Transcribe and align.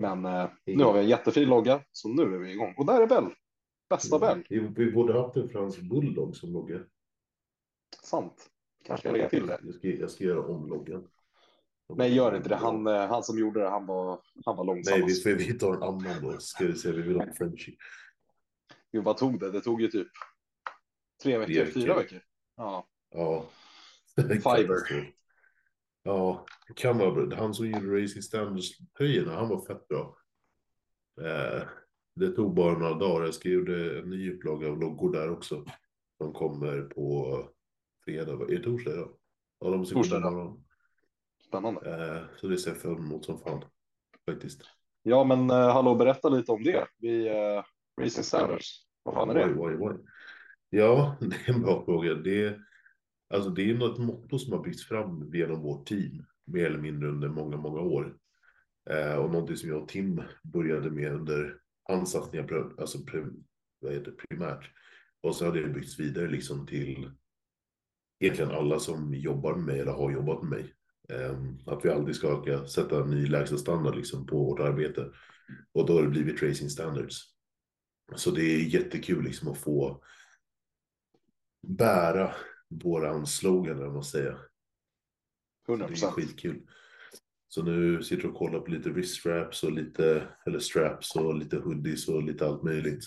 Men 0.00 0.24
eh, 0.24 0.50
nu 0.66 0.84
har 0.84 0.92
vi 0.92 1.00
en 1.00 1.08
jättefin 1.08 1.48
logga, 1.48 1.80
så 1.92 2.08
nu 2.08 2.22
är 2.22 2.38
vi 2.38 2.52
igång. 2.52 2.74
Och 2.78 2.86
där 2.86 3.00
är 3.00 3.06
Bell. 3.06 3.34
Bästa 3.90 4.18
Bell. 4.18 4.46
Vi, 4.48 4.58
vi 4.58 4.92
borde 4.92 5.20
haft 5.20 5.36
en 5.36 5.48
fransk 5.48 5.80
bulldog 5.80 6.36
som 6.36 6.52
logga. 6.52 6.80
Sant. 8.02 8.50
Kanske 8.84 9.08
jag 9.08 9.12
lägga 9.12 9.28
till 9.28 9.46
det. 9.46 9.60
Jag 9.62 9.74
ska, 9.74 9.88
jag 9.88 10.10
ska 10.10 10.24
göra 10.24 10.46
om 10.46 10.68
loggan. 10.68 11.08
Nej, 11.96 12.14
gör 12.14 12.36
inte 12.36 12.48
det. 12.48 12.56
Han, 12.56 12.86
eh, 12.86 13.06
han 13.06 13.22
som 13.22 13.38
gjorde 13.38 13.60
det, 13.60 13.68
han 13.68 13.86
var, 13.86 14.20
han 14.44 14.56
var 14.56 14.64
långsam. 14.64 15.00
Nej, 15.00 15.20
vi, 15.24 15.34
vi 15.34 15.58
tar 15.58 15.74
en 15.74 15.82
annan 15.82 16.22
då. 16.22 16.38
Ska 16.38 16.66
vi 16.66 16.74
se, 16.74 16.92
vi 16.92 17.02
vill 17.02 17.16
ha 17.16 17.22
en 17.22 17.34
Frenchie. 17.34 17.76
Gud, 18.92 19.04
vad 19.04 19.16
tog 19.16 19.40
det? 19.40 19.50
Det 19.50 19.60
tog 19.60 19.82
ju 19.82 19.88
typ 19.88 20.08
tre 21.22 21.38
veckor, 21.38 21.54
Tre 21.54 21.64
veckor. 21.64 21.80
fyra 21.80 21.94
veckor. 21.94 22.20
Ja, 22.56 22.86
Ja. 23.10 23.44
Fiverr. 24.16 25.12
Ja, 26.02 26.46
det 26.68 26.74
kan 26.74 26.98
vara 26.98 27.10
bra. 27.10 27.36
Han 27.36 27.54
som 27.54 27.66
gjorde 27.66 28.02
Racing 28.02 28.22
Standards-höjerna, 28.22 29.34
han 29.34 29.48
var 29.48 29.66
fett 29.66 29.88
bra. 29.88 30.16
Eh, 31.20 31.62
det 32.14 32.30
tog 32.30 32.54
bara 32.54 32.78
några 32.78 32.94
dagar. 32.94 33.24
Jag 33.24 33.34
skrev 33.34 33.68
en 33.68 34.10
ny 34.10 34.32
upplaga 34.34 34.68
av 34.68 34.80
loggor 34.80 35.12
där 35.12 35.30
också. 35.30 35.64
De 36.18 36.32
kommer 36.32 36.82
på 36.82 37.38
fredag. 38.04 38.32
Är 38.32 38.56
det 38.56 38.62
torsdag 38.62 38.92
idag? 38.92 39.16
Ja, 39.60 39.70
de 39.70 39.86
ska 39.86 39.94
Torsdag 39.94 40.16
imorgon. 40.16 40.64
spännande. 41.48 41.80
Eh, 41.90 42.22
så 42.40 42.46
det 42.46 42.56
ser 42.58 42.70
jag 42.70 42.78
fram 42.80 42.96
emot 42.96 43.24
som 43.24 43.38
fan. 43.38 43.64
Faktiskt. 44.30 44.62
Ja, 45.02 45.24
men 45.24 45.50
eh, 45.50 45.72
hallå, 45.72 45.94
berätta 45.94 46.28
lite 46.28 46.52
om 46.52 46.62
det. 46.62 46.86
Vi, 46.98 47.28
eh, 47.28 47.62
Racing 48.00 48.24
Standards. 48.24 48.86
Vad 49.02 49.14
fan 49.14 49.30
är 49.30 49.34
det? 49.34 49.44
Oj, 49.44 49.56
oj, 49.58 49.76
oj. 49.80 49.96
Ja, 50.70 51.16
det 51.20 51.36
är 51.50 51.54
en 51.54 51.62
bra 51.62 51.84
fråga. 51.84 52.14
Det, 52.14 52.58
alltså, 53.32 53.50
det 53.50 53.70
är 53.70 53.74
något 53.74 53.98
motto 53.98 54.38
som 54.38 54.52
har 54.52 54.62
byggts 54.62 54.84
fram 54.84 55.30
genom 55.34 55.62
vårt 55.62 55.86
team, 55.86 56.24
mer 56.44 56.66
eller 56.66 56.78
mindre 56.78 57.08
under 57.08 57.28
många, 57.28 57.56
många 57.56 57.80
år. 57.80 58.16
Eh, 58.90 59.14
och 59.14 59.30
någonting 59.30 59.56
som 59.56 59.68
jag 59.68 59.82
och 59.82 59.88
Tim 59.88 60.22
började 60.42 60.90
med 60.90 61.12
under 61.12 61.58
hans 61.82 62.12
satsningar, 62.12 62.72
alltså 62.78 63.04
prim, 63.04 63.44
vad 63.80 63.92
heter 63.92 64.12
primärt. 64.12 64.70
Och 65.20 65.36
så 65.36 65.44
har 65.44 65.52
det 65.52 65.68
byggts 65.68 66.00
vidare 66.00 66.28
liksom 66.28 66.66
till 66.66 67.10
egentligen 68.20 68.50
alla 68.50 68.78
som 68.78 69.14
jobbar 69.14 69.54
med 69.54 69.64
mig 69.64 69.80
eller 69.80 69.92
har 69.92 70.12
jobbat 70.12 70.42
med 70.42 70.50
mig. 70.50 70.74
Eh, 71.08 71.38
att 71.66 71.84
vi 71.84 71.90
aldrig 71.90 72.16
ska 72.16 72.28
öka, 72.28 72.66
sätta 72.66 73.02
en 73.02 73.10
ny 73.10 73.26
lägsta 73.26 73.56
standard 73.56 73.96
liksom 73.96 74.26
på 74.26 74.44
vårt 74.44 74.60
arbete. 74.60 75.10
Och 75.72 75.86
då 75.86 75.92
har 75.92 76.02
det 76.02 76.08
blivit 76.08 76.42
racing 76.42 76.70
standards. 76.70 77.22
Så 78.16 78.30
det 78.30 78.42
är 78.42 78.58
jättekul 78.58 79.24
liksom 79.24 79.48
att 79.48 79.58
få 79.58 80.02
bära 81.66 82.34
våran 82.84 83.26
slogan, 83.26 83.76
eller 83.76 83.84
vad 83.84 83.94
man 83.94 84.04
säger. 84.04 84.38
100 85.68 85.86
Det 85.88 86.02
är 86.02 86.10
skitkul. 86.10 86.66
Så 87.48 87.62
nu 87.62 88.02
sitter 88.02 88.26
och 88.26 88.34
kollar 88.34 88.60
på 88.60 88.70
lite 88.70 88.90
wrist 88.90 89.14
straps 89.14 89.62
och 89.62 89.72
lite, 89.72 90.28
eller 90.46 90.58
straps 90.58 91.16
och 91.16 91.34
lite 91.34 91.56
hoodies 91.56 92.08
och 92.08 92.22
lite 92.22 92.46
allt 92.46 92.62
möjligt. 92.62 93.04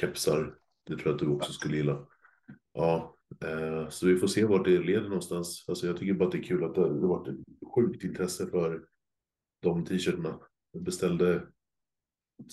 Kepsar, 0.00 0.58
det 0.86 0.96
tror 0.96 1.06
jag 1.06 1.14
att 1.14 1.18
du 1.18 1.28
också 1.28 1.52
skulle 1.52 1.76
gilla. 1.76 2.06
Ja, 2.72 3.16
eh, 3.44 3.88
så 3.88 4.06
vi 4.06 4.18
får 4.18 4.26
se 4.26 4.44
vart 4.44 4.64
det 4.64 4.78
leder 4.78 5.08
någonstans. 5.08 5.64
Alltså 5.68 5.86
jag 5.86 5.96
tycker 5.96 6.14
bara 6.14 6.24
att 6.24 6.32
det 6.32 6.38
är 6.38 6.42
kul 6.42 6.64
att 6.64 6.74
det 6.74 6.80
har 6.80 6.88
varit 6.88 7.28
ett 7.28 7.44
sjukt 7.74 8.04
intresse 8.04 8.46
för 8.46 8.84
de 9.62 9.84
t-shirtarna. 9.84 10.40
Jag 10.72 10.82
beställde 10.82 11.46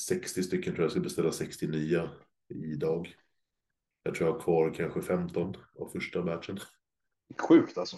60 0.08 0.44
stycken 0.44 0.73
tror 0.73 0.77
jag, 0.77 0.86
jag 0.86 0.92
ska 0.92 1.00
beställa 1.02 1.31
69 1.31 2.09
idag. 2.50 3.16
Jag 4.04 4.16
tror 4.16 4.28
jag 4.30 4.34
har 4.36 4.42
kvar 4.42 4.73
kanske 4.73 5.02
15 5.02 5.56
av 5.80 5.90
första 5.90 6.22
batchen. 6.22 6.59
Sjukt 7.48 7.78
alltså. 7.78 7.98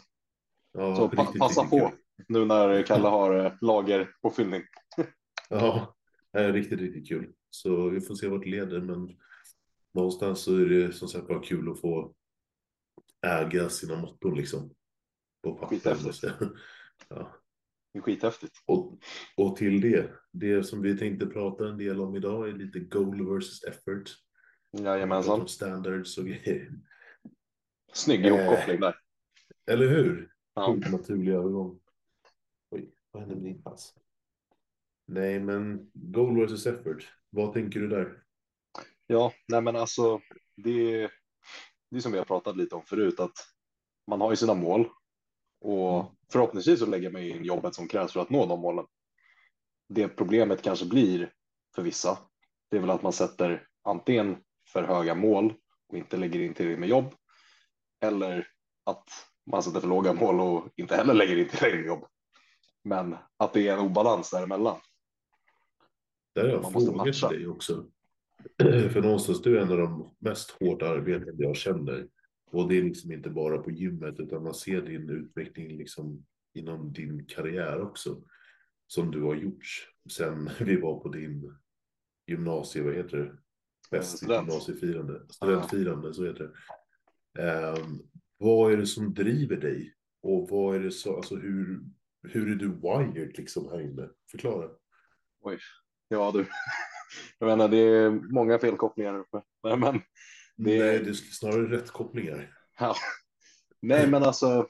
Ja, 0.73 0.95
Så 0.95 1.09
pa- 1.09 1.33
passa 1.39 1.61
riktigt 1.61 1.79
på 1.79 1.89
kul. 1.89 1.97
nu 2.27 2.45
när 2.45 2.83
Kalle 2.83 3.07
har 3.07 3.45
eh, 3.45 3.53
lagerpåfyllning. 3.61 4.61
Ja, 5.49 5.95
det 6.31 6.39
är 6.39 6.53
riktigt, 6.53 6.79
riktigt 6.79 7.07
kul. 7.07 7.33
Så 7.49 7.89
vi 7.89 8.01
får 8.01 8.15
se 8.15 8.27
vart 8.27 8.43
det 8.43 8.49
leder, 8.49 8.81
men 8.81 9.17
någonstans 9.93 10.39
så 10.39 10.55
är 10.55 10.65
det 10.65 10.93
som 10.93 11.07
sagt 11.07 11.27
bara 11.27 11.39
kul 11.43 11.71
att 11.71 11.81
få 11.81 12.13
äga 13.27 13.69
sina 13.69 13.95
motton 14.01 14.35
liksom. 14.35 14.73
På 15.43 15.53
papper. 15.53 15.97
Ja. 17.09 17.35
Det 17.93 17.99
är 17.99 18.01
skithäftigt. 18.03 18.53
Och, 18.65 18.99
och 19.37 19.55
till 19.55 19.81
det, 19.81 20.11
det 20.31 20.63
som 20.63 20.81
vi 20.81 20.97
tänkte 20.97 21.25
prata 21.25 21.67
en 21.67 21.77
del 21.77 22.01
om 22.01 22.15
idag 22.15 22.49
är 22.49 22.53
lite 22.53 22.79
goal 22.79 23.33
versus 23.33 23.63
effort. 23.63 24.09
Jajamensan. 24.83 25.47
Standards 25.47 26.17
och 26.17 26.25
grejer. 26.25 26.71
Snygg 27.93 28.25
Eh. 28.25 28.27
ihopkoppling 28.27 28.79
där. 28.79 28.95
Eller 29.71 29.87
hur? 29.87 30.31
Ja. 30.53 30.75
Naturlig 30.91 31.33
övergång. 31.33 31.79
Oj, 32.71 32.91
vad 33.11 33.21
hände 33.23 33.35
med 33.35 33.43
din 33.43 33.63
pass? 33.63 33.93
Nej, 35.07 35.39
men 35.39 35.91
goal 35.93 36.39
versus 36.39 36.65
effort. 36.65 37.13
Vad 37.29 37.53
tänker 37.53 37.79
du 37.79 37.87
där? 37.87 38.23
Ja, 39.07 39.33
nej 39.47 39.61
men 39.61 39.75
alltså 39.75 40.21
det, 40.55 41.09
det 41.91 41.97
är 41.97 41.99
som 41.99 42.11
vi 42.11 42.17
har 42.17 42.25
pratat 42.25 42.57
lite 42.57 42.75
om 42.75 42.85
förut 42.85 43.19
att 43.19 43.37
man 44.07 44.21
har 44.21 44.29
ju 44.31 44.35
sina 44.35 44.53
mål 44.53 44.89
och 45.61 46.15
förhoppningsvis 46.31 46.79
så 46.79 46.85
lägger 46.85 47.11
man 47.11 47.21
in 47.21 47.43
jobbet 47.45 47.75
som 47.75 47.87
krävs 47.87 48.13
för 48.13 48.19
att 48.19 48.29
nå 48.29 48.45
de 48.45 48.59
målen. 48.59 48.85
Det 49.89 50.07
problemet 50.07 50.61
kanske 50.61 50.85
blir 50.85 51.33
för 51.75 51.81
vissa, 51.81 52.17
det 52.69 52.77
är 52.77 52.81
väl 52.81 52.89
att 52.89 53.03
man 53.03 53.13
sätter 53.13 53.67
antingen 53.83 54.37
för 54.75 54.83
höga 54.83 55.15
mål 55.15 55.53
och 55.87 55.97
inte 55.97 56.17
lägger 56.17 56.39
in 56.39 56.53
tillräckligt 56.53 56.79
med 56.79 56.89
jobb 56.89 57.13
eller 58.01 58.47
att 58.85 59.09
man 59.51 59.63
sätter 59.63 59.79
för 59.79 59.87
låga 59.87 60.13
mål 60.13 60.39
och 60.39 60.69
inte 60.75 60.95
heller 60.95 61.13
lägger 61.13 61.37
in 61.37 61.49
tillräckligt 61.49 61.79
med 61.79 61.87
jobb. 61.87 62.05
Men 62.83 63.15
att 63.37 63.53
det 63.53 63.67
är 63.67 63.73
en 63.73 63.79
obalans 63.79 64.31
däremellan. 64.31 64.79
Där 66.35 66.43
har 66.43 66.49
jag 66.49 66.61
Man 66.61 66.73
måste 66.73 66.91
matcha. 66.91 67.29
dig 67.29 67.47
också. 67.47 67.85
För 68.91 69.01
någonstans, 69.01 69.41
du 69.41 69.57
är 69.57 69.61
en 69.61 69.71
av 69.71 69.77
de 69.77 70.15
mest 70.19 70.51
hårt 70.51 70.81
arbetande 70.81 71.43
jag 71.43 71.55
känner. 71.55 72.07
Och 72.51 72.69
det 72.69 72.77
är 72.77 72.83
liksom 72.83 73.11
inte 73.11 73.29
bara 73.29 73.57
på 73.57 73.71
gymmet, 73.71 74.19
utan 74.19 74.43
man 74.43 74.53
ser 74.53 74.81
din 74.81 75.09
utveckling 75.09 75.77
liksom 75.77 76.25
inom 76.53 76.93
din 76.93 77.25
karriär 77.25 77.81
också. 77.81 78.21
Som 78.87 79.11
du 79.11 79.21
har 79.21 79.35
gjort 79.35 79.65
sen 80.11 80.49
vi 80.59 80.75
var 80.75 80.99
på 80.99 81.09
din 81.09 81.57
gymnasie, 82.27 82.83
vad 82.83 82.95
heter 82.95 83.17
det? 83.17 83.37
Bäst 83.91 84.21
gymnasiefirande. 84.21 85.21
Studentfirande, 85.29 86.13
så 86.13 86.25
heter 86.25 86.51
det. 87.33 87.41
Ehm, 87.43 87.99
vad 88.37 88.73
är 88.73 88.77
det 88.77 88.85
som 88.87 89.13
driver 89.13 89.55
dig? 89.57 89.93
Och 90.21 90.49
vad 90.49 90.75
är 90.75 90.79
det 90.79 90.91
så, 90.91 91.15
alltså 91.15 91.35
hur, 91.35 91.79
hur 92.23 92.51
är 92.51 92.55
du 92.55 92.67
wired 92.67 93.37
liksom 93.37 93.69
här 93.71 93.81
inne? 93.81 94.09
Förklara. 94.31 94.69
Ja, 96.07 96.31
du. 96.31 96.45
Jag 97.39 97.47
menar, 97.47 97.67
det 97.67 97.77
är 97.77 98.09
många 98.09 98.59
felkopplingar 98.59 99.19
uppe. 99.19 99.41
Men, 99.63 99.79
men, 99.79 99.93
Det- 100.55 100.79
Nej, 100.79 100.99
det 101.03 101.09
är 101.09 101.13
snarare 101.13 101.77
rätt 101.77 101.91
kopplingar. 101.91 102.53
ja. 102.79 102.95
Nej, 103.81 104.07
men 104.09 104.23
alltså. 104.23 104.67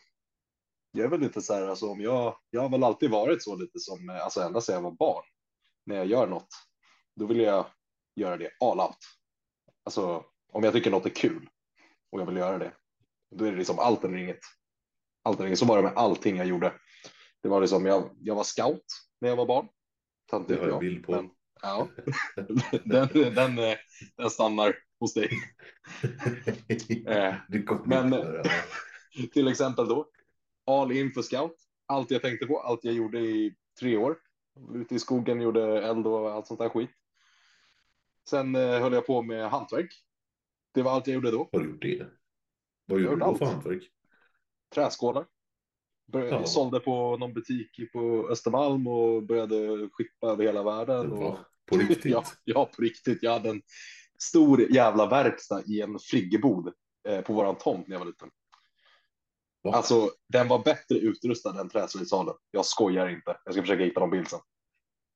Jag 0.91 1.05
är 1.05 1.09
väl 1.09 1.19
lite 1.19 1.41
så 1.41 1.53
här, 1.53 1.67
alltså 1.67 1.85
om 1.89 2.01
jag, 2.01 2.37
jag 2.49 2.61
har 2.61 2.69
väl 2.69 2.83
alltid 2.83 3.11
varit 3.11 3.43
så 3.43 3.55
lite 3.55 3.79
som, 3.79 4.09
alltså 4.09 4.41
ända 4.41 4.61
sedan 4.61 4.75
jag 4.75 4.81
var 4.81 4.91
barn. 4.91 5.23
När 5.85 5.95
jag 5.95 6.05
gör 6.05 6.27
något, 6.27 6.47
då 7.15 7.25
vill 7.25 7.39
jag 7.39 7.65
göra 8.15 8.37
det 8.37 8.49
all 8.59 8.79
out. 8.79 8.97
Alltså 9.83 10.25
om 10.51 10.63
jag 10.63 10.73
tycker 10.73 10.91
något 10.91 11.05
är 11.05 11.09
kul 11.09 11.49
och 12.11 12.21
jag 12.21 12.25
vill 12.25 12.37
göra 12.37 12.57
det, 12.57 12.73
då 13.35 13.45
är 13.45 13.51
det 13.51 13.57
liksom 13.57 13.79
allt 13.79 14.03
eller 14.03 14.17
inget. 14.17 14.39
Allt 15.23 15.37
eller 15.39 15.47
inget. 15.47 15.59
Så 15.59 15.65
var 15.65 15.77
det 15.77 15.83
med 15.83 15.93
allting 15.95 16.37
jag 16.37 16.47
gjorde. 16.47 16.73
Det 17.43 17.49
var 17.49 17.61
liksom, 17.61 17.85
jag, 17.85 18.09
jag 18.19 18.35
var 18.35 18.43
scout 18.43 18.85
när 19.21 19.29
jag 19.29 19.35
var 19.35 19.45
barn. 19.45 19.67
Tant 20.31 20.47
Det 20.47 20.55
har 20.55 20.67
jag 20.67 20.79
bild 20.79 21.05
på. 21.05 21.11
men- 21.11 21.29
Ja, 21.61 21.87
den, 22.83 23.07
den, 23.35 23.55
den 24.17 24.29
stannar 24.29 24.75
hos 24.99 25.13
dig. 25.13 25.29
Eh, 27.07 27.35
men-. 27.85 28.43
Till 29.33 29.47
exempel 29.47 29.87
då, 29.87 30.09
all 30.65 30.91
in 30.91 31.11
för 31.11 31.21
scout. 31.21 31.55
Allt 31.87 32.11
jag 32.11 32.21
tänkte 32.21 32.45
på, 32.45 32.59
allt 32.59 32.83
jag 32.83 32.93
gjorde 32.93 33.19
i 33.19 33.55
tre 33.79 33.97
år. 33.97 34.17
Ute 34.73 34.95
i 34.95 34.99
skogen, 34.99 35.41
gjorde 35.41 35.81
eld 35.87 36.07
och 36.07 36.31
allt 36.31 36.47
sånt 36.47 36.59
där 36.59 36.69
skit. 36.69 36.89
Sen 38.29 38.55
eh, 38.55 38.79
höll 38.79 38.93
jag 38.93 39.05
på 39.05 39.21
med 39.21 39.49
hantverk. 39.49 39.89
Det 40.73 40.81
var 40.81 40.91
allt 40.91 41.07
jag 41.07 41.13
gjorde 41.13 41.31
då. 41.31 41.49
Har 41.51 41.59
du 41.59 41.69
gjort 41.69 41.81
det? 41.81 42.07
Vad 42.85 42.99
gjorde 42.99 43.15
du 43.15 43.19
då 43.19 43.35
för 43.35 43.45
hantverk? 43.45 43.83
Träskålar. 44.75 45.25
Bör- 46.11 46.25
Ja. 46.27 46.45
Sålde 46.45 46.79
på 46.79 47.17
någon 47.17 47.33
butik 47.33 47.91
på 47.93 48.27
Östermalm 48.31 48.87
och 48.87 49.23
började 49.23 49.89
skippa 49.91 50.27
över 50.27 50.43
hela 50.43 50.63
världen. 50.63 51.11
Och... 51.11 51.37
På 51.65 51.77
riktigt? 51.77 52.05
ja, 52.13 52.23
ja, 52.43 52.65
på 52.75 52.81
riktigt. 52.81 53.19
Jag 53.23 53.31
hade 53.31 53.49
en 53.49 53.61
stor 54.19 54.61
jävla 54.71 55.07
verkstad 55.09 55.63
i 55.65 55.81
en 55.81 55.99
friggebod 55.99 56.73
eh, 57.07 57.21
på 57.21 57.33
våran 57.33 57.57
tomt 57.57 57.87
när 57.87 57.95
jag 57.95 57.99
var 57.99 58.05
liten. 58.07 58.29
Va? 59.63 59.71
Alltså, 59.71 60.09
den 60.33 60.47
var 60.47 60.59
bättre 60.63 60.95
utrustad 60.97 61.59
än 61.61 61.69
träslöjdssalen. 61.69 62.33
Jag 62.51 62.65
skojar 62.65 63.07
inte. 63.09 63.37
Jag 63.45 63.53
ska 63.53 63.61
försöka 63.63 63.83
hitta 63.83 63.99
någon 63.99 64.09
bild 64.09 64.27
sen. 64.27 64.39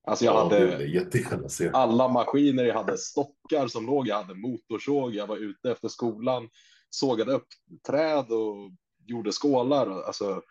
Alltså, 0.07 0.25
jag 0.25 0.35
ja, 0.35 0.43
hade 0.43 1.71
alla 1.73 2.07
maskiner. 2.07 2.63
Jag 2.63 2.75
hade 2.75 2.97
stockar 2.97 3.67
som 3.67 3.85
låg. 3.85 4.07
Jag 4.07 4.15
hade 4.23 4.33
motorsåg. 4.39 5.15
Jag 5.15 5.27
var 5.27 5.37
ute 5.37 5.71
efter 5.71 5.87
skolan, 5.87 6.49
sågade 6.89 7.33
upp 7.33 7.47
träd 7.87 8.31
och 8.31 8.71
gjorde 9.05 9.31
skålar. 9.31 10.01
Alltså, 10.01 10.41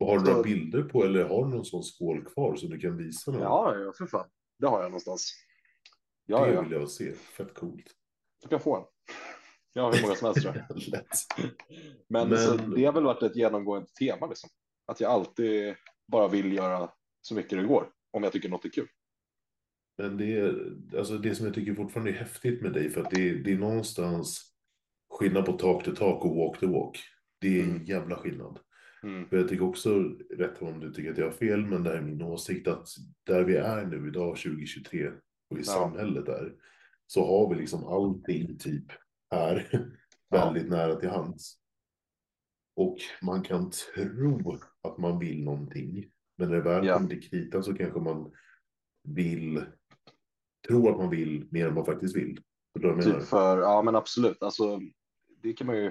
Och 0.00 0.06
har 0.06 0.18
du 0.18 0.30
några 0.30 0.42
bilder 0.42 0.82
på 0.82 1.04
eller 1.04 1.24
har 1.24 1.44
du 1.44 1.50
någon 1.50 1.64
sån 1.64 1.82
skål 1.84 2.24
kvar 2.24 2.56
så 2.56 2.66
du 2.66 2.78
kan 2.78 2.96
visa 2.96 3.30
någon? 3.30 3.40
ja, 3.42 3.76
ja, 3.78 3.92
för 3.98 4.06
fan. 4.06 4.28
det 4.58 4.66
har 4.66 4.82
jag 4.82 4.90
någonstans. 4.90 5.32
Ja, 6.26 6.46
det 6.46 6.52
ja. 6.52 6.62
vill 6.62 6.72
jag 6.72 6.90
se. 6.90 7.12
Fett 7.12 7.54
coolt. 7.54 7.86
Du 8.42 8.48
kan 8.48 8.60
få 8.60 8.76
en. 8.76 8.84
Jag 9.72 9.82
har 9.82 9.92
hur 9.92 10.02
många 10.02 10.14
som 10.14 10.26
helst 10.26 10.42
tror 10.42 10.56
jag. 10.56 10.66
Men, 12.08 12.28
Men- 12.28 12.38
Så 12.38 12.56
det 12.56 12.84
har 12.84 12.92
väl 12.92 13.04
varit 13.04 13.22
ett 13.22 13.36
genomgående 13.36 13.88
tema 13.88 14.26
liksom. 14.26 14.50
Att 14.86 15.00
jag 15.00 15.10
alltid 15.10 15.74
bara 16.06 16.28
vill 16.28 16.52
göra 16.52 16.90
så 17.22 17.34
mycket 17.34 17.58
det 17.58 17.64
går. 17.64 17.88
Om 18.10 18.22
jag 18.22 18.32
tycker 18.32 18.48
något 18.48 18.64
är 18.64 18.68
kul. 18.68 18.88
Men 19.98 20.16
det, 20.16 20.36
är, 20.36 20.72
alltså 20.98 21.18
det 21.18 21.34
som 21.34 21.46
jag 21.46 21.54
tycker 21.54 21.74
fortfarande 21.74 22.10
är 22.10 22.14
häftigt 22.14 22.62
med 22.62 22.72
dig, 22.72 22.90
för 22.90 23.00
att 23.02 23.10
det, 23.10 23.28
är- 23.30 23.34
det 23.34 23.52
är 23.52 23.58
någonstans 23.58 24.52
skillnad 25.10 25.46
på 25.46 25.52
talk 25.52 25.84
to 25.84 25.94
talk 25.94 26.24
och 26.24 26.36
walk 26.36 26.60
to 26.60 26.66
walk. 26.72 26.98
Det 27.40 27.58
är 27.60 27.62
en 27.64 27.70
Mm. 27.70 27.84
jävla 27.84 28.16
skillnad. 28.16 28.58
Mm. 29.02 29.28
För 29.28 29.36
jag 29.36 29.48
tycker 29.48 29.64
också, 29.64 29.98
rätt 30.30 30.62
om 30.62 30.80
du 30.80 30.92
tycker 30.92 31.10
att 31.12 31.18
jag 31.18 31.24
har 31.26 31.32
fel, 31.32 31.66
men 31.66 31.82
det 31.82 31.90
här 31.90 31.96
är 31.96 32.02
min 32.02 32.22
åsikt, 32.22 32.68
att 32.68 32.88
där 33.26 33.44
vi 33.44 33.56
är 33.56 33.86
nu 33.86 34.08
idag 34.08 34.36
2023 34.36 35.08
och 35.50 35.56
i 35.58 35.60
Ja. 35.60 35.62
samhället 35.64 36.26
där, 36.26 36.54
så 37.06 37.26
har 37.26 37.54
vi 37.54 37.60
liksom 37.60 37.84
allting 37.84 38.58
typ 38.58 38.84
här 39.30 39.68
Ja. 40.28 40.44
väldigt 40.44 40.70
nära 40.70 40.94
till 40.96 41.08
hands. 41.08 41.56
Och 42.76 42.96
man 43.22 43.42
kan 43.42 43.70
tro 43.70 44.58
att 44.82 44.98
man 44.98 45.18
vill 45.18 45.44
någonting, 45.44 46.10
men 46.40 46.48
när 46.48 46.56
det 46.56 46.62
väl 46.62 46.86
Ja. 46.86 46.94
kommer 46.94 47.08
till 47.08 47.30
kritan 47.30 47.64
så 47.64 47.74
kanske 47.74 48.00
man 48.00 48.32
vill, 49.08 49.64
tror 50.68 50.90
att 50.92 50.98
man 50.98 51.10
vill 51.10 51.48
mer 51.50 51.66
än 51.68 51.74
man 51.74 51.84
faktiskt 51.84 52.16
vill. 52.16 52.40
Typ 53.02 53.22
för, 53.22 53.58
ja 53.60 53.82
men 53.82 53.96
absolut. 53.96 54.42
Alltså, 54.42 54.80
det 55.42 55.52
kan 55.52 55.66
man 55.66 55.76
ju. 55.76 55.82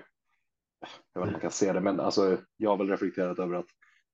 Jag 1.13 1.21
vet 1.21 1.27
inte 1.27 1.27
om 1.27 1.31
man 1.31 1.41
kan 1.41 1.51
se 1.51 1.73
det, 1.73 1.81
men 1.81 1.99
alltså, 1.99 2.37
jag 2.57 2.69
har 2.69 2.77
väl 2.77 2.89
reflekterat 2.89 3.39
över 3.39 3.55
att 3.55 3.65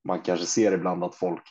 man 0.04 0.22
kanske 0.22 0.46
ser 0.46 0.72
ibland 0.72 1.04
att 1.04 1.16
folk, 1.16 1.42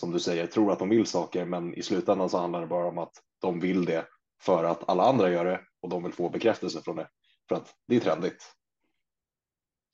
som 0.00 0.10
du 0.10 0.20
säger, 0.20 0.46
tror 0.46 0.72
att 0.72 0.78
de 0.78 0.88
vill 0.88 1.06
saker, 1.06 1.44
men 1.44 1.74
i 1.74 1.82
slutändan 1.82 2.28
så 2.30 2.38
handlar 2.38 2.60
det 2.60 2.66
bara 2.66 2.86
om 2.88 2.98
att 2.98 3.12
de 3.40 3.60
vill 3.60 3.84
det 3.84 4.06
för 4.42 4.64
att 4.64 4.88
alla 4.88 5.02
andra 5.02 5.30
gör 5.30 5.44
det 5.44 5.60
och 5.80 5.88
de 5.88 6.02
vill 6.02 6.12
få 6.12 6.30
bekräftelse 6.30 6.80
från 6.82 6.96
det 6.96 7.08
för 7.48 7.54
att 7.56 7.74
det 7.86 7.96
är 7.96 8.00
trendigt. 8.00 8.54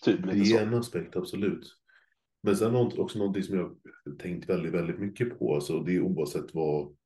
Typ 0.02 0.26
lite 0.26 0.38
Det 0.38 0.44
så. 0.44 0.56
är 0.56 0.62
en 0.62 0.74
aspekt, 0.74 1.16
absolut. 1.16 1.66
Men 2.44 2.56
sen 2.56 2.74
också 2.76 3.18
någonting 3.18 3.42
som 3.42 3.56
jag 3.58 3.76
tänkt 4.18 4.48
väldigt, 4.48 4.72
väldigt 4.72 4.98
mycket 4.98 5.38
på. 5.38 5.54
Alltså 5.54 5.80
det 5.80 5.96
är 5.96 6.00
oavsett 6.00 6.54
vad, 6.54 6.96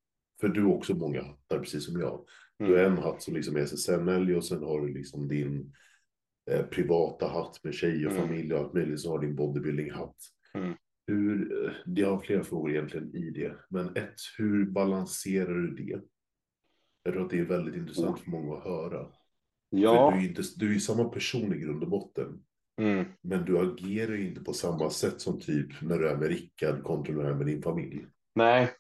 för 0.41 0.49
du 0.49 0.63
har 0.63 0.75
också 0.75 0.95
många 0.95 1.23
hattar, 1.23 1.59
precis 1.59 1.85
som 1.85 2.01
jag. 2.01 2.25
Du 2.59 2.65
har 2.65 2.73
Mm. 2.81 2.93
en 2.93 2.99
hatt 2.99 3.23
som 3.23 3.35
liksom 3.35 3.57
är 3.57 3.61
SSNL 3.61 4.35
och 4.37 4.45
sen 4.45 4.63
har 4.63 4.81
du 4.87 4.95
liksom 4.95 5.29
din 5.29 5.73
eh, 6.51 6.67
privata 6.67 7.29
hatt 7.29 7.65
med 7.65 7.75
tjej 7.75 8.07
och 8.07 8.13
Mm. 8.13 8.29
familj 8.29 8.55
och 8.55 8.61
allt 8.61 8.75
möjligt. 8.75 9.01
Så 9.01 9.11
har 9.11 9.19
du 9.19 9.27
din 9.27 9.37
bodybuilding-hatt. 9.37 10.17
Mm. 10.55 10.75
Hur, 11.07 11.65
eh, 11.67 11.73
jag 11.87 12.11
har 12.11 12.19
flera 12.21 12.45
frågor 12.45 12.71
egentligen 12.71 13.15
i 13.17 13.31
det. 13.31 13.57
Men 13.71 13.97
ett, 13.97 14.15
hur 14.39 14.67
balanserar 14.67 15.55
du 15.55 15.75
det? 15.75 16.01
Jag 17.03 17.15
tror 17.15 17.25
att 17.25 17.31
det 17.31 17.39
är 17.39 17.45
väldigt 17.45 17.75
intressant 17.77 18.21
för 18.21 18.31
många 18.31 18.57
att 18.57 18.65
höra. 18.65 19.05
För 19.05 19.79
Ja, 19.79 20.11
du 20.11 20.17
är 20.19 20.23
ju 20.23 20.29
inte, 20.29 20.43
du 20.57 20.75
är 20.75 20.79
samma 20.79 21.05
person 21.05 21.55
i 21.55 21.59
grund 21.59 21.83
och 21.83 21.91
botten. 21.91 22.43
Mm. 22.79 23.05
Men 23.23 23.45
du 23.45 23.59
agerar 23.59 24.13
ju 24.13 24.29
inte 24.29 24.41
på 24.41 24.53
samma 24.53 24.91
sätt 24.91 25.21
som 25.21 25.41
typ 25.41 25.83
när 25.83 25.99
du 25.99 26.09
är 26.09 26.17
med 26.17 26.29
Rickard 26.29 26.83
kontra 26.83 27.15
när 27.15 27.25
du 27.25 27.31
är 27.31 27.35
med 27.35 27.47
din 27.47 27.63
familj. 27.63 28.07
nej, 28.35 28.75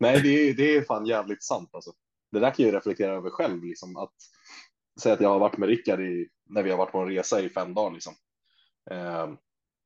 nej, 0.00 0.22
det 0.22 0.28
är, 0.28 0.54
det 0.54 0.76
är 0.76 0.82
fan 0.82 1.06
jävligt 1.06 1.42
sant 1.44 1.70
alltså. 1.72 1.92
Det 2.32 2.40
där 2.40 2.50
kan 2.50 2.64
jag 2.64 2.72
ju 2.72 2.76
reflektera 2.76 3.12
över 3.12 3.30
själv, 3.30 3.64
liksom 3.64 3.96
att 3.96 4.14
säga 5.00 5.14
att 5.14 5.20
jag 5.20 5.28
har 5.28 5.38
varit 5.38 5.58
med 5.58 5.68
Rickard 5.68 6.00
i, 6.00 6.28
när 6.44 6.62
vi 6.62 6.70
har 6.70 6.78
varit 6.78 6.92
på 6.92 6.98
en 6.98 7.08
resa 7.08 7.40
i 7.40 7.48
fem 7.48 7.74
dagar 7.74 7.92
liksom. 7.92 8.14
Ehm, 8.90 9.36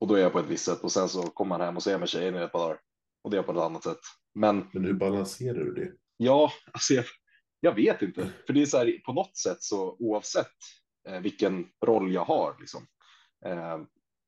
och 0.01 0.09
då 0.09 0.15
är 0.15 0.21
jag 0.21 0.33
på 0.33 0.39
ett 0.39 0.47
visst 0.51 0.65
sätt 0.65 0.81
och 0.81 0.93
sen 0.93 1.09
så 1.09 1.23
kommer 1.23 1.59
han 1.59 1.67
hem 1.67 1.77
och 1.77 1.83
jag 1.87 2.01
med 2.01 2.09
tjejen 2.09 2.35
i 2.35 2.39
ett 2.39 2.53
par 2.53 2.59
dagar 2.59 2.79
och 3.23 3.31
det 3.31 3.39
är 3.39 3.43
på 3.43 3.53
ett 3.53 3.59
annat 3.59 3.85
sätt. 3.85 3.99
Men 4.35 4.67
Men 4.73 4.85
hur 4.85 4.93
balanserar 4.93 5.65
du 5.65 5.75
det? 5.75 5.93
ja, 6.17 6.53
alltså 6.73 6.95
jag, 6.95 7.05
jag 7.61 7.75
vet 7.75 8.03
inte, 8.03 8.31
för 8.47 8.53
det 8.53 8.63
är 8.63 8.67
så 8.67 8.79
här 8.79 9.01
på 9.07 9.13
något 9.13 9.37
sätt 9.37 9.63
så 9.63 9.97
oavsett 9.99 10.47
eh, 11.09 11.21
vilken 11.21 11.67
roll 11.87 12.13
jag 12.13 12.25
har 12.25 12.57
liksom, 12.61 12.83
eh, 12.83 12.87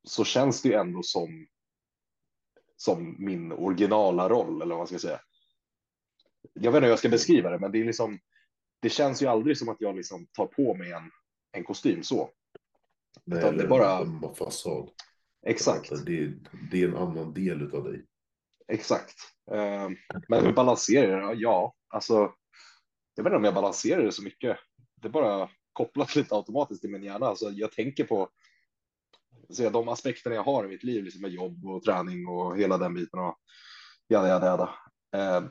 så 0.05 0.25
känns 0.25 0.63
det 0.63 0.69
ju 0.69 0.75
ändå 0.75 1.03
som 1.03 1.47
som 2.77 3.17
min 3.19 3.53
originala 3.53 4.29
roll 4.29 4.57
eller 4.63 4.75
vad 4.75 4.79
man 4.79 4.87
ska 4.87 4.99
säga. 4.99 5.21
Jag 6.53 6.73
vet 6.73 6.77
inte 6.79 6.85
hur 6.87 6.91
jag 6.91 6.99
ska 6.99 7.09
beskriva 7.09 7.51
det, 7.51 7.59
men 7.59 7.73
det 7.73 7.81
är 7.81 7.85
liksom. 7.85 8.19
Det 8.81 8.89
känns 8.91 9.23
ju 9.23 9.27
aldrig 9.27 9.59
som 9.59 9.69
att 9.69 9.81
jag 9.81 9.97
liksom 9.97 10.27
tar 10.27 10.47
på 10.47 10.75
mig 10.75 10.93
en 10.93 11.11
en 11.53 11.65
kostym 11.65 12.03
så. 12.03 12.31
Nej, 13.25 13.39
Utan 13.39 13.57
det 13.57 13.63
är 13.65 13.69
bara- 13.69 13.99
en, 13.99 14.35
fasad. 14.35 14.91
Exakt, 15.47 15.91
Det, 16.07 16.19
är- 16.19 16.35
det 16.71 16.83
är 16.83 16.89
en 16.89 16.97
annan 16.97 17.35
del 17.35 17.75
av 17.75 17.85
dig. 17.85 18.05
exakt. 18.69 19.15
Eh, 19.51 19.89
Men 20.29 20.45
hur 20.45 20.53
balanserar 20.53 21.21
jag? 21.21 21.35
Ja, 21.37 21.75
alltså. 21.89 22.15
Jag 23.15 23.25
vet 23.25 23.31
inte 23.31 23.37
om 23.37 23.45
jag 23.45 23.55
balanserar 23.55 24.03
det 24.03 24.13
så 24.13 24.23
mycket. 24.23 24.57
Det 24.97 25.09
är 25.09 25.13
bara 25.13 25.51
kopplat 25.73 26.17
lite 26.17 26.35
automatiskt 26.35 26.85
i 26.85 26.89
min 26.89 27.03
hjärna. 27.03 27.27
Alltså 27.27 27.51
jag 27.51 27.73
tänker 27.73 28.05
på. 28.05 28.29
Så 29.53 29.71
de 29.71 29.89
aspekterna 29.89 30.37
jag 30.37 30.43
har 30.43 30.65
i 30.65 30.69
mitt 30.69 30.85
liv, 30.85 31.05
liksom 31.05 31.23
med 31.23 31.31
jobb 31.31 31.67
och 31.67 31.83
träning 31.83 32.29
och 32.29 32.57
hela 32.59 32.79
den 32.79 32.95
biten 32.95 33.21
och 33.21 33.39
jada, 34.09 34.29
jada, 34.29 34.47
jada. 34.47 34.75
Eh, 35.17 35.45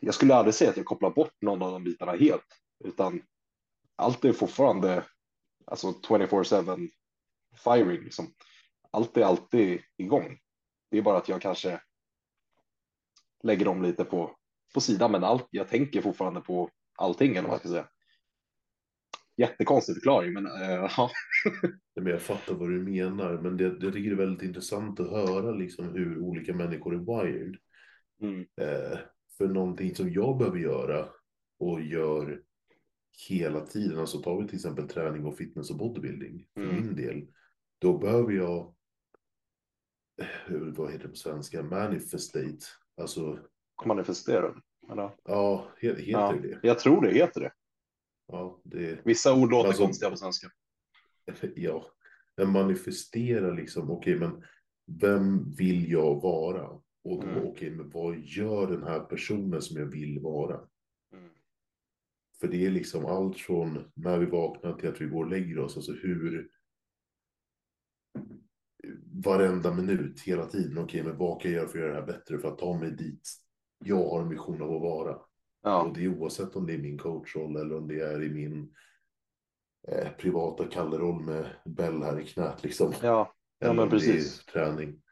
jag 0.00 0.14
skulle 0.14 0.34
aldrig 0.34 0.54
säga 0.54 0.70
att 0.70 0.76
jag 0.76 0.86
kopplar 0.86 1.10
bort 1.10 1.34
någon 1.40 1.62
av 1.62 1.72
de 1.72 1.84
bitarna 1.84 2.12
helt, 2.12 2.46
utan 2.84 3.22
allt 3.96 4.24
är 4.24 4.32
fortfarande 4.32 5.04
alltså 5.64 5.92
24/7 6.08 6.88
firing 7.64 8.00
liksom. 8.04 8.34
Allt 8.90 9.16
är 9.16 9.24
alltid 9.24 9.80
igång. 9.96 10.38
Det 10.90 10.98
är 10.98 11.02
bara 11.02 11.18
att 11.18 11.28
jag 11.28 11.42
kanske 11.42 11.80
lägger 13.42 13.64
dem 13.64 13.82
lite 13.82 14.04
på 14.04 14.36
på 14.74 14.80
sidan, 14.80 15.12
men 15.12 15.24
allt 15.24 15.46
jag 15.50 15.68
tänker 15.68 16.02
fortfarande 16.02 16.40
på 16.40 16.70
allting 16.98 17.30
eller 17.30 17.42
vad 17.42 17.50
man 17.50 17.58
ska 17.58 17.68
säga. 17.68 17.88
Jättekonstig 19.36 19.94
förklaring, 19.94 20.32
men 20.32 20.46
eh, 20.46 20.52
ja. 20.96 21.10
Men 21.96 22.06
jag 22.06 22.22
fattar 22.22 22.54
vad 22.54 22.70
du 22.70 22.80
menar. 22.82 23.38
Men 23.42 23.56
det, 23.56 23.64
jag 23.64 23.80
tycker 23.92 24.10
det 24.10 24.22
är 24.22 24.26
väldigt 24.26 24.42
intressant 24.42 25.00
att 25.00 25.10
höra 25.10 25.50
liksom 25.50 25.88
hur 25.88 26.18
olika 26.18 26.54
människor 26.54 26.94
är 26.94 26.98
wired. 27.24 27.56
Mm, 28.22 28.40
Eh, 28.40 28.98
för 29.38 29.46
någonting 29.48 29.94
som 29.94 30.12
jag 30.12 30.38
behöver 30.38 30.58
göra 30.58 31.08
och 31.58 31.80
gör 31.82 32.42
hela 33.28 33.60
tiden, 33.60 33.98
alltså 33.98 34.18
tar 34.22 34.40
vi 34.42 34.46
till 34.48 34.56
exempel 34.56 34.88
träning 34.88 35.24
och 35.26 35.36
fitness 35.36 35.70
och 35.70 35.76
bodybuilding 35.76 36.46
för 36.54 36.62
Mm. 36.62 36.74
min 36.76 36.96
del, 36.96 37.26
då 37.78 37.98
behöver 37.98 38.32
jag, 38.32 38.74
eh, 40.22 40.54
vad 40.76 40.92
heter 40.92 41.04
det 41.04 41.08
på 41.10 41.16
svenska, 41.16 41.62
manifestate, 41.62 42.58
alltså, 42.96 43.38
manifesterad. 43.86 44.60
Eller? 44.92 45.10
ja, 45.24 45.66
he- 45.80 45.96
heter 45.96 46.10
Ja, 46.10 46.34
det? 46.42 46.58
jag 46.62 46.78
tror 46.78 47.02
det 47.02 47.14
heter 47.14 47.40
det. 47.40 47.52
Ja, 48.32 48.60
det, 48.64 49.00
Vissa 49.04 49.34
ord 49.34 49.50
låter 49.50 49.68
Alltså- 49.68 49.84
konstiga 49.84 50.10
på 50.10 50.16
svenska. 50.16 50.48
ja, 51.56 51.86
jag 52.34 52.48
manifesterar 52.48 53.56
liksom, 53.56 53.90
okej, 53.90 54.18
men 54.18 54.44
vem 55.00 55.50
vill 55.50 55.90
jag 55.90 56.22
vara? 56.22 56.68
Och 57.04 57.22
då, 57.24 57.28
Mm. 57.28 57.46
okej, 57.46 57.70
men 57.70 57.90
vad 57.90 58.18
gör 58.18 58.66
den 58.66 58.82
här 58.82 59.00
personen 59.00 59.62
som 59.62 59.76
jag 59.76 59.86
vill 59.86 60.20
vara? 60.20 60.54
Mm. 61.12 61.30
För 62.40 62.48
det 62.48 62.66
är 62.66 62.70
liksom 62.70 63.06
allt 63.06 63.38
från 63.38 63.92
när 63.94 64.18
vi 64.18 64.26
vaknar 64.26 64.72
till 64.78 64.88
att 64.88 65.00
vi 65.00 65.06
går 65.06 65.24
och 65.24 65.30
lägger 65.30 65.58
oss. 65.58 65.76
Alltså 65.76 65.92
hur... 65.92 66.50
Varenda 69.24 69.74
minut, 69.74 70.20
hela 70.20 70.46
tiden. 70.46 70.78
Okej, 70.78 71.02
men 71.02 71.16
vad 71.18 71.40
kan 71.42 71.50
jag 71.50 71.58
göra 71.58 71.68
för 71.68 71.78
att 71.78 71.82
göra 71.84 71.92
det 71.94 72.00
här 72.00 72.06
bättre? 72.06 72.38
För 72.38 72.48
att 72.48 72.58
ta 72.58 72.78
mig 72.78 72.90
dit 72.90 73.28
jag 73.84 73.96
har 74.10 74.22
en 74.22 74.28
vision 74.28 74.62
av 74.62 74.72
att 74.72 74.80
vara. 74.82 75.18
Och 75.62 75.70
Ja, 75.70 75.92
det 75.94 76.04
är 76.04 76.08
oavsett 76.08 76.56
om 76.56 76.66
det 76.66 76.74
är 76.74 76.78
min 76.78 76.98
coachroll 76.98 77.56
eller 77.56 77.76
om 77.76 77.88
det 77.88 78.00
är 78.00 78.22
i 78.22 78.28
min 78.30 78.74
eh, 79.88 80.08
privata 80.18 80.66
kalleroll 80.66 81.22
med 81.22 81.46
Bell 81.64 82.02
här 82.02 82.20
i 82.20 82.26
knät 82.26 82.62
liksom. 82.64 82.92
ja, 83.02 83.34
ja 83.58 83.66
eller 83.66 83.74
men 83.74 83.82
om 83.82 83.88
det 83.90 83.96
är 83.96 83.98
precis. 83.98 84.44
träning. 84.44 85.02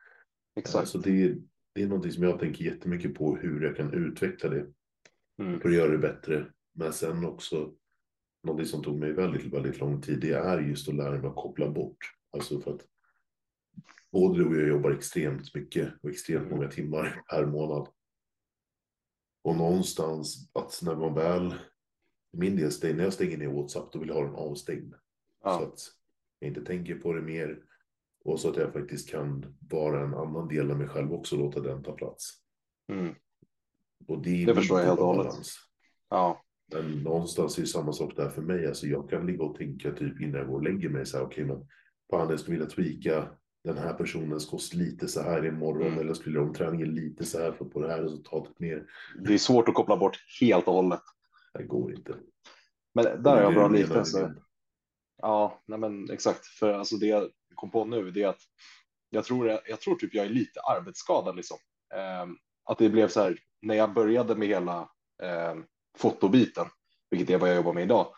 Exakt. 0.56 0.88
Så 0.88 0.98
det, 0.98 1.22
är- 1.24 1.36
det 1.74 1.82
är 1.82 1.86
någonting 1.88 2.12
som 2.12 2.22
jag 2.22 2.38
tänker 2.40 2.64
jättemycket 2.64 3.14
på 3.14 3.36
hur 3.36 3.62
jag 3.64 3.76
kan 3.76 3.92
utveckla 3.94 4.48
det. 4.50 4.66
Mm. 5.42 5.60
för 5.60 5.68
att 5.68 5.74
göra 5.74 5.90
det 5.92 5.98
bättre. 5.98 6.46
Men 6.74 6.92
sen 6.92 7.24
också, 7.24 7.72
något 8.42 8.66
som 8.68 8.82
tog 8.82 8.98
mig 8.98 9.12
väldigt, 9.12 9.52
väldigt 9.54 9.80
lång 9.80 10.00
tid, 10.00 10.20
det 10.20 10.32
är 10.32 10.60
just 10.60 10.88
att 10.88 10.94
lära 10.94 11.18
mig 11.18 11.26
att 11.30 11.36
koppla 11.36 11.70
bort. 11.70 11.96
Alltså 12.32 12.60
för 12.60 12.74
att 12.74 12.86
både 14.12 14.38
du 14.38 14.46
och 14.48 14.56
jag 14.56 14.68
jobbar 14.68 14.90
extremt 14.90 15.54
mycket 15.54 15.92
och 16.02 16.10
extremt 16.10 16.42
Mm. 16.46 16.56
många 16.56 16.68
timmar 16.70 17.22
per 17.30 17.46
månad. 17.46 17.88
Och 19.42 19.56
någonstans 19.56 20.50
att 20.52 20.80
när 20.82 20.96
man 20.96 21.14
väl, 21.14 21.54
i 22.32 22.36
min 22.36 22.56
del, 22.56 22.96
när 22.96 23.04
jag 23.04 23.12
stänger 23.12 23.38
ner 23.38 23.48
WhatsApp, 23.48 23.92
då 23.92 23.98
vill 23.98 24.08
jag 24.08 24.16
ha 24.16 24.24
den 24.24 24.34
avstängd. 24.34 24.92
Så 24.92 24.98
Ja, 25.42 25.62
att 25.66 25.80
jag 26.38 26.48
inte 26.48 26.64
tänker 26.64 26.94
på 26.94 27.12
det 27.12 27.22
mer. 27.22 27.62
Och 28.24 28.40
så 28.40 28.50
att 28.50 28.56
jag 28.56 28.72
faktiskt 28.72 29.10
kan 29.10 29.56
vara 29.70 30.04
en 30.04 30.14
annan 30.14 30.48
del 30.48 30.70
av 30.70 30.78
mig 30.78 30.88
själv 30.88 31.12
också, 31.12 31.36
låta 31.36 31.60
den 31.60 31.82
ta 31.82 31.92
plats. 31.92 32.32
mm. 32.92 33.14
Och 34.08 34.22
det, 34.22 34.44
Det 34.44 34.54
förstår 34.54 34.80
jag 34.80 34.86
helt 34.86 35.00
och 35.00 35.06
hållet. 35.06 35.34
ja, 36.10 36.42
Men 36.72 37.02
någonstans 37.02 37.58
är 37.58 37.62
det 37.62 37.68
samma 37.68 37.92
sak 37.92 38.16
där 38.16 38.28
för 38.30 38.42
mig. 38.42 38.66
Alltså 38.66 38.86
jag 38.86 39.10
kan 39.10 39.26
ligga 39.26 39.44
och 39.44 39.56
tänka 39.56 39.92
typ 39.92 40.20
innan 40.20 40.38
jag 40.40 40.46
går 40.48 40.54
och 40.54 40.62
lägger 40.62 40.88
mig 40.88 41.06
så 41.06 41.16
här, 41.16 41.24
okej 41.24 41.44
men 41.44 41.68
fan 42.10 42.30
jag 42.30 42.40
skulle 42.40 42.58
vilja 42.58 42.70
tweaka 42.70 43.28
den 43.64 43.78
här 43.78 43.94
personens 43.94 44.46
kost 44.46 44.74
lite 44.74 45.08
så 45.08 45.22
här 45.22 45.46
imorgon 45.46 45.86
Mm. 45.86 45.98
eller 45.98 46.14
skulle 46.14 46.38
de 46.38 46.54
träningen 46.54 46.94
lite 46.94 47.24
så 47.24 47.38
här 47.38 47.52
för 47.52 47.64
få 47.64 47.80
det 47.80 47.88
här 47.88 48.02
resultatet 48.02 48.60
mer. 48.60 48.86
Det 49.24 49.34
är 49.34 49.38
svårt 49.38 49.68
att 49.68 49.74
koppla 49.74 49.96
bort 49.96 50.18
helt 50.40 50.68
och 50.68 50.74
hållet. 50.74 51.02
Det 51.54 51.62
går 51.64 51.94
inte. 51.94 52.14
Men 52.94 53.04
där 53.22 53.36
har 53.36 53.42
jag 53.42 53.54
bra 53.54 53.68
liknelse. 53.68 54.34
Ja, 55.22 55.62
nej 55.66 55.78
men 55.78 56.10
exakt. 56.10 56.46
För 56.46 56.72
alltså 56.72 56.96
det 56.96 57.06
jag 57.06 57.30
kom 57.54 57.70
på 57.70 57.84
nu, 57.84 58.10
det 58.10 58.22
är 58.22 58.28
att 58.28 58.40
jag 59.10 59.24
tror, 59.24 59.60
jag 59.68 59.80
tror 59.80 59.94
typ 59.96 60.14
jag 60.14 60.26
är 60.26 60.30
lite 60.30 60.60
arbetsskadad 60.60 61.36
liksom. 61.36 61.56
Ehm, 61.94 62.36
att 62.64 62.78
det 62.78 62.88
blev 62.88 63.08
så 63.08 63.20
här 63.20 63.38
när 63.62 63.74
jag 63.74 63.94
började 63.94 64.34
med 64.36 64.48
hela 64.48 64.88
ehm, 65.22 65.64
fotobiten, 65.98 66.66
vilket 67.10 67.30
är 67.30 67.38
vad 67.38 67.48
jag 67.48 67.56
jobbar 67.56 67.72
med 67.72 67.82
idag. 67.82 68.14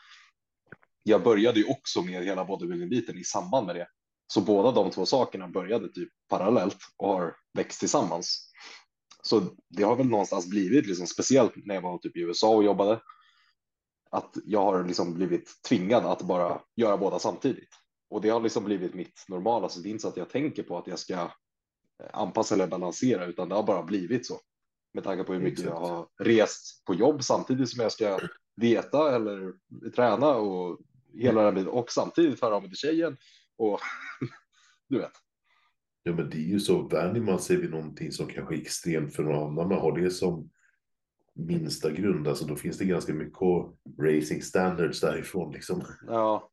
Jag 1.02 1.22
började 1.22 1.61
ju 1.61 1.70
också 1.70 2.02
med 2.02 2.25
hela 2.25 2.44
bodybuilding-biten 2.44 3.18
i 3.18 3.25
samband 3.25 3.66
med 3.66 3.76
det. 3.76 3.88
Så 4.32 4.40
båda 4.40 4.72
de 4.72 4.90
två 4.90 5.06
sakerna 5.06 5.48
började 5.48 5.88
typ 5.88 6.08
parallellt 6.28 6.78
och 6.96 7.08
har 7.08 7.36
växt 7.54 7.80
tillsammans. 7.80 8.50
Så 9.22 9.42
det 9.68 9.82
har 9.82 9.96
väl 9.96 10.06
någonstans 10.06 10.50
blivit 10.50 10.86
liksom 10.86 11.06
speciellt 11.06 11.52
när 11.56 11.74
jag 11.74 11.82
var 11.82 11.98
typ 11.98 12.16
i 12.16 12.20
USA 12.20 12.54
och 12.54 12.64
jobbade. 12.64 13.00
Att 14.10 14.36
jag 14.44 14.64
har 14.64 14.84
liksom 14.84 15.14
blivit 15.14 15.62
tvingad 15.68 16.06
att 16.06 16.22
bara 16.22 16.60
göra 16.76 16.96
båda 16.96 17.18
samtidigt. 17.18 17.68
Och 18.10 18.20
det 18.20 18.28
har 18.28 18.40
liksom 18.40 18.64
blivit 18.64 18.94
mitt 18.94 19.24
normala. 19.28 19.68
Så 19.68 19.80
det 19.80 19.88
är 19.88 19.90
inte 19.90 20.02
så 20.02 20.08
att 20.08 20.16
jag 20.16 20.30
tänker 20.30 20.62
på 20.62 20.78
att 20.78 20.86
jag 20.86 20.98
ska 20.98 21.14
eh, 21.14 21.28
anpassa 22.12 22.54
eller 22.54 22.66
balansera, 22.66 23.26
utan 23.26 23.48
det 23.48 23.54
har 23.54 23.62
bara 23.62 23.82
blivit 23.82 24.26
så. 24.26 24.40
Med 24.94 25.04
tanke 25.04 25.24
på 25.24 25.32
hur 25.32 25.40
mycket 25.40 25.64
jag 25.64 25.80
har 25.80 26.06
rest 26.18 26.84
på 26.84 26.94
jobb 26.94 27.24
samtidigt 27.24 27.70
som 27.70 27.82
jag 27.82 27.92
ska 27.92 28.18
dieta 28.56 29.16
eller 29.16 29.52
träna 29.90 30.34
och 30.34 30.78
hela 31.14 31.42
den 31.42 31.44
här 31.44 31.52
biten. 31.52 31.72
Och 31.72 31.92
samtidigt 31.92 32.40
föra 32.40 32.54
av 32.56 32.62
mig 32.62 32.70
till 32.70 32.78
tjejen. 32.78 33.16
Och 33.56 33.80
du 34.88 34.99
vet. 34.99 35.12
Ja, 36.02 36.12
men 36.12 36.30
det 36.30 36.37
är 36.37 36.49
ju 36.49 36.61
så. 36.61 36.82
Vänjer 36.88 37.23
man 37.23 37.38
sig 37.38 37.56
vid 37.56 37.71
någonting 37.71 38.12
som 38.12 38.26
kanske 38.26 38.54
är 38.54 38.61
extremt 38.61 39.14
för 39.16 39.23
någon 39.23 39.35
annan, 39.37 39.54
man 39.68 39.78
har 39.80 39.99
det 40.00 40.11
som 40.11 40.50
minsta 41.35 41.90
grund, 41.90 42.28
alltså 42.28 42.44
då 42.47 42.56
finns 42.56 42.78
det 42.78 42.85
ganska 42.85 43.14
mycket 43.14 43.40
racing 43.99 44.42
standards 44.42 45.00
därifrån 45.00 45.52
liksom. 45.52 45.82
Ja. 46.06 46.50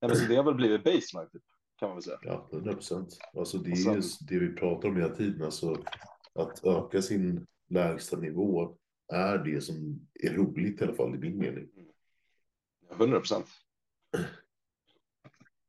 Nej, 0.00 0.08
men 0.08 0.16
så 0.18 0.26
det 0.28 0.36
har 0.36 0.44
väl 0.44 0.54
blivit 0.54 0.84
baseline 0.84 1.28
typ, 1.32 1.42
kan 1.78 1.88
man 1.88 1.96
väl 1.96 2.02
säga. 2.02 2.18
Ja, 2.22 2.48
100 2.52 2.72
procent. 2.72 3.18
Alltså 3.36 3.58
det 3.58 3.70
är 3.70 3.74
sen- 3.76 3.94
ju 3.94 4.00
det 4.28 4.38
vi 4.38 4.52
pratar 4.56 4.88
om 4.88 4.96
hela 4.96 5.14
tiden, 5.14 5.42
alltså 5.42 5.82
att 6.34 6.64
öka 6.64 7.02
sin 7.02 7.46
lägsta 7.68 8.16
nivå 8.16 8.76
är 9.12 9.38
det 9.38 9.60
som 9.60 10.00
är 10.14 10.32
roligt 10.34 10.80
i 10.80 10.84
alla 10.84 10.94
fall 10.94 11.14
i 11.14 11.18
min 11.18 11.38
mening. 11.38 11.68
100 12.90 13.18
procent. 13.18 13.46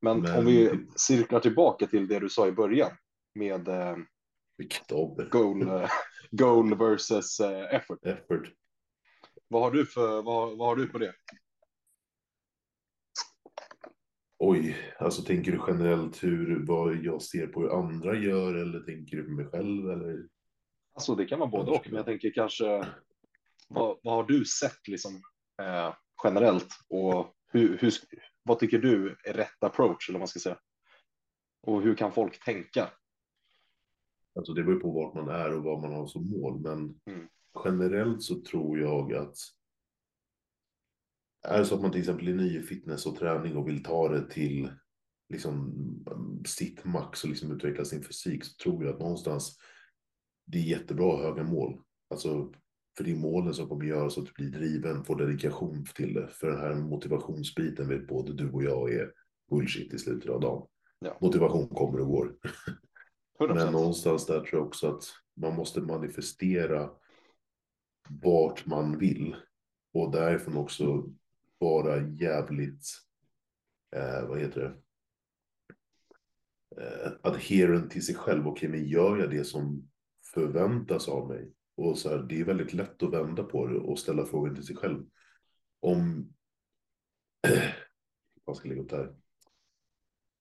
Men, 0.01 0.22
Men- 0.22 0.39
om 0.39 0.46
vi 0.46 0.86
cirklar 0.96 1.39
tillbaka 1.39 1.88
till 1.88 2.08
det 2.08 2.20
du 2.20 2.30
sa 2.30 2.48
i 2.48 2.51
början 2.51 2.92
med 3.36 3.68
eh, 3.68 3.98
goal, 5.32 5.62
eh, 5.62 5.89
goal 6.32 6.77
versus 6.77 7.39
eh, 7.39 7.75
effort. 7.75 8.06
Effort. 8.06 8.54
Vad 9.48 9.62
har 9.62 9.72
du 9.72 9.86
för, 9.86 10.22
vad, 10.22 10.58
vad 10.58 10.68
har 10.68 10.75
du 10.75 10.88
på 10.88 10.98
det? 10.98 11.13
Oj, 14.39 14.77
alltså 15.00 15.22
tänker 15.22 15.51
du 15.51 15.62
generellt 15.68 16.24
hur, 16.24 16.66
vad 16.66 16.96
jag 16.96 17.22
ser 17.22 17.48
på 17.48 17.62
hur 17.62 17.80
andra 17.80 18.16
gör 18.16 18.56
eller 18.56 18.80
tänker 18.80 19.18
du 19.18 19.24
på 19.24 19.32
mig 19.32 19.46
själv 19.46 19.89
eller? 19.92 20.27
Alltså 20.94 21.16
det 21.16 21.25
kan 21.25 21.39
vara 21.39 21.50
både 21.50 21.72
och, 21.72 21.86
men 21.86 21.96
jag 21.96 22.06
tänker 22.06 22.32
kanske 22.32 22.66
vad, 23.68 24.00
vad 24.04 24.13
har 24.16 24.24
du 24.24 24.46
sett 24.46 24.88
liksom 24.88 25.22
eh, 25.62 25.94
generellt 26.24 26.68
och 26.89 27.36
hur, 27.51 27.77
hur, 27.77 27.92
vad 28.48 28.60
tycker 28.60 28.80
du 28.80 29.18
är 29.24 29.34
rätt 29.34 29.63
approach 29.63 30.10
eller 30.10 30.20
vad 30.20 30.22
man 30.22 30.27
ska 30.27 30.39
säga? 30.39 30.60
Och 31.62 31.82
hur 31.82 31.96
kan 31.96 32.12
folk 32.12 32.46
tänka? 32.46 32.92
Alltså 34.36 34.54
det 34.54 34.63
beror 34.63 34.80
på 34.80 34.92
vart 34.92 35.13
man 35.13 35.30
är 35.30 35.54
och 35.54 35.63
vad 35.63 35.82
man 35.82 35.94
har 35.94 36.08
som 36.08 36.30
mål, 36.30 36.60
men 36.60 37.00
Mm. 37.06 37.27
generellt 37.66 38.24
så 38.24 38.42
tror 38.42 38.80
jag 38.80 39.13
att 39.13 39.36
är 41.48 41.60
det 41.60 41.66
så 41.66 41.75
att 41.75 41.82
man 41.82 41.92
till 41.92 42.00
exempel 42.00 42.27
är 42.27 42.34
ny 42.34 42.60
i 42.60 42.62
fitness 42.62 43.06
och 43.06 43.16
träning 43.18 43.58
och 43.58 43.68
vill 43.68 43.84
ta 43.84 44.10
det 44.10 44.30
till 44.30 44.72
liksom 45.30 45.74
sitt 46.48 46.86
max 46.86 47.24
och 47.24 47.30
liksom 47.30 47.51
utveckla 47.51 47.86
sin 47.86 48.04
fysik 48.04 48.44
så 48.46 48.63
tror 48.63 48.86
jag 48.86 48.94
att 48.94 49.00
någonstans 49.00 49.60
det 50.46 50.58
är 50.58 50.63
jättebra 50.63 51.18
höga 51.18 51.44
mål. 51.44 51.82
Alltså 52.10 52.54
för 52.98 53.04
det 53.04 53.12
är 53.12 53.16
målen 53.16 53.54
som 53.54 53.70
kommer 53.70 53.86
göra 53.86 54.10
så 54.10 54.22
att 54.22 54.25
du 54.25 54.32
blir 54.34 54.60
driven, 54.60 55.04
får 55.04 55.16
dedikation 55.16 55.86
till 55.96 56.13
det. 56.13 56.27
För 56.27 56.48
den 56.51 56.60
här 56.60 56.75
motivationsbiten 56.75 57.88
vet 57.88 58.08
både 58.08 58.34
du 58.34 58.51
och 58.51 58.63
jag 58.63 58.94
är 58.94 59.12
bullshit 59.50 59.94
i 59.94 60.00
slutet 60.00 60.30
av 60.30 60.42
dagen. 60.42 60.68
Ja. 61.00 61.18
Motivation 61.22 61.68
kommer 61.68 62.00
och 62.00 62.08
går. 62.08 62.36
100 63.39 63.56
Men 63.56 63.74
någonstans 63.74 64.25
där 64.25 64.39
tror 64.39 64.62
jag 64.62 64.68
också 64.68 64.88
att 64.88 65.04
man 65.36 65.56
måste 65.56 65.82
manifestera 65.82 66.89
vart 68.10 68.66
man 68.66 68.98
vill. 68.98 69.36
Och 69.94 70.12
därifrån 70.12 70.58
också 70.58 71.10
vara 71.58 72.08
jävligt, 72.08 72.86
eh, 73.96 74.27
vad 74.27 74.39
heter 74.39 74.62
det? 74.62 74.75
Eh, 76.84 77.12
adherent 77.22 77.92
till 77.92 78.06
sig 78.06 78.16
själv. 78.16 78.48
Okej, 78.48 78.70
men 78.70 78.86
gör 78.86 79.18
jag 79.18 79.30
det 79.30 79.44
som 79.44 79.89
förväntas 80.34 81.10
av 81.10 81.27
mig? 81.27 81.54
Och 81.78 81.98
så 81.98 82.10
här, 82.10 82.18
det 82.30 82.40
är 82.40 82.46
väldigt 82.46 82.74
lätt 82.74 83.04
att 83.04 83.14
vända 83.14 83.44
på 83.44 83.68
det 83.68 83.80
och 83.80 84.00
ställa 84.00 84.26
frågan 84.26 84.56
till 84.56 84.66
sig 84.66 84.76
själv. 84.76 85.06
Om... 85.80 86.34
vad 88.46 88.58
ska 88.58 88.68
jag 88.68 88.70
lägga 88.70 88.84
upp 88.84 88.90
det 88.90 88.98
här? 88.98 89.16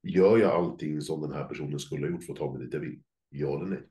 Gör 0.02 0.38
jag 0.38 0.50
allting 0.50 1.00
som 1.00 1.21
den 1.21 1.33
här 1.33 1.45
personen 1.45 1.78
skulle 1.78 2.07
ha 2.07 2.11
gjort 2.11 2.25
för 2.25 2.33
att 2.33 2.38
ta 2.38 2.52
mig 2.52 2.62
dit 2.62 2.75
jag 2.75 2.81
vill? 2.81 3.02
Ja 3.28 3.57
eller 3.57 3.66
nej? 3.66 3.88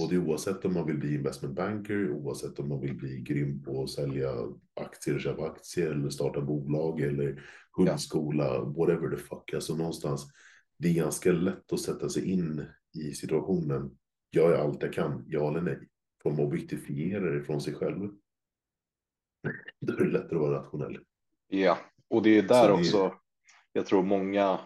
Och 0.00 0.08
det 0.08 0.14
är 0.14 0.28
oavsett 0.28 0.64
om 0.64 0.74
man 0.74 0.86
vill 0.86 0.98
bli 0.98 1.14
investment 1.14 1.54
banker, 1.54 2.10
oavsett 2.10 2.58
om 2.58 2.68
man 2.68 2.80
vill 2.80 2.96
bli 2.96 3.20
grym 3.20 3.62
på 3.62 3.82
att 3.82 3.90
sälja 3.90 4.30
aktier 4.74 5.14
och 5.14 5.20
köpa 5.20 5.46
aktier 5.46 5.90
eller 5.90 6.10
starta 6.10 6.40
bolag 6.40 7.00
eller 7.00 7.42
hundskola, 7.76 8.60
whatever 8.60 9.16
the 9.16 9.16
fuck. 9.16 9.54
Alltså 9.54 9.76
någonstans, 9.76 10.26
det 10.78 10.88
är 10.88 10.94
ganska 10.94 11.32
lätt 11.32 11.72
att 11.72 11.80
sätta 11.80 12.08
sig 12.08 12.30
in 12.30 12.66
i 12.94 13.12
situationen. 13.12 13.98
Gör 14.32 14.50
jag 14.50 14.60
allt 14.60 14.82
jag 14.82 14.92
kan, 14.92 15.24
ja 15.26 15.50
eller 15.50 15.60
nej? 15.60 15.88
Får 16.24 16.30
man 16.30 16.40
objektifiera 16.40 17.30
det 17.30 17.44
från 17.44 17.60
sig 17.60 17.74
själv. 17.74 18.10
Då 19.80 19.92
är 19.92 19.96
det 19.96 20.10
lättare 20.12 20.34
att 20.36 20.40
vara 20.40 20.58
rationell. 20.58 20.98
Ja, 21.46 21.78
och 22.08 22.22
det 22.22 22.38
är 22.38 22.42
där 22.42 22.68
det- 22.68 22.74
också. 22.74 23.14
Jag 23.72 23.86
tror 23.86 24.02
många. 24.02 24.60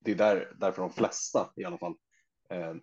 Det 0.00 0.10
är 0.10 0.14
där 0.14 0.54
därför 0.60 0.82
de 0.82 0.90
flesta 0.92 1.50
i 1.56 1.64
alla 1.64 1.78
fall 1.78 1.94
eh, 2.50 2.74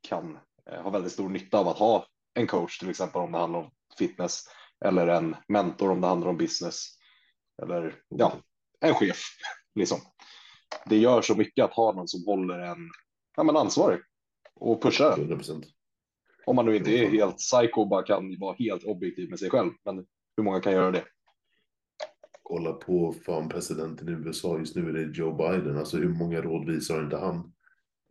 kan 0.00 0.38
eh, 0.70 0.82
ha 0.82 0.90
väldigt 0.90 1.12
stor 1.12 1.28
nytta 1.28 1.58
av 1.58 1.68
att 1.68 1.78
ha 1.78 2.06
en 2.34 2.46
coach, 2.46 2.78
till 2.78 2.90
exempel 2.90 3.20
om 3.20 3.32
det 3.32 3.38
handlar 3.38 3.60
om 3.60 3.70
fitness 3.98 4.44
eller 4.84 5.06
en 5.08 5.36
mentor 5.48 5.90
om 5.90 6.00
det 6.00 6.06
handlar 6.06 6.28
om 6.28 6.36
business 6.36 6.86
eller 7.62 8.02
ja, 8.08 8.36
en 8.80 8.94
chef 8.94 9.18
liksom. 9.74 9.98
Det 10.86 10.96
gör 10.96 11.22
så 11.22 11.34
mycket 11.34 11.64
att 11.64 11.74
ha 11.74 11.92
någon 11.92 12.08
som 12.08 12.24
håller 12.26 12.58
en 12.58 12.90
ja, 13.36 13.42
men 13.42 13.56
ansvarig 13.56 14.00
och 14.54 14.82
pushar 14.82 15.12
en. 15.12 15.20
100 15.20 15.36
procent. 15.36 15.66
Om 16.46 16.56
man 16.56 16.66
nu 16.66 16.76
inte 16.76 16.90
är 16.90 17.10
helt 17.10 17.36
psycho 17.36 17.80
och 17.80 17.88
bara 17.88 18.02
kan 18.02 18.38
vara 18.38 18.56
helt 18.58 18.84
objektiv 18.84 19.30
med 19.30 19.38
sig 19.38 19.50
själv. 19.50 19.70
Men 19.84 20.06
hur 20.36 20.44
många 20.44 20.60
kan 20.60 20.72
göra 20.72 20.90
det? 20.90 21.04
Kolla 22.42 22.72
på 22.72 23.12
fan 23.12 23.48
presidenten 23.48 24.08
i 24.08 24.12
USA 24.12 24.58
just 24.58 24.76
nu 24.76 24.88
är 24.88 24.92
det 24.92 25.18
Joe 25.18 25.36
Biden. 25.36 25.78
Alltså 25.78 25.96
hur 25.96 26.08
många 26.08 26.40
råd 26.40 26.66
visar 26.66 27.02
inte 27.02 27.16
han? 27.16 27.52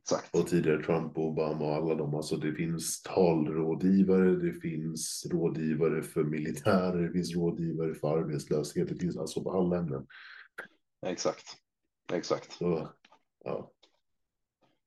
Exakt. 0.01 0.35
Och 0.35 0.47
tidigare 0.47 0.83
Trump 0.83 1.17
och 1.17 1.25
Obama 1.25 1.65
och 1.65 1.75
alla 1.75 1.95
dem. 1.95 2.15
Alltså 2.15 2.35
det 2.35 2.53
finns 2.53 3.01
talrådgivare, 3.01 4.35
det 4.35 4.53
finns 4.53 5.27
rådgivare 5.31 6.03
för 6.03 6.23
militärer, 6.23 7.01
det 7.01 7.11
finns 7.11 7.35
rådgivare 7.35 7.95
för 7.95 8.17
arbetslöshet, 8.17 8.89
det 8.89 8.95
finns 8.95 9.17
alltså 9.17 9.43
på 9.43 9.51
alla 9.51 9.77
ämnen. 9.77 10.07
Exakt. 11.05 11.45
Exakt. 12.13 12.51
Så, 12.51 12.89
ja. 13.43 13.71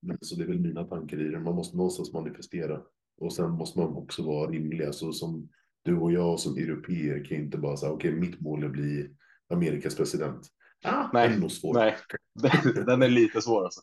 Men 0.00 0.18
så 0.20 0.36
det 0.36 0.42
är 0.42 0.48
väl 0.48 0.60
mina 0.60 0.84
tankar 0.84 1.20
i 1.20 1.30
det. 1.30 1.40
Man 1.40 1.54
måste 1.54 1.76
någonstans 1.76 2.12
manifestera. 2.12 2.82
Och 3.18 3.32
sen 3.32 3.50
måste 3.50 3.78
man 3.78 3.96
också 3.96 4.22
vara 4.22 4.50
rimlig. 4.50 4.84
Alltså 4.84 5.12
som 5.12 5.48
du 5.84 5.98
och 5.98 6.12
jag 6.12 6.40
som 6.40 6.56
europeer 6.56 7.24
kan 7.24 7.36
inte 7.36 7.58
bara 7.58 7.76
säga 7.76 7.92
okej 7.92 8.12
mitt 8.12 8.40
mål 8.40 8.62
är 8.62 8.66
att 8.66 8.72
bli 8.72 9.10
Amerikas 9.48 9.96
president. 9.96 10.46
Ah, 10.84 11.08
Nej, 11.12 11.28
det 11.28 11.34
är 11.34 11.38
nog 11.38 11.52
svårt. 11.52 11.76
Nej, 11.76 11.96
den, 12.34 12.84
den 12.86 13.02
är 13.02 13.08
lite 13.08 13.42
svår 13.42 13.64
alltså. 13.64 13.80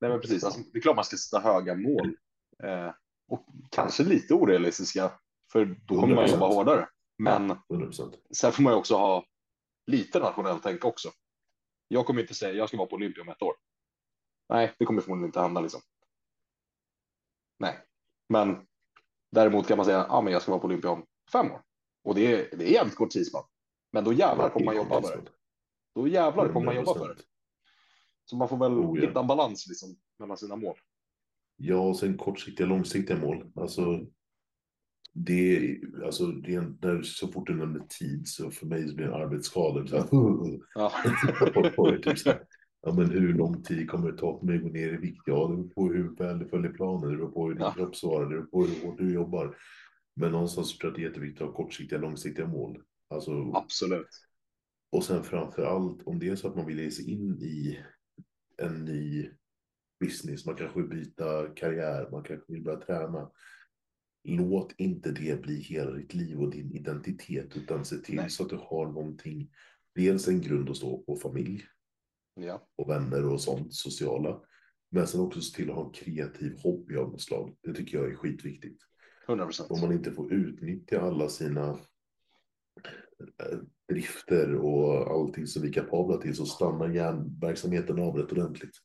Nej, 0.00 0.10
men 0.10 0.20
precis. 0.20 0.44
Alltså, 0.44 0.60
det 0.72 0.78
är 0.78 0.82
klart 0.82 0.96
man 0.96 1.04
ska 1.04 1.16
sätta 1.16 1.42
höga 1.42 1.74
mål 1.74 2.16
eh, 2.62 2.90
och 3.28 3.46
kanske 3.70 4.04
lite 4.04 4.34
orealistiska, 4.34 5.12
för 5.52 5.64
då 5.64 6.00
kommer 6.00 6.14
man 6.14 6.26
100%. 6.26 6.30
jobba 6.30 6.46
hårdare. 6.46 6.88
Men 7.18 7.50
100%. 7.50 8.14
sen 8.36 8.52
får 8.52 8.62
man 8.62 8.72
ju 8.72 8.78
också 8.78 8.96
ha 8.96 9.24
lite 9.86 10.18
nationellt 10.18 10.62
tänk 10.62 10.84
också. 10.84 11.08
Jag 11.88 12.06
kommer 12.06 12.20
inte 12.20 12.34
säga 12.34 12.52
jag 12.52 12.68
ska 12.68 12.76
vara 12.76 12.88
på 12.88 12.96
Olympia 12.96 13.22
om 13.22 13.28
ett 13.28 13.42
år. 13.42 13.54
Nej, 14.48 14.74
det 14.78 14.84
kommer 14.84 15.02
förmodligen 15.02 15.28
inte 15.28 15.40
hända 15.40 15.60
liksom. 15.60 15.80
Nej, 17.58 17.85
men 18.28 18.56
däremot 19.32 19.66
kan 19.68 19.76
man 19.76 19.86
säga 19.86 20.06
ja, 20.08 20.20
men 20.20 20.32
jag 20.32 20.42
ska 20.42 20.50
vara 20.52 20.60
på 20.60 20.66
Olympia 20.66 20.90
om 20.90 21.04
fem 21.32 21.46
år 21.52 21.62
och 22.04 22.14
det 22.14 22.32
är, 22.32 22.56
det 22.56 22.64
är 22.64 22.72
jävligt 22.72 22.94
kort 22.96 23.10
tidsspann. 23.10 23.44
Men 23.92 24.04
då 24.04 24.12
jävlar 24.12 24.50
kommer 24.50 24.66
man 24.66 24.76
jobba 24.76 25.02
för 25.02 25.16
det. 25.16 25.30
Då 25.94 26.08
jävlar 26.08 26.48
kommer 26.52 26.66
man 26.66 26.76
jobba 26.76 26.94
för 26.94 27.08
det. 27.14 27.22
Så 28.24 28.36
man 28.36 28.48
får 28.48 28.56
väl 28.56 28.72
Oh, 28.72 28.98
ja. 29.00 29.06
hitta 29.08 29.20
en 29.20 29.26
balans 29.26 29.66
liksom 29.68 29.96
mellan 30.18 30.36
sina 30.36 30.56
mål. 30.56 30.76
Ja, 31.56 31.78
och 31.80 31.96
sen 31.96 32.16
kortsiktiga, 32.18 32.66
långsiktiga 32.66 33.16
mål. 33.16 33.52
Alltså, 33.56 34.06
det, 35.12 35.56
är- 35.56 36.04
alltså, 36.04 36.26
det 36.26 36.54
är 36.54 36.58
en, 36.58 36.78
där, 36.80 37.02
så 37.02 37.28
fort 37.28 37.46
du 37.46 37.54
nämner 37.54 37.80
tid 37.98 38.28
så 38.28 38.50
för 38.50 38.66
mig 38.66 38.88
så 38.88 38.94
blir 38.94 39.06
det 39.06 39.14
en 39.14 39.22
arbetsskada. 39.22 39.86
Så 39.88 39.96
här, 39.96 40.06
Ja. 40.74 40.92
Ja, 42.86 42.92
men 42.92 43.10
hur 43.10 43.34
lång 43.34 43.62
tid 43.62 43.90
kommer 43.90 44.12
det 44.12 44.18
ta 44.18 44.38
för 44.38 44.46
mig 44.46 44.56
att 44.56 44.62
gå 44.62 44.68
ner 44.68 44.92
i 44.92 44.96
vikt? 44.96 45.22
Ja, 45.26 45.48
det 45.48 45.56
beror 45.56 45.68
på 45.68 45.92
hur 45.92 46.16
väl 46.16 46.38
du 46.38 46.48
följer 46.48 46.72
planen, 46.72 47.10
det 47.10 47.16
beror 47.16 47.30
på 47.30 47.46
hur 47.46 47.54
din 47.54 47.62
Ja. 47.62 47.72
kropp 47.72 47.96
svarar, 47.96 48.24
det 48.24 48.30
beror 48.30 48.46
på 48.46 48.64
hur 48.64 48.84
hårt 48.86 48.98
du 48.98 49.12
jobbar. 49.14 49.56
Men 50.16 50.32
någonstans 50.32 50.78
tror 50.78 50.88
jag 50.88 50.90
att 50.92 50.96
det 50.96 51.02
är 51.02 51.08
jätteviktigt 51.08 51.42
att 51.42 51.48
ha 51.48 51.54
kortsiktiga, 51.54 51.98
långsiktiga 51.98 52.46
mål. 52.46 52.82
Alltså, 53.10 53.52
Absolut. 53.54 54.08
och 54.92 55.04
sen 55.04 55.22
framför 55.24 55.62
allt 55.64 56.02
om 56.02 56.18
det 56.18 56.28
är 56.28 56.36
så 56.36 56.48
att 56.48 56.56
man 56.56 56.66
vill 56.66 56.78
ge 56.78 56.90
sig 56.90 57.10
in 57.10 57.38
i 57.42 57.78
en 58.62 58.84
ny 58.84 59.30
business, 60.00 60.46
man 60.46 60.56
kanske 60.56 60.80
vill 60.80 60.88
byta 60.88 61.46
karriär, 61.48 62.08
man 62.10 62.22
kanske 62.22 62.52
vill 62.52 62.62
börja 62.62 62.80
träna. 62.80 63.30
Låt 64.24 64.72
inte 64.78 65.10
det 65.12 65.42
bli 65.42 65.54
hela 65.60 65.90
ditt 65.90 66.14
liv 66.14 66.40
och 66.40 66.50
din 66.50 66.72
identitet, 66.72 67.56
utan 67.56 67.84
se 67.84 67.96
till 67.96 68.16
Nej. 68.16 68.30
så 68.30 68.42
att 68.42 68.50
du 68.50 68.56
har 68.60 68.86
någonting, 68.86 69.50
dels 69.94 70.28
en 70.28 70.40
grund 70.40 70.70
att 70.70 70.76
stå 70.76 70.98
på, 71.02 71.16
familj 71.16 71.64
Ja. 72.40 72.68
och 72.76 72.90
vänner 72.90 73.32
och 73.32 73.40
sånt, 73.40 73.74
sociala. 73.74 74.40
Men 74.88 75.06
sen 75.06 75.20
också 75.20 75.40
se 75.40 75.56
till 75.56 75.70
att 75.70 75.76
ha 75.76 75.86
en 75.86 75.92
kreativ 75.92 76.56
hobby 76.62 76.96
av 76.96 77.10
något 77.10 77.20
slag. 77.20 77.56
Det 77.62 77.74
tycker 77.74 77.98
jag 77.98 78.10
är 78.10 78.14
skitviktigt. 78.14 78.82
100 79.28 79.44
procent. 79.44 79.70
Om 79.70 79.80
man 79.80 79.92
inte 79.92 80.12
får 80.12 80.32
utnyttja 80.32 81.00
alla 81.00 81.28
sina 81.28 81.68
eh, 83.38 83.58
drifter 83.88 84.54
och 84.54 85.10
allting 85.10 85.46
som 85.46 85.62
vi 85.62 85.68
är 85.68 85.72
kapabla 85.72 86.16
till 86.16 86.36
så 86.36 86.46
stannar 86.46 86.88
hjärnverksamheten 86.88 87.98
av 87.98 88.16
rätt 88.16 88.32
ordentligt. 88.32 88.76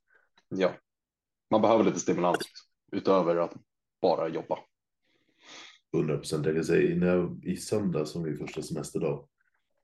Ja. 0.49 0.73
Man 1.49 1.61
behöver 1.61 1.83
lite 1.83 1.99
stimulans 1.99 2.37
utöver 2.91 3.35
att 3.35 3.53
bara 4.01 4.27
jobba. 4.27 4.59
100 5.93 6.17
procent. 6.17 6.45
Jag 6.45 6.55
kan 6.55 6.63
säga 6.63 6.95
när 6.95 7.07
jag, 7.07 7.45
i 7.45 7.57
söndag 7.57 8.05
som 8.05 8.23
min 8.23 8.37
första 8.37 8.61
semesterdag. 8.61 9.27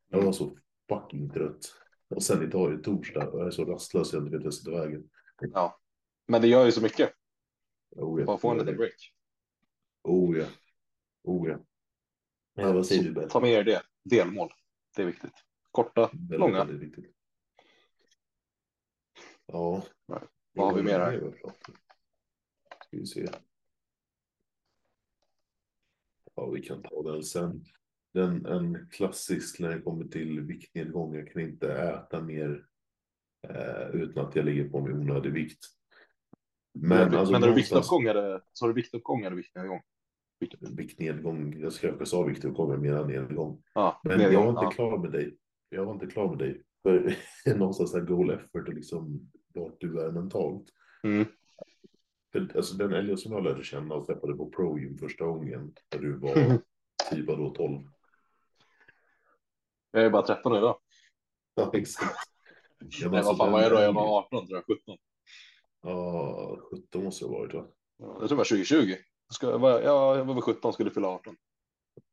Jag 0.10 0.22
var 0.22 0.32
så 0.32 0.58
fucking 0.90 1.30
trött. 1.30 1.74
Och 2.10 2.24
sen 2.24 2.44
idag 2.44 2.72
är 2.72 2.78
det 2.78 2.84
torsdag 2.84 3.30
och 3.30 3.40
jag 3.40 3.48
är 3.48 3.52
så 3.52 3.66
rastlös 3.66 4.14
jag 4.14 4.22
inte 4.24 4.32
vet 4.32 4.40
vart 4.40 4.44
jag 4.46 4.54
ska 4.54 4.72
ta 4.72 4.78
vägen. 4.78 5.10
Ja. 5.40 5.80
Men 6.28 6.42
det 6.42 6.48
gör 6.48 6.66
ju 6.66 6.72
så 6.72 6.82
mycket. 6.82 7.14
Oh, 7.90 8.20
ja. 8.20 8.26
Bara 8.26 8.38
få 8.38 8.50
en 8.52 8.58
liten 8.58 8.78
break. 8.78 9.14
Oh 10.04 10.38
ja. 10.38 10.46
Oh 11.24 11.50
ja. 11.50 11.60
Ja, 12.54 12.74
vad 12.74 12.86
säger 12.86 13.12
du? 13.12 13.28
Ta 13.30 13.40
med 13.40 13.52
er 13.52 13.64
det. 13.64 13.82
Delmål. 14.04 14.54
Det 14.96 15.02
är 15.02 15.06
viktigt. 15.06 15.34
Korta, 15.72 16.10
Väldigt, 16.14 16.40
långa. 16.40 16.66
väldigt 16.66 16.82
viktigt. 16.90 17.16
Ja. 19.46 19.84
Nej. 20.06 20.20
Vad 20.52 20.68
har 20.68 20.76
vi 20.78 20.84
mer 20.84 21.00
här? 21.00 21.34
Ska 22.88 22.98
vi 22.98 23.06
se. 23.06 23.28
Ja, 26.36 26.50
vi 26.50 26.62
kan 26.62 26.84
ta 26.84 27.04
den 27.04 27.24
sen. 27.24 27.66
Den, 28.18 28.46
en 28.46 28.88
klassisk 28.92 29.60
när 29.60 29.70
det 29.70 29.82
kommer 29.82 30.06
till 30.06 30.42
viktnedgång. 30.42 31.16
Jag 31.16 31.32
kan 31.32 31.42
inte 31.42 31.74
äta 31.74 32.22
mer 32.22 32.66
eh, 33.48 33.90
utan 33.94 34.26
att 34.26 34.36
jag 34.36 34.46
ligger 34.46 34.70
på 34.70 34.82
mig 34.82 34.94
onödig 34.94 35.34
vikt. 35.34 35.60
Men, 36.74 36.90
Men, 36.90 37.16
alltså, 37.16 37.32
men 37.32 37.42
när 37.42 37.48
du 37.48 37.54
viktuppgång 37.54 38.04
eller 38.04 38.42
så 38.54 38.66
har 38.66 38.70
du 38.70 38.76
viktuppgång 38.76 39.22
eller 39.24 39.36
viktnedgång? 39.36 39.82
viktnedgång. 40.60 41.60
Jag 41.60 41.74
ska 41.74 41.88
jag 41.88 42.08
sa 42.08 42.24
viktuppgång, 42.24 42.72
jag 42.72 42.82
menar 42.82 43.06
nedgång. 43.06 43.64
Ja, 43.74 44.02
Men 44.04 44.20
jag 44.20 44.42
var 44.42 44.50
inte 44.50 44.62
ja. 44.64 44.72
klar 44.72 44.98
med 44.98 45.12
dig. 45.12 45.38
Jag 45.70 45.86
var 45.86 45.94
inte 45.94 46.08
klar 46.08 46.30
med 46.30 46.38
dig. 46.38 46.64
För 46.84 47.16
någonstans 47.56 47.94
här 47.94 48.02
goal 48.02 48.30
effort 48.30 48.68
och 48.68 48.74
liksom 48.74 49.32
vart 49.54 49.82
du 49.82 50.02
är 50.02 50.12
mentalt. 50.12 50.66
Mm. 51.04 51.26
För, 52.32 52.58
alltså 52.58 52.78
den 52.78 52.94
Elliot 52.94 53.20
som 53.20 53.32
jag 53.32 53.44
lärde 53.44 53.64
känna 53.64 53.96
och 53.96 54.06
träffade 54.06 54.34
på 54.34 54.50
Pro 54.50 54.80
Gym 54.80 54.98
första 54.98 55.26
gången. 55.26 55.74
När 55.96 56.02
du 56.02 56.18
var 56.18 56.36
typ 57.12 57.28
då 57.28 57.50
12. 57.50 57.84
Jag 59.92 60.06
är 60.06 60.10
bara 60.10 60.22
13 60.22 60.52
nu 60.52 60.60
då. 60.60 60.80
Ja, 61.56 61.72
exakt. 61.74 62.18
Ja, 62.80 62.88
men 63.02 63.12
Nej, 63.12 63.24
vad 63.24 63.38
fan 63.38 63.52
var 63.52 63.62
jag 63.62 63.72
då? 63.72 63.80
Jag 63.80 63.94
var 63.94 64.20
18 64.20 64.48
tror 64.48 64.64
jag, 64.68 64.78
17. 64.78 64.98
Ja, 65.82 66.58
17 66.72 67.04
måste 67.04 67.26
det 67.26 67.30
ha 67.30 67.38
varit 67.40 67.54
va? 67.54 67.68
Ja, 67.98 68.06
Jag 68.06 68.18
tror 68.18 68.30
det 68.30 68.36
var 68.36 68.44
2020. 68.44 68.96
Ska, 69.34 69.50
jag 69.50 69.60
var, 69.60 69.82
ja, 69.82 70.18
jag 70.18 70.26
var 70.26 70.34
väl 70.34 70.42
17 70.44 70.74
skulle 70.74 70.90
fylla 70.90 71.08
18. 71.08 71.36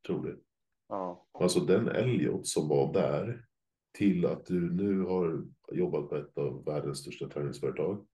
Tror 0.07 0.25
det. 0.25 0.35
Ja. 0.89 1.27
Alltså 1.39 1.59
den 1.59 1.87
Elliot 1.87 2.47
som 2.47 2.67
var 2.67 2.93
där 2.93 3.45
till 3.97 4.25
att 4.25 4.45
du 4.45 4.73
nu 4.73 5.01
har 5.01 5.45
jobbat 5.71 6.09
på 6.09 6.15
ett 6.15 6.37
av 6.37 6.65
världens 6.65 6.99
största 6.99 7.29
träningsföretag. 7.29 8.05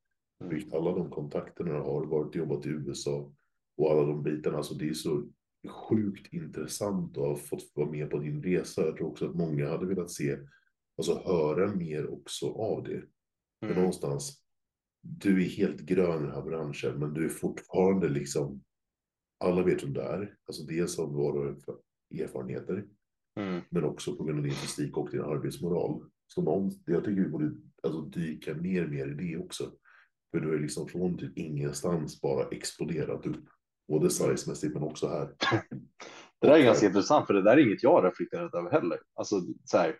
Mm. 0.42 0.50
Byggt 0.50 0.74
alla 0.74 0.92
de 0.92 1.10
kontakterna 1.10 1.74
du 1.74 1.80
har, 1.80 2.06
varit 2.06 2.36
jobbat 2.36 2.66
i 2.66 2.70
USA 2.70 3.32
och 3.78 3.92
alla 3.92 4.02
de 4.02 4.24
bitarna. 4.24 4.58
Alltså 4.58 4.74
det 4.74 4.90
är 4.90 4.94
så 4.94 5.24
sjukt 5.70 6.34
intressant 6.34 7.18
att 7.18 7.24
ha 7.24 7.36
fått 7.36 7.72
vara 7.76 7.90
med 7.92 8.10
på 8.10 8.20
din 8.20 8.44
resa. 8.44 8.86
Jag 8.86 8.96
tror 8.98 9.08
också 9.08 9.30
att 9.30 9.36
många 9.36 9.70
hade 9.70 9.86
velat 9.86 10.12
se, 10.12 10.38
alltså 10.98 11.22
höra 11.26 11.76
mer 11.76 12.10
också 12.14 12.50
av 12.52 12.84
det. 12.84 13.02
För 13.60 13.66
Mm. 13.68 13.78
någonstans, 13.78 14.42
du 15.02 15.44
är 15.44 15.48
helt 15.50 15.82
grön 15.82 16.20
i 16.24 16.26
den 16.26 16.36
här 16.36 16.42
branschen, 16.42 17.00
men 17.00 17.14
du 17.14 17.26
är 17.26 17.30
fortfarande 17.30 18.10
liksom, 18.10 18.64
alla 19.44 19.64
vet 19.64 19.84
vem 19.84 19.94
du 19.94 20.02
är. 20.02 20.36
Alltså 20.46 20.64
dels 20.64 21.00
av 21.00 21.14
våra 21.14 21.56
erfarenheter, 22.20 22.86
Mm. 23.40 23.62
men 23.70 23.84
också 23.84 24.16
på 24.16 24.24
grund 24.24 24.40
av 24.40 24.44
din 24.46 24.54
fysik 24.54 24.98
och 24.98 25.10
din 25.12 25.22
arbetsmoral. 25.22 26.10
Så 26.28 26.42
någon, 26.42 26.72
jag 26.86 27.04
tycker 27.06 27.24
vi 27.24 27.30
borde 27.30 27.52
alltså, 27.84 28.02
dyka 28.02 28.54
ner 28.54 28.88
mer 28.88 29.08
i 29.08 29.14
det 29.14 29.38
också. 29.38 29.72
För 30.32 30.40
du 30.40 30.54
är 30.56 30.60
liksom 30.60 30.88
från 30.88 31.18
typ 31.18 31.38
ingenstans 31.38 32.22
bara 32.22 32.48
exploderat 32.48 33.26
upp. 33.26 33.46
Både 33.92 34.10
sizemässigt 34.10 34.74
men 34.74 34.84
också 34.84 35.08
här. 35.08 35.28
Det 36.40 36.48
där 36.48 36.60
är 36.60 36.64
ganska 36.64 36.86
eh, 36.86 36.90
intressant 36.90 37.28
för 37.28 37.34
det 37.34 37.42
där 37.42 37.58
är 37.58 37.68
inget 37.68 37.84
jag 37.84 37.92
har 37.92 38.04
reflekterat 38.04 38.54
över 38.54 38.72
heller. 38.72 39.00
Alltså 39.14 39.42
så 39.66 39.78
här. 39.78 39.98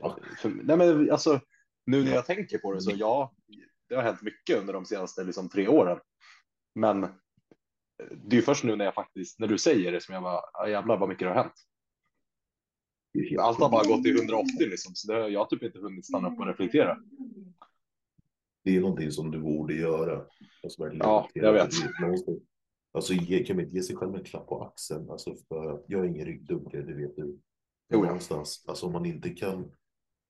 Ja. 0.00 0.18
För, 0.38 0.48
nej 0.48 0.76
men 0.76 1.10
alltså 1.10 1.40
nu 1.86 2.04
när 2.04 2.12
jag 2.12 2.26
tänker 2.26 2.58
på 2.58 2.72
det 2.72 2.80
så 2.80 2.92
ja, 2.94 3.34
det 3.88 3.94
har 3.94 4.02
hänt 4.02 4.22
mycket 4.22 4.60
under 4.60 4.72
de 4.72 4.84
senaste 4.84 5.24
liksom, 5.24 5.48
tre 5.48 5.68
åren. 5.68 5.98
Men 6.74 7.06
det 8.24 8.36
är 8.38 8.42
först 8.42 8.64
nu 8.64 8.76
när 8.76 8.84
jag 8.84 8.94
faktiskt, 8.94 9.38
när 9.38 9.46
du 9.46 9.58
säger 9.58 9.92
det 9.92 10.00
som 10.00 10.14
jag 10.14 10.22
bara, 10.22 10.40
"Ja, 10.52 10.68
jävlar 10.68 10.96
vad 10.96 11.08
mycket 11.08 11.28
det 11.28 11.34
har 11.34 11.42
hänt. 11.42 11.54
det 13.12 13.20
är 13.20 13.30
helt 13.30 13.40
Allt 13.40 13.58
har 13.58 13.70
bara 13.70 13.84
gått 13.84 14.06
i 14.06 14.10
180 14.10 14.46
liksom, 14.58 14.94
så 14.94 15.12
det, 15.12 15.28
jag 15.28 15.40
har 15.40 15.46
typ 15.46 15.62
inte 15.62 15.78
hunnit 15.78 16.06
stanna 16.06 16.32
upp 16.32 16.38
och 16.40 16.46
reflektera. 16.46 16.98
Det 18.64 18.76
är 18.76 18.80
någonting 18.80 19.10
som 19.12 19.30
du 19.30 19.38
borde 19.38 19.74
göra. 19.74 20.24
Alltså, 20.62 20.92
Ja, 20.92 21.28
jag 21.34 21.52
vet. 21.52 21.70
Alltså 22.92 23.12
ge, 23.12 23.44
kan 23.44 23.56
man 23.56 23.64
inte 23.64 23.76
ge 23.76 23.82
sig 23.82 23.96
själv 23.96 24.14
en 24.14 24.24
klapp 24.24 24.46
på 24.48 24.62
axeln? 24.64 25.10
Alltså 25.10 25.34
för 25.48 25.70
att 25.74 25.84
jag 25.88 26.04
är 26.04 26.08
ingen 26.08 26.26
ryggdunkare, 26.26 26.82
det 26.82 26.94
vet 26.94 27.16
du. 27.16 27.38
Jo, 27.92 28.02
någonstans, 28.02 28.64
alltså 28.68 28.86
om 28.86 28.92
man 28.92 29.06
inte 29.06 29.30
kan 29.30 29.72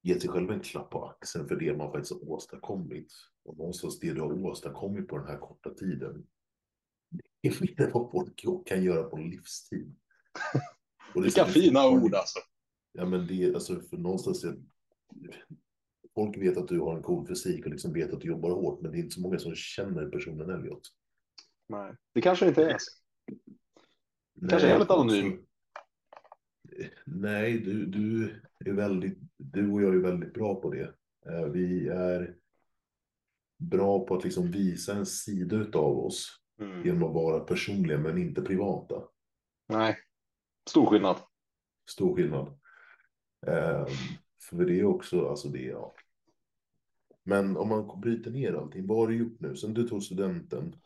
ge 0.02 0.20
sig 0.20 0.30
själv 0.30 0.50
en 0.50 0.60
klapp 0.60 0.90
på 0.90 1.04
axeln 1.04 1.48
för 1.48 1.56
det 1.56 1.76
man 1.76 1.92
faktiskt 1.92 2.12
har 2.12 2.30
åstadkommit. 2.30 3.12
Och 3.44 3.56
någonstans 3.58 4.00
det 4.00 4.12
du 4.12 4.20
har 4.20 4.46
åstadkommit 4.46 5.08
på 5.08 5.18
den 5.18 5.26
här 5.26 5.38
korta 5.38 5.74
tiden. 5.74 6.26
Det 7.42 7.48
är 7.48 7.60
mer 7.60 7.80
än 7.86 7.92
vad 7.92 8.10
folk 8.10 8.44
kan 8.66 8.84
göra 8.84 9.02
på 9.02 9.16
livstid. 9.16 9.94
Och 11.14 11.20
det 11.22 11.26
Vilka 11.26 11.44
fina 11.44 11.88
ord 11.88 12.14
alltså. 12.14 12.38
Ja 12.92 13.04
men 13.06 13.26
det 13.26 13.44
är 13.44 13.54
alltså 13.54 13.80
för 13.80 13.96
någonstans. 13.96 14.44
är- 14.44 14.62
Folk 16.14 16.36
vet 16.36 16.56
att 16.56 16.68
du 16.68 16.80
har 16.80 16.96
en 16.96 17.02
cool 17.02 17.26
fysik 17.26 17.64
och 17.64 17.70
liksom 17.70 17.92
vet 17.92 18.12
att 18.12 18.20
du 18.20 18.28
jobbar 18.28 18.50
hårt. 18.50 18.80
Men 18.80 18.90
det 18.92 18.98
är 18.98 19.00
inte 19.00 19.14
så 19.14 19.20
många 19.20 19.38
som 19.38 19.54
känner 19.54 20.08
personen 20.08 20.50
Elliot. 20.50 20.82
Nej, 21.68 21.94
det 22.14 22.20
kanske 22.20 22.48
inte 22.48 22.64
är. 22.70 22.76
så. 22.78 22.90
Kanske 24.48 24.68
är 24.68 24.72
Nej, 24.74 24.82
också- 24.82 24.92
anonym. 24.94 25.44
Nej, 27.06 27.58
du, 27.58 27.86
du 27.86 28.40
är 28.64 28.72
väldigt, 28.72 29.18
du 29.36 29.72
och 29.72 29.82
jag 29.82 29.94
är 29.94 29.98
väldigt 29.98 30.34
bra 30.34 30.60
på 30.60 30.70
det. 30.70 30.94
Eh, 31.26 31.44
Vi 31.44 31.88
är 31.88 32.36
bra 33.58 34.06
på 34.06 34.14
att 34.16 34.24
liksom 34.24 34.50
visa 34.50 34.94
en 34.94 35.06
sida 35.06 35.56
utav 35.56 35.98
oss 35.98 36.34
Mm. 36.60 36.86
genom 36.86 37.02
att 37.02 37.14
vara 37.14 37.40
personliga 37.40 37.98
men 37.98 38.18
inte 38.18 38.42
privata. 38.42 39.02
Nej, 39.68 39.96
stor 40.70 40.86
skillnad. 40.86 41.16
Stor 41.90 42.16
skillnad. 42.16 42.46
Ehm, 43.46 43.86
för 44.42 44.64
det 44.64 44.80
är 44.80 44.84
också, 44.84 45.28
alltså 45.28 45.48
det 45.48 45.62
ja. 45.62 45.94
Men 47.22 47.56
om 47.56 47.68
man 47.68 48.00
bryter 48.00 48.30
ner 48.30 48.52
allting, 48.54 48.86
vad 48.86 48.98
har 48.98 49.08
du 49.08 49.16
gjort 49.16 49.40
nu? 49.40 49.56
Sen 49.56 49.74
du 49.74 49.88
tog 49.88 50.02
studenten. 50.02 50.76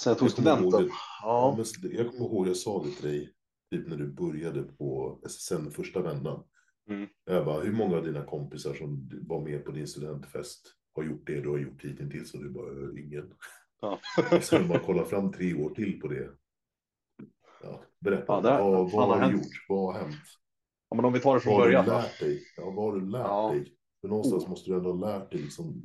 Sen 0.00 0.10
jag 0.10 0.18
tog 0.18 0.28
Jag 0.28 0.34
kommer 0.36 0.50
ihåg 0.50 0.58
studenten. 0.60 0.86
det. 0.86 0.92
Ja, 1.22 1.58
jag 1.98 2.10
kommer 2.12 2.24
ihåg 2.26 2.48
jag 2.48 2.56
sa 2.56 2.84
det 2.84 2.90
till 2.90 3.08
dig, 3.08 3.32
typ 3.72 3.88
när 3.88 3.96
du 3.96 4.06
började 4.12 4.62
på 4.62 5.18
SSN 5.28 5.70
första 5.70 6.02
vändan. 6.02 6.42
Mm. 6.90 7.08
Jag 7.24 7.44
bara, 7.44 7.60
hur 7.60 7.72
många 7.72 7.96
av 7.96 8.04
dina 8.04 8.24
kompisar 8.24 8.74
som 8.74 9.08
var 9.28 9.40
med 9.40 9.64
på 9.64 9.70
din 9.72 9.86
studentfest 9.86 10.74
har 10.94 11.02
gjort 11.04 11.26
det 11.26 11.40
du 11.40 11.48
har 11.48 11.58
gjort 11.58 11.84
hittills? 11.84 12.34
Och 12.34 12.40
du 12.42 12.50
bara, 12.50 12.70
"Eh, 12.70 13.04
ingen. 13.04 13.32
Ja. 13.80 13.98
Sen 14.42 14.68
bara 14.68 14.78
kolla 14.78 15.04
fram 15.04 15.32
tre 15.32 15.54
år 15.54 15.70
till 15.70 16.00
på 16.00 16.08
det. 16.08 16.30
Ja, 17.62 17.82
berätta, 18.00 18.24
Ja, 18.32 18.40
det- 18.40 18.48
vad, 18.62 18.72
vad 18.72 18.92
har 18.92 19.06
har 19.06 19.16
du 19.16 19.22
hänt? 19.22 19.32
gjort? 19.44 19.52
Vad 19.68 19.94
har 19.94 20.00
hänt? 20.00 20.16
ja, 20.90 20.96
men 20.96 21.04
om 21.04 21.12
vi 21.12 21.20
tar 21.20 21.34
det 21.34 21.40
från 21.40 21.52
Vad 21.52 21.60
har 21.60 21.66
du 21.68 21.72
början 21.72 21.86
då. 21.86 21.92
lärt 21.92 22.20
dig? 22.20 22.42
Ja, 22.56 22.64
vad 22.70 22.84
har 22.84 23.00
du 23.00 23.06
lärt 23.06 23.20
Ja. 23.26 23.50
dig? 23.52 23.74
För 24.00 24.08
någonstans 24.08 24.44
Oh. 24.44 24.50
måste 24.50 24.70
du 24.70 24.76
ändå 24.76 24.92
ha 24.92 25.18
lärt 25.18 25.30
dig 25.30 25.40
liksom 25.40 25.82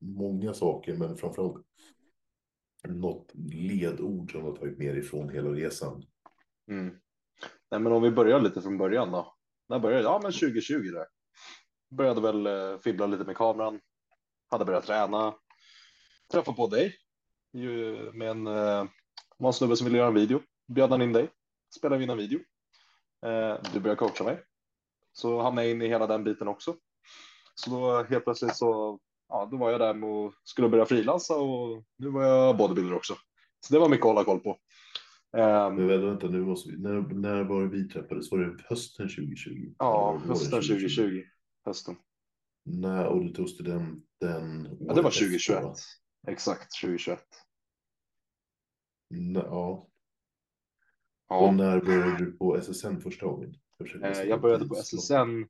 många 0.00 0.54
saker, 0.54 0.96
men 0.96 1.16
framförallt 1.16 1.64
något 2.84 3.32
ledord 3.52 4.32
som 4.32 4.42
har 4.42 4.56
tagit 4.56 4.78
med 4.78 4.94
dig 4.94 5.02
från 5.02 5.28
hela 5.28 5.50
resan. 5.50 6.04
Mm. 6.70 6.94
Nej, 7.70 7.80
men 7.80 7.92
om 7.92 8.02
vi 8.02 8.10
börjar 8.10 8.40
lite 8.40 8.62
från 8.62 8.78
början 8.78 9.10
då. 9.10 9.34
När 9.68 9.78
började 9.78 10.02
Ja, 10.02 10.20
men 10.22 10.32
2020 10.32 10.90
där. 10.90 11.06
Började 11.90 12.20
väl 12.20 12.46
eh, 12.46 12.78
fibbla 12.78 13.06
lite 13.06 13.24
med 13.24 13.36
kameran. 13.36 13.80
Hade 14.50 14.64
börjat 14.64 14.86
träna. 14.86 15.34
Träffade 16.32 16.56
på 16.56 16.66
dig. 16.66 16.94
Ju, 17.52 17.96
med 18.12 18.30
en, 18.30 18.46
eh, 18.46 18.84
var 19.38 19.48
en 19.48 19.52
snubbe 19.52 19.76
som 19.76 19.84
ville 19.84 19.98
göra 19.98 20.08
en 20.08 20.14
video. 20.14 20.42
Bjöd 20.66 20.90
han 20.90 21.02
in 21.02 21.12
dig. 21.12 21.30
Spelade 21.76 21.98
vi 21.98 22.04
in 22.04 22.10
en 22.10 22.18
video. 22.18 22.38
Eh, 23.26 23.56
du 23.72 23.80
började 23.80 23.98
coacha 23.98 24.24
mig. 24.24 24.42
Så 25.12 25.42
hamnade 25.42 25.66
jag 25.66 25.74
in 25.74 25.82
i 25.82 25.88
hela 25.88 26.06
den 26.06 26.24
biten 26.24 26.48
också. 26.48 26.76
Så 27.54 27.70
då 27.70 28.02
helt 28.02 28.24
plötsligt 28.24 28.56
så, 28.56 28.98
ja, 29.28 29.48
då 29.50 29.56
var 29.56 29.70
jag 29.70 29.80
där 29.80 30.04
och 30.04 30.34
skulle 30.44 30.68
börja 30.68 30.86
frilansa 30.86 31.36
och 31.36 31.84
nu 31.96 32.10
var 32.10 32.24
jag 32.24 32.56
bodybuilder 32.56 32.96
också. 32.96 33.14
Så 33.66 33.74
det 33.74 33.80
var 33.80 33.88
mycket 33.88 34.06
att 34.06 34.12
hålla 34.12 34.24
koll 34.24 34.40
på. 34.40 34.50
Um, 35.32 35.76
Men 35.76 35.86
vänta, 35.86 36.06
vänta, 36.06 36.26
nu 36.26 36.44
måste 36.44 36.70
vi, 36.70 36.78
när, 36.78 37.00
när 37.00 37.44
var 37.44 37.62
det 37.62 37.68
vi 37.68 37.88
träffades? 37.88 38.30
Var 38.30 38.38
det 38.38 38.62
hösten 38.68 39.08
2020? 39.08 39.74
Ja, 39.78 40.22
hösten 40.26 40.50
2020? 40.50 40.72
2020. 40.72 41.22
Hösten. 41.64 41.96
Nej, 42.64 43.06
och 43.06 43.24
du 43.24 43.28
tog 43.28 43.48
studenten? 43.48 44.76
Ja, 44.80 44.94
det 44.94 45.02
var 45.02 45.10
2021. 45.10 45.58
Efter, 45.58 45.74
Exakt, 46.28 46.80
2021. 46.80 47.20
Nej, 49.10 49.42
ja. 49.46 49.88
ja. 51.28 51.38
Och 51.38 51.54
när 51.54 51.80
började 51.80 52.18
du 52.18 52.32
på 52.32 52.56
SSN 52.60 53.00
första 53.00 53.26
gången? 53.26 53.54
Jag, 53.78 54.16
eh, 54.16 54.22
jag 54.22 54.40
började 54.40 54.68
på 54.68 54.74
SSN. 54.74 55.44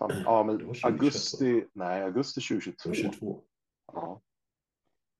Fan, 0.00 0.22
ja, 0.24 0.44
men 0.44 0.74
augusti. 0.82 1.64
Nej, 1.72 2.02
augusti 2.02 2.40
2022. 2.40 2.82
2022. 2.82 3.42
Ja. 3.92 4.22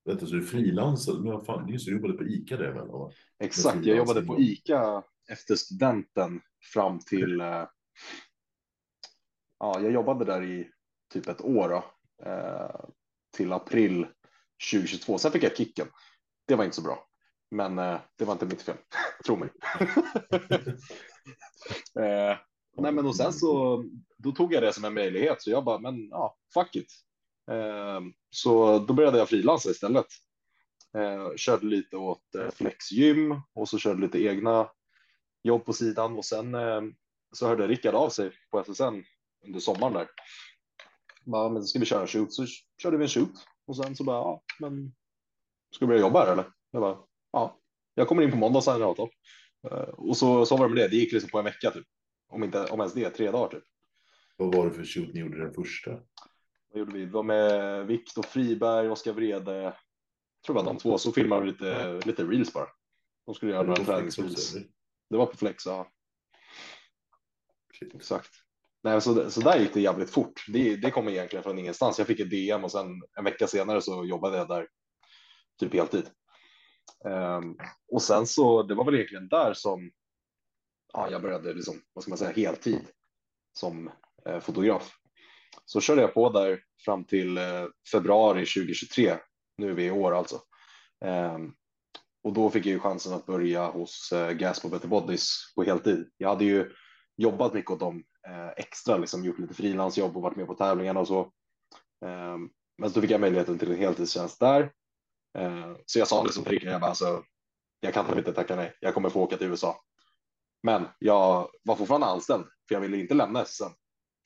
Vänta, 0.05 0.25
så 0.25 0.35
du 0.35 0.45
frilansade? 0.45 1.29
Men 1.29 1.45
fan, 1.45 1.65
du 1.65 1.93
jobbade 1.93 2.13
på 2.13 2.23
ICA 2.23 2.57
där 2.57 2.71
va? 2.71 3.11
Exakt, 3.39 3.85
jag 3.85 3.97
jobbade 3.97 4.21
på 4.21 4.39
ICA 4.39 5.03
efter 5.29 5.55
studenten 5.55 6.41
fram 6.73 6.99
till. 6.99 7.41
Eh, 7.41 7.47
ja, 9.59 9.79
jag 9.81 9.91
jobbade 9.91 10.25
där 10.25 10.43
i 10.43 10.69
typ 11.13 11.27
ett 11.27 11.41
år 11.41 11.69
då, 11.69 11.83
eh, 12.25 12.85
till 13.37 13.53
april 13.53 14.07
2022. 14.71 15.17
Sen 15.17 15.31
fick 15.31 15.43
jag 15.43 15.57
kicken. 15.57 15.87
Det 16.47 16.55
var 16.55 16.63
inte 16.63 16.75
så 16.75 16.81
bra, 16.81 17.07
men 17.51 17.79
eh, 17.79 17.99
det 18.15 18.25
var 18.25 18.33
inte 18.33 18.45
mitt 18.45 18.61
fel. 18.61 18.77
Tro 19.25 19.35
mig. 19.35 19.49
nej, 22.77 22.91
men 22.91 23.05
och 23.05 23.15
sen 23.15 23.33
så 23.33 23.83
då 24.17 24.31
tog 24.31 24.53
jag 24.53 24.63
det 24.63 24.73
som 24.73 24.85
en 24.85 24.93
möjlighet, 24.93 25.41
så 25.41 25.51
jag 25.51 25.63
bara, 25.63 25.79
men 25.79 26.07
ja, 26.09 26.37
fuck 26.53 26.75
it. 26.75 26.93
Eh, 27.51 28.01
så 28.29 28.79
då 28.79 28.93
började 28.93 29.17
jag 29.17 29.29
frilansa 29.29 29.69
istället. 29.69 30.05
Eh, 30.97 31.35
körde 31.35 31.65
lite 31.65 31.97
åt 31.97 32.35
eh, 32.35 33.41
och 33.53 33.69
så 33.69 33.77
körde 33.77 34.01
lite 34.01 34.23
egna 34.23 34.69
jobb 35.43 35.65
på 35.65 35.73
sidan 35.73 36.17
och 36.17 36.25
sen 36.25 36.55
eh, 36.55 36.81
så 37.31 37.47
hörde 37.47 37.67
Rickard 37.67 37.95
av 37.95 38.09
sig 38.09 38.31
på 38.51 38.63
SSN 38.63 39.03
under 39.45 39.59
sommaren 39.59 39.93
där. 39.93 40.07
Bara, 41.25 41.49
men 41.49 41.63
ska 41.63 41.79
vi 41.79 41.85
köra 41.85 42.01
en 42.01 42.07
shoot? 42.07 42.33
Så 42.33 42.45
körde 42.81 42.97
vi 42.97 43.03
en 43.03 43.09
shoot 43.09 43.33
och 43.67 43.77
sen 43.77 43.95
så 43.95 44.03
bara, 44.03 44.17
ja, 44.17 44.43
men 44.59 44.93
ska 45.75 45.85
du 45.85 45.87
börja 45.87 46.01
jobba 46.01 46.25
här 46.25 46.31
eller? 46.31 46.45
Jag 46.71 46.81
bara, 46.81 46.97
ja, 47.31 47.59
jag 47.95 48.07
kommer 48.07 48.23
in 48.23 48.31
på 48.31 48.37
måndag 48.37 48.57
och 48.57 48.63
signar 48.63 48.81
avtal. 48.81 49.09
Ehm, 49.71 49.93
och 49.97 50.17
så, 50.17 50.45
så 50.45 50.57
var 50.57 50.67
det 50.67 50.73
med 50.75 50.83
det. 50.83 50.87
Det 50.87 50.95
gick 50.95 51.13
liksom 51.13 51.29
på 51.29 51.39
en 51.39 51.45
vecka 51.45 51.71
typ. 51.71 51.87
Om 52.31 52.43
inte, 52.43 52.65
om 52.65 52.79
ens 52.79 52.93
det, 52.93 53.09
tre 53.09 53.31
dagar 53.31 53.49
typ. 53.49 53.63
Vad 54.37 54.55
var 54.55 54.65
det 54.65 54.71
för 54.71 54.83
shoot 54.83 55.13
ni 55.13 55.19
gjorde 55.19 55.43
den 55.43 55.53
första? 55.53 55.91
Vad 56.69 56.79
gjorde 56.79 56.93
vi? 56.93 57.05
Det 57.05 57.11
var 57.11 57.23
med 57.23 57.87
Viktor 57.87 58.23
Friberg, 58.23 58.89
Oskar 58.89 59.13
Vrede. 59.13 59.61
Jag 59.61 59.73
tror 60.45 60.55
det 60.55 60.61
var 60.61 60.73
de 60.73 60.77
två. 60.77 60.97
Så 60.97 61.11
filmade 61.11 61.41
vi 61.41 61.51
lite, 61.51 62.01
lite 62.05 62.23
reels 62.23 62.53
bara. 62.53 62.67
De 63.25 63.35
skulle 63.35 63.51
göra 63.51 63.63
några 63.63 63.83
träningsreels. 63.83 64.53
Det 65.09 65.17
var 65.17 65.25
på 65.25 65.37
Flex, 65.37 65.65
ja. 65.65 65.91
Exakt. 67.93 68.29
Nej, 68.83 69.01
så, 69.01 69.31
så 69.31 69.41
där 69.41 69.59
gick 69.59 69.73
det 69.73 69.81
jävligt 69.81 70.09
fort. 70.09 70.45
Det, 70.47 70.75
det 70.75 70.91
kom 70.91 71.07
egentligen 71.07 71.43
från 71.43 71.59
ingenstans. 71.59 71.97
Jag 71.97 72.07
fick 72.07 72.19
ett 72.19 72.29
DM 72.29 72.63
och 72.63 72.71
sen 72.71 73.01
en 73.17 73.23
vecka 73.23 73.47
senare 73.47 73.81
så 73.81 74.05
jobbade 74.05 74.37
jag 74.37 74.47
där 74.47 74.67
typ 75.59 75.73
heltid. 75.73 76.09
Um, 77.05 77.57
och 77.91 78.01
sen 78.01 78.27
så 78.27 78.63
det 78.63 78.75
var 78.75 78.85
väl 78.85 78.95
egentligen 78.95 79.27
där 79.27 79.53
som 79.53 79.91
ja, 80.93 81.11
jag 81.11 81.21
började 81.21 81.53
liksom, 81.53 81.81
vad 81.93 82.03
ska 82.03 82.09
man 82.09 82.17
säga, 82.17 82.31
heltid 82.31 82.87
som 83.53 83.91
eh, 84.25 84.39
fotograf. 84.39 84.97
Så 85.65 85.81
körde 85.81 86.01
jag 86.01 86.13
på 86.13 86.29
där 86.29 86.63
fram 86.85 87.03
till 87.03 87.37
eh, 87.37 87.65
februari 87.91 88.45
2023. 88.45 89.17
Nu 89.57 89.69
är 89.69 89.73
vi 89.73 89.85
i 89.85 89.91
år 89.91 90.15
alltså. 90.15 90.41
Eh, 91.05 91.37
och 92.23 92.33
då 92.33 92.49
fick 92.49 92.65
jag 92.65 92.73
ju 92.73 92.79
chansen 92.79 93.13
att 93.13 93.25
börja 93.25 93.67
hos 93.67 94.11
eh, 94.11 94.31
Gas 94.31 94.61
på 94.61 94.69
Better 94.69 94.87
Bodies 94.87 95.53
på 95.55 95.63
heltid. 95.63 96.09
Jag 96.17 96.29
hade 96.29 96.45
ju 96.45 96.71
jobbat 97.17 97.53
mycket 97.53 97.71
åt 97.71 97.79
dem 97.79 98.03
eh, 98.27 98.49
extra, 98.57 98.97
liksom 98.97 99.25
gjort 99.25 99.39
lite 99.39 99.53
frilansjobb 99.53 100.17
och 100.17 100.21
varit 100.21 100.37
med 100.37 100.47
på 100.47 100.53
tävlingarna 100.53 100.99
och 100.99 101.07
så. 101.07 101.19
Eh, 102.05 102.37
men 102.77 102.89
så 102.89 103.01
fick 103.01 103.11
jag 103.11 103.21
möjligheten 103.21 103.59
till 103.59 103.71
en 103.71 103.77
heltidstjänst 103.77 104.39
där. 104.39 104.71
Eh, 105.37 105.73
så 105.85 105.99
jag 105.99 106.07
sa 106.07 106.23
liksom 106.23 106.43
till 106.43 106.51
Rickard, 106.53 106.73
jag 106.73 106.81
bara, 106.81 106.89
alltså, 106.89 107.23
jag 107.79 107.93
kan 107.93 108.17
inte 108.17 108.33
tacka 108.33 108.55
nej, 108.55 108.77
jag 108.79 108.93
kommer 108.93 109.09
få 109.09 109.21
åka 109.21 109.37
till 109.37 109.47
USA. 109.47 109.81
Men 110.63 110.85
jag 110.99 111.49
var 111.63 111.75
fortfarande 111.75 112.07
anställd, 112.07 112.43
för 112.67 112.75
jag 112.75 112.81
ville 112.81 112.97
inte 112.97 113.13
lämna 113.13 113.41
SSM. 113.41 113.71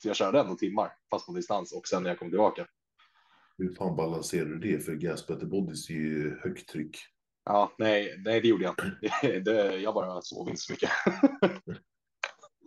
Så 0.01 0.07
jag 0.07 0.15
körde 0.15 0.39
ändå 0.39 0.55
timmar, 0.55 0.91
fast 1.09 1.25
på 1.25 1.33
distans 1.33 1.73
och 1.73 1.87
sen 1.87 2.03
när 2.03 2.09
jag 2.09 2.19
kom 2.19 2.29
tillbaka. 2.29 2.67
Hur 3.57 3.75
fan 3.75 3.95
balanserar 3.95 4.45
du 4.45 4.59
det? 4.59 4.79
För 4.79 4.95
Gas 4.95 5.27
Better 5.27 5.45
Bodies 5.45 5.89
är 5.89 5.93
ju 5.93 6.39
högt 6.43 6.69
tryck. 6.69 6.97
Ja, 7.45 7.71
nej, 7.77 8.21
nej, 8.25 8.41
det 8.41 8.47
gjorde 8.47 8.63
jag 8.63 8.71
inte. 8.71 9.39
Det, 9.51 9.77
jag 9.77 9.93
bara 9.93 10.21
sov 10.21 10.49
inte 10.49 10.61
så 10.61 10.73
mycket. 10.73 10.89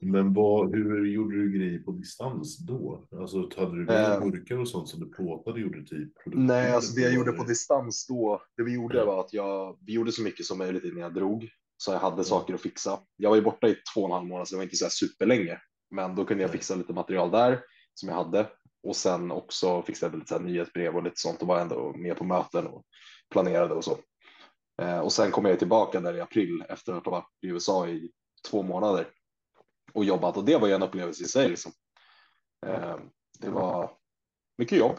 Men 0.00 0.32
vad, 0.32 0.74
hur 0.74 1.06
gjorde 1.06 1.36
du 1.36 1.58
grejer 1.58 1.78
på 1.78 1.92
distans 1.92 2.58
då? 2.58 3.08
Alltså 3.20 3.50
hade 3.56 3.84
du 3.84 3.92
äh, 3.92 4.20
burkar 4.20 4.58
och 4.58 4.68
sånt 4.68 4.88
som 4.88 5.00
du 5.00 5.10
plåtade 5.10 5.60
gjorde 5.60 5.84
typ? 5.84 6.12
Nej, 6.26 6.72
alltså 6.72 6.94
det 6.94 7.00
jag 7.00 7.14
gjorde 7.14 7.32
på 7.32 7.44
distans 7.44 8.06
då, 8.06 8.42
det 8.56 8.62
vi 8.62 8.74
gjorde 8.74 9.04
var 9.04 9.20
att 9.20 9.32
jag, 9.32 9.78
vi 9.86 9.92
gjorde 9.92 10.12
så 10.12 10.22
mycket 10.22 10.46
som 10.46 10.58
möjligt 10.58 10.84
innan 10.84 10.98
jag 10.98 11.14
drog. 11.14 11.50
Så 11.80 11.92
jag 11.92 11.98
hade 11.98 12.14
mm. 12.14 12.24
saker 12.24 12.54
att 12.54 12.62
fixa. 12.62 13.00
Jag 13.16 13.30
var 13.30 13.36
ju 13.36 13.42
borta 13.42 13.68
i 13.68 13.76
två 13.94 14.00
och 14.00 14.08
en 14.08 14.12
halv 14.12 14.26
månad, 14.26 14.48
så 14.48 14.54
det 14.54 14.56
var 14.56 14.64
inte 14.64 14.76
så 14.76 14.84
här 14.84 14.90
superlänge. 14.90 15.60
Men 15.90 16.14
då 16.14 16.24
kunde 16.24 16.42
jag 16.42 16.52
fixa 16.52 16.74
lite 16.74 16.92
material 16.92 17.30
där 17.30 17.62
som 17.94 18.08
jag 18.08 18.16
hade. 18.16 18.46
Och 18.82 18.96
sen 18.96 19.30
också 19.30 19.82
fixade 19.82 20.16
lite 20.16 20.28
så 20.28 20.34
här 20.34 20.42
nyhetsbrev 20.42 20.96
och 20.96 21.02
lite 21.02 21.20
sånt 21.20 21.42
och 21.42 21.48
var 21.48 21.60
ändå 21.60 21.92
med 21.96 22.16
på 22.16 22.24
möten 22.24 22.66
och 22.66 22.84
planerade 23.30 23.74
och 23.74 23.84
så. 23.84 23.98
Eh, 24.82 24.98
och 24.98 25.12
sen 25.12 25.30
kom 25.30 25.44
jag 25.44 25.58
tillbaka 25.58 26.00
där 26.00 26.14
i 26.16 26.20
april 26.20 26.64
efter 26.68 26.92
att 26.92 27.04
ha 27.04 27.12
varit 27.12 27.28
i 27.42 27.46
USA 27.46 27.88
i 27.88 28.10
två 28.50 28.62
månader 28.62 29.10
och 29.92 30.04
jobbat 30.04 30.36
och 30.36 30.44
det 30.44 30.56
var 30.56 30.68
ju 30.68 30.74
en 30.74 30.82
upplevelse 30.82 31.24
i 31.24 31.26
sig. 31.26 31.48
Liksom. 31.48 31.72
Eh, 32.66 32.96
det 33.38 33.50
var 33.50 33.90
mycket 34.58 34.78
jobb, 34.78 34.98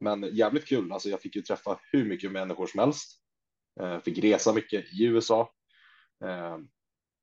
men 0.00 0.22
jävligt 0.22 0.66
kul. 0.66 0.92
Alltså 0.92 1.08
jag 1.08 1.20
fick 1.20 1.36
ju 1.36 1.42
träffa 1.42 1.80
hur 1.92 2.04
mycket 2.04 2.32
människor 2.32 2.66
som 2.66 2.80
helst. 2.80 3.20
Eh, 3.80 4.00
fick 4.00 4.18
resa 4.18 4.52
mycket 4.52 4.84
i 4.92 5.04
USA. 5.04 5.52
Eh, 6.24 6.58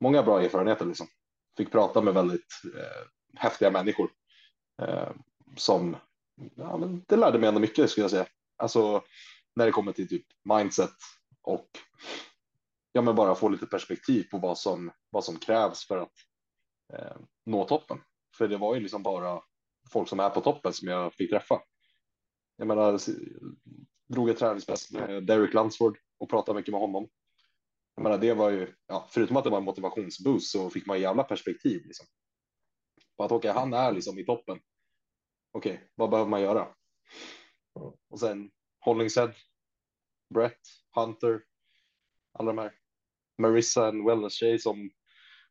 många 0.01 0.23
bra 0.23 0.41
erfarenheter 0.41 0.85
liksom. 0.85 1.07
Fick 1.57 1.71
prata 1.71 2.01
med 2.01 2.13
väldigt 2.13 2.61
eh, 2.75 3.07
häftiga 3.39 3.71
människor 3.71 4.09
eh, 4.81 5.11
som 5.57 5.95
ja, 6.55 6.77
men 6.77 7.03
det 7.07 7.15
lärde 7.15 7.39
mig 7.39 7.47
ändå 7.47 7.59
mycket 7.59 7.89
skulle 7.89 8.03
jag 8.03 8.11
säga. 8.11 8.27
Alltså 8.57 9.03
när 9.55 9.65
det 9.65 9.71
kommer 9.71 9.91
till 9.91 10.09
typ 10.09 10.25
mindset 10.43 10.93
och 11.41 11.67
ja, 12.91 13.01
men 13.01 13.15
bara 13.15 13.35
få 13.35 13.49
lite 13.49 13.65
perspektiv 13.65 14.23
på 14.31 14.37
vad 14.37 14.57
som 14.57 14.91
vad 15.09 15.23
som 15.23 15.39
krävs 15.39 15.87
för 15.87 15.97
att 15.97 16.13
eh, 16.93 17.17
nå 17.45 17.63
toppen. 17.63 17.97
För 18.37 18.47
det 18.47 18.57
var 18.57 18.75
ju 18.75 18.81
liksom 18.81 19.03
bara 19.03 19.41
folk 19.91 20.09
som 20.09 20.19
är 20.19 20.29
på 20.29 20.41
toppen 20.41 20.73
som 20.73 20.87
jag 20.87 21.13
fick 21.13 21.29
träffa. 21.29 21.61
Jag 22.57 22.67
menar, 22.67 22.99
drog 24.07 24.29
ett 24.29 24.37
träningspass 24.37 24.91
med 24.91 25.23
Derek 25.23 25.53
Lansford 25.53 25.97
och 26.19 26.29
pratade 26.29 26.59
mycket 26.59 26.71
med 26.71 26.81
honom. 26.81 27.07
Jag 27.97 28.03
menar, 28.03 28.17
det 28.17 28.33
var 28.33 28.49
ju, 28.49 28.73
ja, 28.87 29.07
förutom 29.09 29.37
att 29.37 29.43
det 29.43 29.49
var 29.49 29.57
en 29.57 29.63
motivationsboost 29.63 30.51
så 30.51 30.69
fick 30.69 30.85
man 30.85 31.01
jävla 31.01 31.23
perspektiv 31.23 31.81
liksom. 31.85 32.05
På 33.17 33.23
att 33.23 33.31
okej, 33.31 33.51
okay, 33.51 33.59
han 33.59 33.73
är 33.73 33.91
liksom 33.91 34.19
i 34.19 34.25
toppen. 34.25 34.59
Okej, 35.51 35.73
okay, 35.73 35.87
vad 35.95 36.09
behöver 36.09 36.29
man 36.29 36.41
göra? 36.41 36.67
Och 38.09 38.19
sen 38.19 38.51
Hollingshead, 38.79 39.33
Brett, 40.33 40.59
Hunter, 40.95 41.41
alla 42.33 42.53
de 42.53 42.57
här. 42.57 42.73
Marissa, 43.37 43.87
en 43.87 44.05
wellness 44.05 44.33
tjej 44.33 44.59
som 44.59 44.89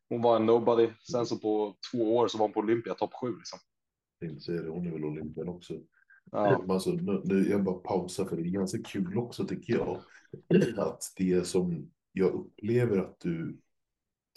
hon 0.08 0.22
var 0.22 0.36
en 0.36 0.46
nobody. 0.46 0.90
Sen 1.12 1.26
så 1.26 1.38
på 1.38 1.76
två 1.92 2.16
år 2.16 2.28
så 2.28 2.38
var 2.38 2.44
hon 2.44 2.52
på 2.52 2.60
Olympia 2.60 2.94
topp 2.94 3.14
sju 3.14 3.36
liksom. 3.36 3.58
Det, 4.20 4.68
hon 4.68 4.86
är 4.86 4.92
väl 4.92 5.04
Olympian 5.04 5.48
också. 5.48 5.74
Ja. 6.30 6.64
Alltså, 6.68 6.90
nu, 7.24 7.48
jag 7.50 7.64
bara 7.64 7.78
pausar 7.78 8.24
för 8.24 8.36
det 8.36 8.42
är 8.42 8.50
ganska 8.50 8.82
kul 8.82 9.18
också 9.18 9.46
tycker 9.46 9.72
jag. 9.72 10.02
Att 10.78 11.02
det 11.16 11.46
som 11.46 11.90
jag 12.18 12.32
upplever 12.34 12.98
att 12.98 13.20
du 13.20 13.56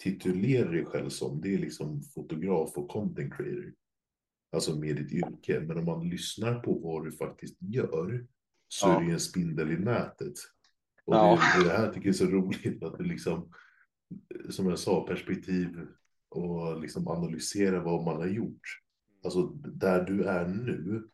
titulerar 0.02 0.72
dig 0.72 0.84
själv 0.84 1.08
som, 1.08 1.40
det 1.40 1.54
är 1.54 1.58
liksom 1.58 2.02
fotograf 2.02 2.70
och 2.78 2.88
content 2.88 3.34
creator. 3.36 3.74
alltså 4.52 4.76
med 4.80 4.96
ditt 4.96 5.12
yrke. 5.12 5.60
Men 5.60 5.78
om 5.78 5.84
man 5.84 6.08
lyssnar 6.08 6.60
på 6.60 6.78
vad 6.78 7.04
du 7.04 7.12
faktiskt 7.12 7.56
gör 7.60 8.26
så 8.68 8.86
Ja. 8.88 9.00
är 9.02 9.06
det 9.06 9.12
en 9.12 9.20
spindel 9.20 9.70
i 9.72 9.78
nätet. 9.78 10.32
Och 11.04 11.14
Ja. 11.14 11.38
det, 11.58 11.64
det 11.68 11.70
här 11.76 11.86
tycker 11.92 12.06
jag 12.06 12.14
är 12.14 12.18
så 12.18 12.26
roligt 12.26 12.82
att 12.82 12.98
det 12.98 13.04
liksom, 13.04 13.52
som 14.50 14.66
jag 14.68 14.78
sa, 14.78 15.06
perspektiv 15.06 15.86
och 16.28 16.80
liksom 16.80 17.08
analysera 17.08 17.82
vad 17.84 18.04
man 18.04 18.16
har 18.16 18.26
gjort. 18.28 18.62
Alltså 19.24 19.46
där 19.64 20.04
du 20.04 20.24
är 20.24 20.48
nu 20.48 21.08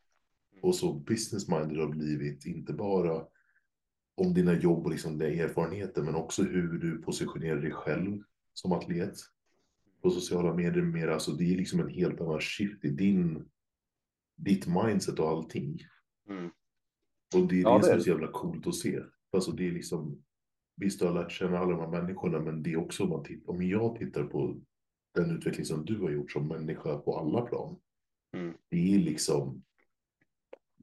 och 0.63 0.75
så 0.75 0.93
business 0.93 1.49
minded 1.49 1.79
har 1.79 1.89
blivit, 1.89 2.47
inte 2.47 2.73
bara 2.73 3.25
om 4.17 4.35
dina 4.35 4.55
jobb 4.55 4.85
och 4.85 4.91
liksom 4.91 5.19
dina 5.19 5.31
erfarenheter, 5.31 6.03
men 6.03 6.15
också 6.15 6.43
hur 6.43 6.79
du 6.79 7.03
positionerar 7.03 7.61
dig 7.61 7.71
själv 7.71 8.23
som 8.53 8.73
atlet 8.73 9.15
på 10.03 10.11
sociala 10.11 10.55
medier 10.55 10.83
mer. 10.83 11.09
Alltså 11.09 11.33
det 11.33 11.53
är 11.53 11.57
liksom 11.57 11.81
en 11.81 11.89
helt 11.89 12.21
annan 12.21 12.41
shift 12.41 12.85
i 12.85 12.89
din, 12.89 13.49
ditt 14.37 14.67
mindset 14.67 15.19
och 15.19 15.29
allting. 15.29 15.81
Mm. 16.29 16.51
Och 17.35 17.49
det 17.49 17.61
är 17.61 17.63
Ja, 17.63 17.79
det 17.79 17.85
som 17.85 17.95
är 17.95 18.01
så 18.01 18.11
jävla 18.11 18.29
coolt 18.29 18.67
att 18.67 18.75
se. 18.75 19.01
Alltså 19.33 19.53
det 19.53 19.69
är 19.69 19.73
liksom, 19.73 20.23
visst 20.77 21.01
du 21.01 21.07
har 21.07 21.15
lärt 21.15 21.33
känna 21.33 21.59
alla 21.59 21.71
de 21.71 21.81
här 21.81 22.03
människorna, 22.03 22.41
men 22.41 22.63
det 22.63 22.73
är 22.73 22.77
också 22.77 23.05
om, 23.05 23.11
man 23.11 23.25
tittar, 23.25 23.51
om 23.51 23.63
jag 23.63 23.97
tittar 23.97 24.25
på 24.25 24.61
den 25.15 25.31
utveckling 25.31 25.67
som 25.67 25.85
du 25.85 26.01
har 26.01 26.11
gjort 26.11 26.33
som 26.33 26.49
människa 26.49 26.99
på 26.99 27.19
alla 27.19 27.43
plan. 27.43 27.77
Mm. 28.37 28.55
Det 28.69 28.95
är 28.95 28.99
liksom, 28.99 29.63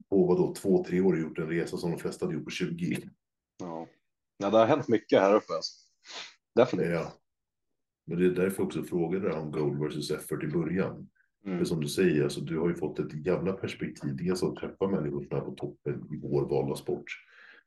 på 0.08 0.26
vadå, 0.26 0.54
två, 0.54 0.84
tre 0.84 1.00
år 1.00 1.12
har 1.12 1.20
gjort 1.20 1.38
en 1.38 1.48
resa 1.48 1.76
som 1.76 1.90
de 1.90 1.98
flesta 1.98 2.26
hade 2.26 2.36
gjort 2.36 2.44
på 2.44 2.50
20. 2.50 3.10
Ja. 3.58 3.88
ja, 4.38 4.50
det 4.50 4.58
har 4.58 4.66
hänt 4.66 4.88
mycket 4.88 5.20
här 5.20 5.34
uppe. 5.34 5.52
Alltså. 5.52 5.72
Definitivt. 6.54 6.92
Ja. 6.92 7.12
Men 8.06 8.18
det 8.18 8.26
är 8.26 8.30
därför 8.30 8.58
jag 8.58 8.66
också 8.66 8.82
frågade 8.82 9.28
dig 9.28 9.38
om 9.38 9.50
goal 9.50 9.78
versus 9.78 10.10
effort 10.10 10.44
i 10.44 10.46
början. 10.46 11.10
Mm. 11.46 11.58
För 11.58 11.64
som 11.64 11.80
du 11.80 11.88
säger, 11.88 12.22
alltså, 12.22 12.40
du 12.40 12.58
har 12.58 12.68
ju 12.68 12.74
fått 12.74 12.98
ett 12.98 13.26
jävla 13.26 13.52
perspektiv. 13.52 14.16
Dels 14.16 14.42
att 14.42 14.56
träffa 14.56 14.88
människor 14.88 15.24
som 15.24 15.36
är 15.36 15.40
på 15.40 15.50
toppen 15.50 16.08
i 16.12 16.20
vår 16.22 16.48
valda 16.48 16.76
sport. 16.76 17.04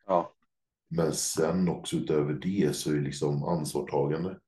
Ja. 0.06 0.34
Men 0.90 1.14
sen 1.14 1.70
också 1.70 1.96
utöver 1.96 2.34
det 2.34 2.76
så 2.76 2.92
är 2.92 2.96
det 2.96 3.02
liksom 3.02 3.44
ansvarstagande. 3.44 4.40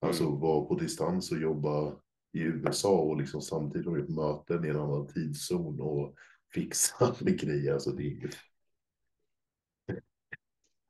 Alltså 0.00 0.30
vara 0.30 0.64
på 0.64 0.74
distans 0.74 1.32
och 1.32 1.38
jobba 1.38 1.92
i 2.32 2.40
USA 2.40 2.98
och 2.98 3.16
liksom 3.16 3.42
samtidigt 3.42 3.86
ha 3.86 3.92
möten 3.92 4.64
i 4.64 4.68
en 4.68 4.80
annan 4.80 5.06
tidszon 5.06 5.80
och 5.80 6.14
fixa 6.54 7.16
med 7.20 7.40
grejer. 7.40 7.72
Alltså 7.72 7.90
det 7.90 8.02
är 8.02 8.30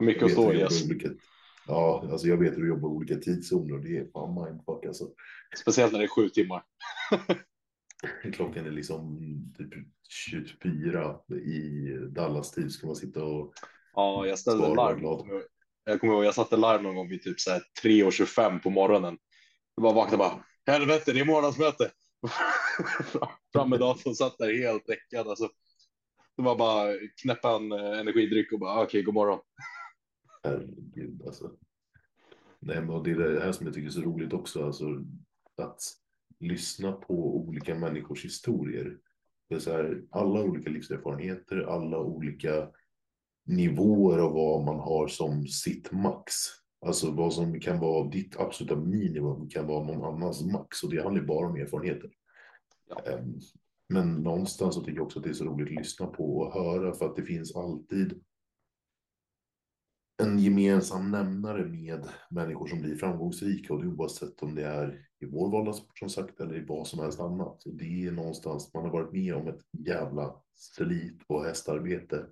Mycket 0.05 0.23
att 0.23 0.31
stå 0.31 0.53
i. 0.53 0.63
Alltså. 0.63 0.87
olika, 0.87 1.09
ja, 1.67 2.09
alltså 2.13 2.27
jag 2.27 2.37
vet 2.37 2.57
hur 2.57 2.63
du 2.63 2.69
jobbar 2.69 2.89
i 2.89 2.93
olika 2.93 3.15
tidszoner 3.15 3.75
och 3.75 3.81
det 3.81 3.97
är 3.97 4.07
fan 4.13 4.45
mindfuck 4.45 4.87
alltså. 4.87 5.09
Speciellt 5.61 5.93
när 5.93 5.99
det 5.99 6.05
är 6.05 6.09
sju 6.09 6.29
timmar. 6.29 6.63
Klockan 8.33 8.67
är 8.67 8.71
liksom 8.71 9.19
typ 9.59 9.73
24 10.09 11.17
i 11.31 11.89
Dallas 12.11 12.51
tid 12.51 12.73
ska 12.73 12.87
man 12.87 12.97
sitta 12.97 13.25
och 13.25 13.55
Ja, 13.95 14.27
jag 14.27 14.39
ställde 14.39 14.75
larm. 14.75 15.01
jag 15.85 16.01
kommer 16.01 16.15
ihåg, 16.15 16.25
jag 16.25 16.35
satte 16.35 16.57
larm 16.57 16.83
någon 16.83 16.95
gång 16.95 17.09
vid 17.09 17.23
typ 17.23 17.41
så 17.41 17.51
här 17.51 17.63
3.25 17.83 18.59
på 18.59 18.71
morgonen. 18.71 19.19
Jag 19.75 19.83
bara 19.83 19.93
vaknade 19.93 20.17
bara, 20.17 20.45
helvete, 20.67 21.13
det 21.13 21.21
är 21.21 21.25
månadsmöte. 21.25 21.91
Fram 23.53 23.71
med 23.71 23.81
datorn, 23.81 24.15
satt 24.15 24.39
där 24.39 24.59
helt 24.59 24.87
däckad. 24.87 25.29
Alltså. 25.29 25.49
Det 26.37 26.43
var 26.43 26.57
bara 26.57 26.93
knäppa 27.23 27.57
en 27.57 27.73
eh, 27.73 27.99
energidryck 28.01 28.53
och 28.53 28.59
bara, 28.59 28.83
okej, 28.83 29.03
god 29.03 29.15
morgon. 29.15 29.39
Herregud 30.45 31.23
alltså. 31.27 31.51
Nej, 32.61 32.83
men 32.83 33.03
det 33.03 33.11
är 33.11 33.17
det 33.17 33.41
här 33.41 33.53
som 33.53 33.67
jag 33.67 33.75
tycker 33.75 33.89
är 33.89 33.93
så 33.93 34.01
roligt 34.01 34.33
också, 34.33 34.67
alltså 34.67 35.05
att 35.57 35.81
lyssna 36.41 36.93
på 36.93 37.37
olika 37.37 37.75
människors 37.75 38.25
historier. 38.25 38.99
Det 39.49 39.55
är 39.55 39.59
så 39.59 39.73
här, 39.73 40.03
alla 40.11 40.43
olika 40.43 40.71
livserfarenheter, 40.71 41.57
alla 41.57 41.99
olika 41.99 42.69
nivåer 43.47 44.19
av 44.19 44.33
vad 44.33 44.65
man 44.65 44.79
har 44.79 45.09
som 45.09 45.47
sitt 45.47 45.93
max. 45.93 46.35
Alltså 46.87 47.11
vad 47.11 47.33
som 47.33 47.61
kan 47.61 47.81
vara 47.81 48.09
ditt 48.09 48.37
absoluta 48.37 48.77
minimum 48.77 49.49
kan 49.49 49.67
vara 49.67 49.85
någon 49.85 50.15
annans 50.15 50.45
max 50.45 50.83
och 50.83 50.91
det 50.91 51.03
handlar 51.03 51.23
bara 51.23 51.47
om 51.47 51.57
erfarenheter. 51.57 52.11
Ja. 52.89 53.13
Ehm, 53.13 53.41
Men 53.89 54.15
någonstans 54.15 54.75
så 54.75 54.81
tycker 54.81 54.97
jag 54.97 55.07
också 55.07 55.19
att 55.19 55.25
det 55.25 55.31
är 55.31 55.35
så 55.35 55.45
roligt 55.45 55.69
att 55.69 55.75
lyssna 55.75 56.07
på 56.07 56.39
och 56.39 56.53
höra 56.55 56.95
för 56.95 57.07
att 57.07 57.17
det 57.17 57.23
finns 57.23 57.57
alltid 57.57 58.21
en 60.23 60.39
gemensam 60.39 61.11
nämnare 61.11 61.65
med 61.65 62.09
människor 62.31 62.67
som 62.67 62.81
blir 62.81 62.97
framgångsrika 62.97 63.75
och 63.75 63.83
det 63.83 63.89
oavsett 63.89 64.43
om 64.43 64.55
det 64.55 64.65
är 64.65 65.09
i 65.21 65.27
vår 65.27 65.51
valda 65.51 65.73
sport 65.73 65.99
som 65.99 66.11
sagt 66.11 66.41
eller 66.41 66.57
i 66.57 66.65
vad 66.65 66.87
som 66.87 66.99
helst 67.01 67.21
annat. 67.21 67.63
Det 67.65 68.07
är 68.07 68.13
någonstans, 68.13 68.75
man 68.75 68.85
har 68.85 68.93
varit 68.93 69.13
med 69.13 69.35
om 69.35 69.49
ett 69.49 69.61
jävla 69.87 70.43
slit 70.55 71.23
och 71.27 71.45
hästarbete. 71.45 72.27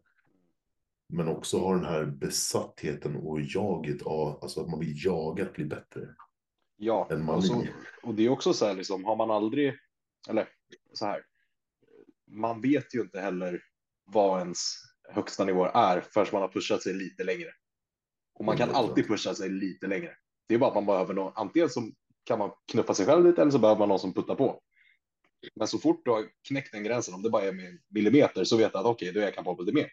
Men 1.09 1.29
också 1.29 1.59
har 1.59 1.77
den 1.77 1.85
här 1.85 2.05
besattheten 2.05 3.17
och 3.17 3.41
jaget 3.41 4.03
av, 4.03 4.39
alltså 4.43 4.61
att 4.61 4.71
man 4.71 4.81
vill 4.81 5.05
jaga 5.05 5.45
att 5.45 5.53
bli 5.53 5.65
bättre. 5.65 6.09
Ja, 6.77 7.09
och, 7.29 7.45
så, 7.45 7.67
och 8.03 8.15
det 8.15 8.23
är 8.23 8.29
också 8.29 8.53
så 8.53 8.67
här, 8.67 8.75
liksom, 8.75 9.05
har 9.05 9.17
man 9.17 9.31
aldrig, 9.31 9.75
eller 10.29 10.49
så 10.93 11.07
här, 11.07 11.23
man 12.27 12.61
vet 12.61 12.95
ju 12.95 13.01
inte 13.01 13.21
heller 13.21 13.63
vad 14.05 14.41
ens 14.41 14.59
högsta 15.09 15.45
nivå 15.45 15.65
är 15.65 16.01
förrän 16.01 16.27
man 16.33 16.43
har 16.43 16.49
pushat 16.49 16.83
sig 16.83 16.95
lite 16.95 17.25
längre. 17.25 17.49
Och 18.35 18.45
man 18.45 18.57
kan 18.57 18.69
100%. 18.69 18.73
alltid 18.73 19.09
pusha 19.09 19.35
sig 19.35 19.51
lite 19.51 19.87
längre. 19.87 20.11
Det 20.49 20.55
är 20.55 20.59
bara 20.59 20.69
att 20.69 20.75
man 20.75 20.87
behöver 20.87 21.15
någon, 21.15 21.33
antingen 21.35 21.71
så 21.71 21.91
kan 22.25 22.39
man 22.39 22.51
knuffa 22.73 22.95
sig 22.95 23.07
själv 23.07 23.27
lite 23.27 23.43
eller 23.43 23.53
så 23.53 23.59
behöver 23.59 23.79
man 23.79 23.89
någon 23.89 23.99
som 23.99 24.15
puttar 24.15 24.35
på. 24.35 24.61
Men 25.55 25.69
så 25.69 25.79
fort 25.79 26.05
du 26.05 26.11
har 26.11 26.25
knäckt 26.49 26.73
den 26.73 26.85
gränsen, 26.85 27.15
om 27.15 27.23
det 27.23 27.31
bara 27.31 27.45
är 27.45 27.53
med 27.53 27.79
millimeter, 27.89 28.45
så 28.45 28.57
vet 28.57 28.73
du 28.73 28.79
att 28.79 28.87
okej, 28.87 29.13
då 29.13 29.21
är 29.21 29.25
jag 29.25 29.35
kapabel 29.35 29.67
till 29.67 29.75
mer. 29.75 29.91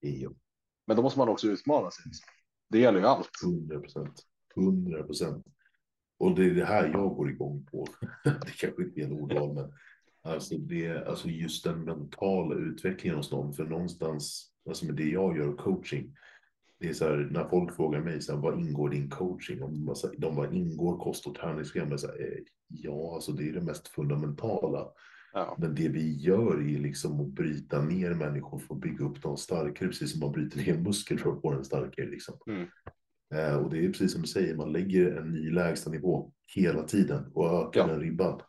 Jo, 0.00 0.34
Men 0.86 0.96
då 0.96 1.02
måste 1.02 1.18
man 1.18 1.28
också 1.28 1.46
utmana 1.46 1.90
sig. 1.90 2.02
Liksom. 2.06 2.28
Det 2.70 2.78
gäller 2.78 2.98
ju 2.98 3.06
allt. 3.06 3.30
100 3.44 3.80
procent. 3.80 4.22
100 4.56 5.02
procent. 5.02 5.46
Och 6.18 6.34
det 6.34 6.44
är 6.44 6.50
det 6.50 6.64
här 6.64 6.88
jag 6.88 7.16
går 7.16 7.30
igång 7.30 7.66
på. 7.70 7.86
det 8.24 8.56
kanske 8.56 8.82
inte 8.82 9.00
är 9.00 9.04
en 9.04 9.12
ordval, 9.12 9.54
men 9.54 9.72
alltså, 10.22 10.58
det, 10.58 11.06
alltså 11.08 11.28
just 11.28 11.64
den 11.64 11.84
mentala 11.84 12.54
utvecklingen 12.54 13.16
hos 13.16 13.32
någon. 13.32 13.52
För 13.52 13.64
någonstans, 13.64 14.52
alltså 14.68 14.86
med 14.86 14.94
det 14.94 15.08
jag 15.08 15.36
gör 15.36 15.56
coaching, 15.56 16.16
det 16.82 16.88
är 16.88 16.92
så 16.92 17.04
här, 17.04 17.28
när 17.30 17.48
folk 17.48 17.76
frågar 17.76 18.00
mig, 18.00 18.22
så 18.22 18.32
här, 18.34 18.38
vad 18.42 18.60
ingår 18.60 18.90
din 18.90 19.10
coaching? 19.10 19.62
Om 19.62 19.94
så 19.94 20.06
här, 20.08 20.16
de 20.18 20.36
bara 20.36 20.52
ingår 20.52 20.98
kost 20.98 21.26
och 21.26 21.34
träningsprogram. 21.34 21.90
Jag 21.90 22.00
säger, 22.00 22.32
eh, 22.32 22.38
ja, 22.68 23.14
alltså 23.14 23.32
det 23.32 23.48
är 23.48 23.52
det 23.52 23.60
mest 23.60 23.88
fundamentala. 23.88 24.88
Ja, 25.32 25.56
Men 25.58 25.74
det 25.74 25.88
vi 25.88 26.16
gör 26.16 26.54
är 26.54 26.78
liksom 26.78 27.20
att 27.20 27.26
bryta 27.26 27.82
ner 27.82 28.14
människor 28.14 28.58
för 28.58 28.74
att 28.74 28.80
bygga 28.80 29.04
upp 29.04 29.22
dem 29.22 29.36
starkare, 29.36 29.88
precis 29.88 30.10
som 30.10 30.20
man 30.20 30.32
bryter 30.32 30.58
ner 30.58 30.78
muskel 30.78 31.18
för 31.18 31.32
att 31.32 31.40
få 31.40 31.52
den 31.52 31.64
starkare. 31.64 32.06
Liksom. 32.06 32.34
Mm. 32.46 32.66
Eh, 33.34 33.56
och 33.56 33.70
det 33.70 33.84
är 33.84 33.88
precis 33.88 34.12
som 34.12 34.22
du 34.22 34.28
säger, 34.28 34.56
man 34.56 34.72
lägger 34.72 35.16
en 35.16 35.32
ny 35.32 35.50
lägstanivå 35.50 36.32
hela 36.54 36.82
tiden 36.82 37.30
och 37.34 37.46
ökar 37.68 37.80
Ja. 37.80 37.86
den 37.86 38.00
ribban. 38.00 38.40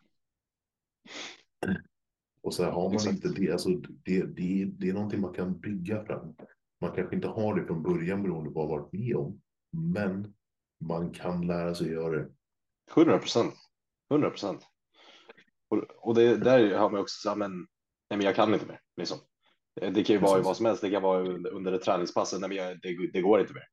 Och 2.41 2.53
så 2.53 2.63
här, 2.63 2.71
har 2.71 2.83
man 2.89 2.93
Exakt. 2.93 3.13
inte 3.13 3.41
det, 3.41 3.51
alltså 3.51 3.69
det, 4.05 4.21
det, 4.21 4.65
det 4.65 4.89
är 4.89 4.93
någonting 4.93 5.21
man 5.21 5.33
kan 5.33 5.59
bygga 5.59 6.05
fram. 6.05 6.35
Man 6.83 6.95
kanske 6.95 7.15
inte 7.15 7.27
har 7.27 7.55
det 7.55 7.65
från 7.65 7.83
början 7.83 8.23
beroende 8.23 8.51
på 8.51 8.59
vad 8.59 8.69
man 8.69 8.79
varit 8.79 8.93
med 8.93 9.15
om, 9.15 9.41
men 9.71 10.33
man 10.85 11.11
kan 11.11 11.47
lära 11.47 11.75
sig 11.75 11.91
göra 11.91 12.17
det. 12.17 12.29
100 12.95 13.19
procent. 13.19 13.53
100 14.11 14.29
procent. 14.29 14.67
Och, 15.69 15.77
och 15.77 16.15
det 16.15 16.37
där 16.37 16.75
har 16.75 16.89
man 16.89 17.01
också 17.01 17.35
men, 17.35 17.51
nej, 18.09 18.17
men 18.17 18.21
jag 18.21 18.35
kan 18.35 18.53
inte 18.53 18.65
mer. 18.65 18.79
Liksom. 18.97 19.17
Det 19.75 20.03
kan 20.03 20.15
ju 20.15 20.21
vara 20.21 20.41
vad 20.41 20.57
som 20.57 20.65
helst. 20.65 20.81
Det 20.81 20.89
kan 20.89 21.01
vara 21.01 21.21
under, 21.21 21.51
under 21.51 21.71
ett 21.71 21.81
träningspass. 21.81 22.33
Nej, 22.39 22.49
men 22.49 22.57
jag, 22.57 22.81
det, 22.81 23.11
det 23.13 23.21
går 23.21 23.41
inte 23.41 23.53
mer. 23.53 23.67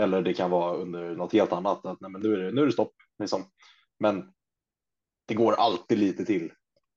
Eller 0.00 0.22
det 0.22 0.34
kan 0.34 0.50
vara 0.50 0.76
under 0.76 1.16
något 1.16 1.32
helt 1.32 1.52
annat. 1.52 1.86
Att, 1.86 2.00
nej, 2.00 2.10
men 2.10 2.20
nu, 2.20 2.32
är 2.32 2.38
det, 2.38 2.52
nu 2.52 2.60
är 2.62 2.66
det 2.66 2.72
stopp. 2.72 2.94
Liksom. 3.18 3.44
Men 3.98 4.32
det 5.26 5.34
går 5.34 5.52
alltid 5.52 5.98
lite 5.98 6.24
till. 6.24 6.52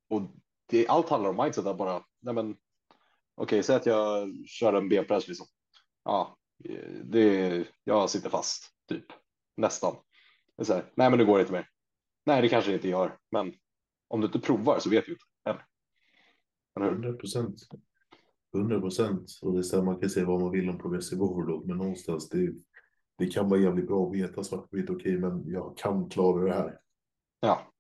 Och 0.10 0.21
det, 0.69 0.88
allt 0.88 1.10
handlar 1.10 1.30
om 1.30 1.43
mindset. 1.43 1.65
Att 1.65 1.78
bara, 1.78 2.04
nej, 2.21 2.34
men, 2.34 2.56
okej, 3.41 3.63
säg 3.63 3.75
att 3.75 3.86
jag 3.86 4.30
kör 4.47 4.73
en 4.73 4.89
benpress. 4.89 5.27
Liksom. 5.27 5.47
Ja, 6.04 6.38
det, 7.04 7.67
jag 7.84 8.10
sitter 8.10 8.30
fast, 8.30 8.63
typ. 8.89 9.06
Nästan. 9.58 9.95
Det 10.58 10.67
här, 10.67 10.91
nej, 10.95 11.10
men 11.10 11.19
det 11.19 11.25
går 11.25 11.39
inte 11.39 11.51
mer. 11.51 11.69
Nej, 12.25 12.41
det 12.41 12.49
kanske 12.49 12.71
det 12.71 12.75
inte 12.75 12.89
gör, 12.89 13.17
men 13.32 13.54
om 14.08 14.21
du 14.21 14.27
inte 14.27 14.39
provar 14.39 14.80
så 14.80 14.89
vet 14.89 15.06
du 15.06 15.12
inte. 15.12 15.23
Eller? 15.45 15.65
Eller 16.75 16.86
hur? 16.86 16.91
100 16.93 17.13
procent. 17.13 17.56
100 18.56 18.80
procent. 18.80 19.39
Och 19.41 19.54
det 19.54 19.60
är 19.60 19.63
så 19.63 19.75
här, 19.75 19.84
man 19.84 19.99
kan 19.99 20.10
säga 20.10 20.25
vad 20.25 20.41
man 20.41 20.51
vill 20.51 20.69
om 20.69 20.77
progressive 20.77 21.21
overload, 21.21 21.67
men 21.67 21.77
någonstans 21.77 22.30
det, 22.30 22.54
det 23.17 23.27
kan 23.27 23.49
vara 23.49 23.60
jävligt 23.60 23.88
bra 23.88 24.08
att 24.08 24.15
veta 24.15 24.43
svart 24.43 24.69
på 24.69 24.77
vitt. 24.77 24.89
Okej, 24.89 25.17
men 25.17 25.47
jag 25.47 25.77
kan 25.77 26.10
klara 26.10 26.45
det 26.45 26.54
här. 26.54 26.80
Ja, 27.39 27.71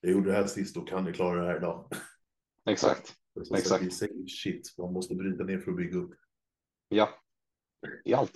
Jag 0.00 0.12
gjorde 0.12 0.30
det 0.30 0.36
här 0.36 0.46
sist 0.46 0.76
och 0.76 0.88
kan 0.88 1.06
jag 1.06 1.14
klara 1.14 1.40
det 1.40 1.46
här 1.46 1.56
idag. 1.56 1.88
exakt. 2.70 3.14
Så 3.42 3.54
Exakt. 3.54 3.92
Säkert 3.92 4.30
shit. 4.30 4.74
Man 4.78 4.92
måste 4.92 5.14
bryta 5.14 5.44
ner 5.44 5.58
för 5.58 5.70
att 5.70 5.76
bygga 5.76 5.98
upp. 5.98 6.14
Ja, 6.88 7.08
i 8.04 8.14
allt. 8.14 8.32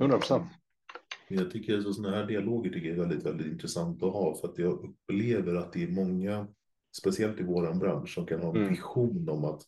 100 0.00 0.18
procent. 0.18 0.46
Jag 1.28 1.50
tycker 1.50 1.78
att 1.78 1.94
sådana 1.94 2.16
här 2.16 2.26
dialoger 2.26 2.70
tycker 2.70 2.88
jag 2.88 2.96
är 2.96 3.00
väldigt, 3.00 3.26
väldigt 3.26 3.46
intressant 3.46 4.02
att 4.02 4.12
ha 4.12 4.36
för 4.40 4.48
att 4.48 4.58
jag 4.58 4.72
upplever 4.72 5.54
att 5.54 5.72
det 5.72 5.82
är 5.82 5.88
många 5.88 6.48
speciellt 6.96 7.40
i 7.40 7.42
våran 7.42 7.78
bransch, 7.78 8.14
som 8.14 8.26
kan 8.26 8.40
ha 8.40 8.50
en 8.50 8.56
Mm. 8.56 8.68
vision 8.68 9.28
om 9.28 9.44
att 9.44 9.62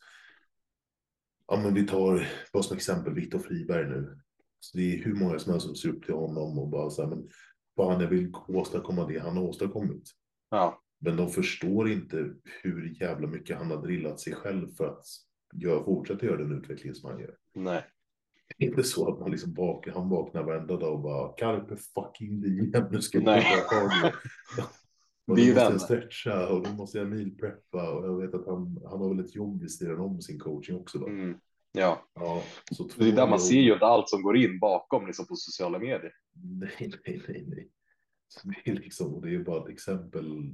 Ja, 1.46 1.56
men 1.56 1.74
vi 1.74 1.86
tar 1.86 2.28
bara 2.52 2.62
som 2.62 2.76
exempel 2.76 3.14
Viktor 3.14 3.38
Friberg 3.38 3.88
nu. 3.88 4.18
Så 4.60 4.76
det 4.78 4.94
är 4.94 5.04
hur 5.04 5.14
många 5.14 5.38
som 5.38 5.52
helst 5.52 5.66
som 5.66 5.76
ser 5.76 5.88
upp 5.88 6.04
till 6.04 6.14
honom 6.14 6.58
och 6.58 6.68
bara 6.68 6.90
så 6.90 7.02
här, 7.02 7.08
men 7.10 7.28
fan, 7.76 8.00
jag 8.00 8.08
vill 8.08 8.32
åstadkomma 8.48 9.06
det 9.06 9.18
han 9.18 9.36
har 9.36 9.44
åstadkommit. 9.44 10.10
Ja, 10.50 10.82
Men 11.04 11.16
de 11.16 11.30
förstår 11.30 11.88
inte 11.90 12.34
hur 12.62 12.96
jävla 13.00 13.26
mycket 13.26 13.58
han 13.58 13.70
har 13.70 13.82
drillat 13.82 14.20
sig 14.20 14.34
själv 14.34 14.68
för 14.68 14.86
att 14.86 15.04
gör, 15.54 15.84
fortsätta 15.84 16.26
göra 16.26 16.36
den 16.36 16.58
utveckling 16.58 16.94
som 16.94 17.10
han 17.10 17.20
gör. 17.20 17.36
nej. 17.54 17.84
Det 18.58 18.64
är 18.64 18.68
inte 18.68 18.84
så 18.84 19.12
att 19.12 19.20
man 19.20 19.30
liksom 19.30 19.54
vaknar, 19.54 19.94
han 19.94 20.08
vaknar 20.08 20.42
varenda 20.42 20.76
dag 20.76 20.92
och 20.92 21.00
bara 21.00 21.32
carpe 21.32 21.76
fucking 21.76 22.40
diem, 22.40 22.86
nu 22.90 23.02
ska 23.02 23.18
jag 23.18 23.24
Nej. 23.24 23.42
i 23.42 24.10
Och 25.26 25.36
Det 25.36 25.42
är 25.50 25.54
då 25.54 25.60
måste 25.60 25.72
jag 25.72 25.80
stretcha 25.80 26.48
och 26.48 26.62
då 26.62 26.70
måste 26.70 26.98
jag 26.98 27.08
milpreppa 27.08 27.90
och 27.90 28.06
jag 28.06 28.20
vet 28.20 28.34
att 28.34 28.46
han, 28.46 28.80
han 28.90 29.00
har 29.00 29.08
väl 29.08 29.24
ett 29.24 29.34
jobb 29.34 29.60
vid 29.60 29.72
sidan 29.72 30.00
om 30.00 30.20
sin 30.22 30.38
coaching 30.38 30.76
också. 30.76 30.98
Då. 30.98 31.06
Mm. 31.06 31.38
Ja, 31.72 32.06
Ja, 32.14 32.42
så 32.72 32.88
det 32.98 33.08
är 33.08 33.12
där 33.12 33.26
man 33.26 33.40
ser 33.40 33.60
ju 33.60 33.72
inte 33.72 33.86
allt 33.86 34.08
som 34.08 34.22
går 34.22 34.36
in 34.36 34.58
bakom 34.58 35.06
liksom 35.06 35.26
på 35.26 35.36
sociala 35.36 35.78
medier. 35.78 36.12
Nej, 36.32 36.92
nej, 37.06 37.22
nej, 37.28 37.44
nej. 37.48 37.70
Så 38.28 38.48
det 38.48 38.70
är 38.70 38.74
liksom, 38.74 39.20
det 39.20 39.34
är 39.34 39.38
bara 39.38 39.62
ett 39.62 39.72
exempel 39.72 40.52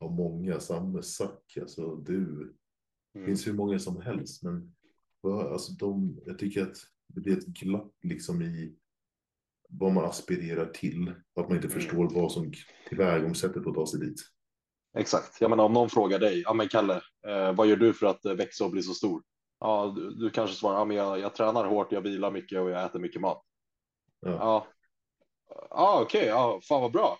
av 0.00 0.12
många. 0.12 0.60
Samme 0.60 1.02
Sack, 1.02 1.56
alltså 1.60 1.96
du. 1.96 2.54
Det 3.12 3.18
Mm. 3.18 3.26
finns 3.26 3.46
hur 3.46 3.52
många 3.52 3.78
som 3.78 4.00
helst, 4.00 4.42
men 4.42 4.72
alltså 5.24 5.72
de, 5.72 6.20
jag 6.26 6.38
tycker 6.38 6.62
att 6.62 6.76
det 7.06 7.20
blir 7.20 7.38
ett 7.38 7.46
glapp 7.46 7.92
liksom 8.02 8.42
i 8.42 8.76
vad 9.68 9.92
man 9.92 10.04
aspirerar 10.04 10.66
till. 10.66 11.08
Att 11.34 11.48
man 11.48 11.56
inte 11.56 11.68
Mm. 11.68 11.80
förstår 11.80 12.10
vad 12.14 12.32
som 12.32 12.52
tillvägagångssättet 12.88 13.66
att 13.66 13.74
ta 13.74 13.86
sig 13.86 14.00
dit. 14.00 14.20
Exakt. 14.98 15.40
Jag 15.40 15.50
menar 15.50 15.64
om 15.64 15.72
någon 15.72 15.90
frågar 15.90 16.18
dig, 16.18 16.40
ja 16.40 16.52
men 16.54 16.68
Kalle, 16.68 17.02
eh, 17.26 17.52
vad 17.54 17.66
gör 17.66 17.76
du 17.76 17.92
för 17.92 18.06
att 18.06 18.24
eh, 18.24 18.34
växa 18.34 18.64
och 18.64 18.70
bli 18.70 18.82
så 18.82 18.94
stor? 18.94 19.22
Ja, 19.60 19.92
du, 19.96 20.10
du 20.14 20.30
kanske 20.30 20.56
svarar, 20.56 20.78
ja 20.78 20.84
men 20.84 20.96
jag, 20.96 21.18
jag 21.18 21.34
tränar 21.34 21.64
hårt, 21.64 21.92
jag 21.92 22.00
vilar 22.00 22.30
mycket 22.30 22.60
och 22.60 22.70
jag 22.70 22.84
äter 22.84 22.98
mycket 22.98 23.20
mat. 23.20 23.42
Ja. 24.20 24.30
Ja, 24.30 24.66
ja 25.70 26.02
okej, 26.02 26.26
ja, 26.26 26.60
fan 26.68 26.82
vad 26.82 26.92
bra. 26.92 27.18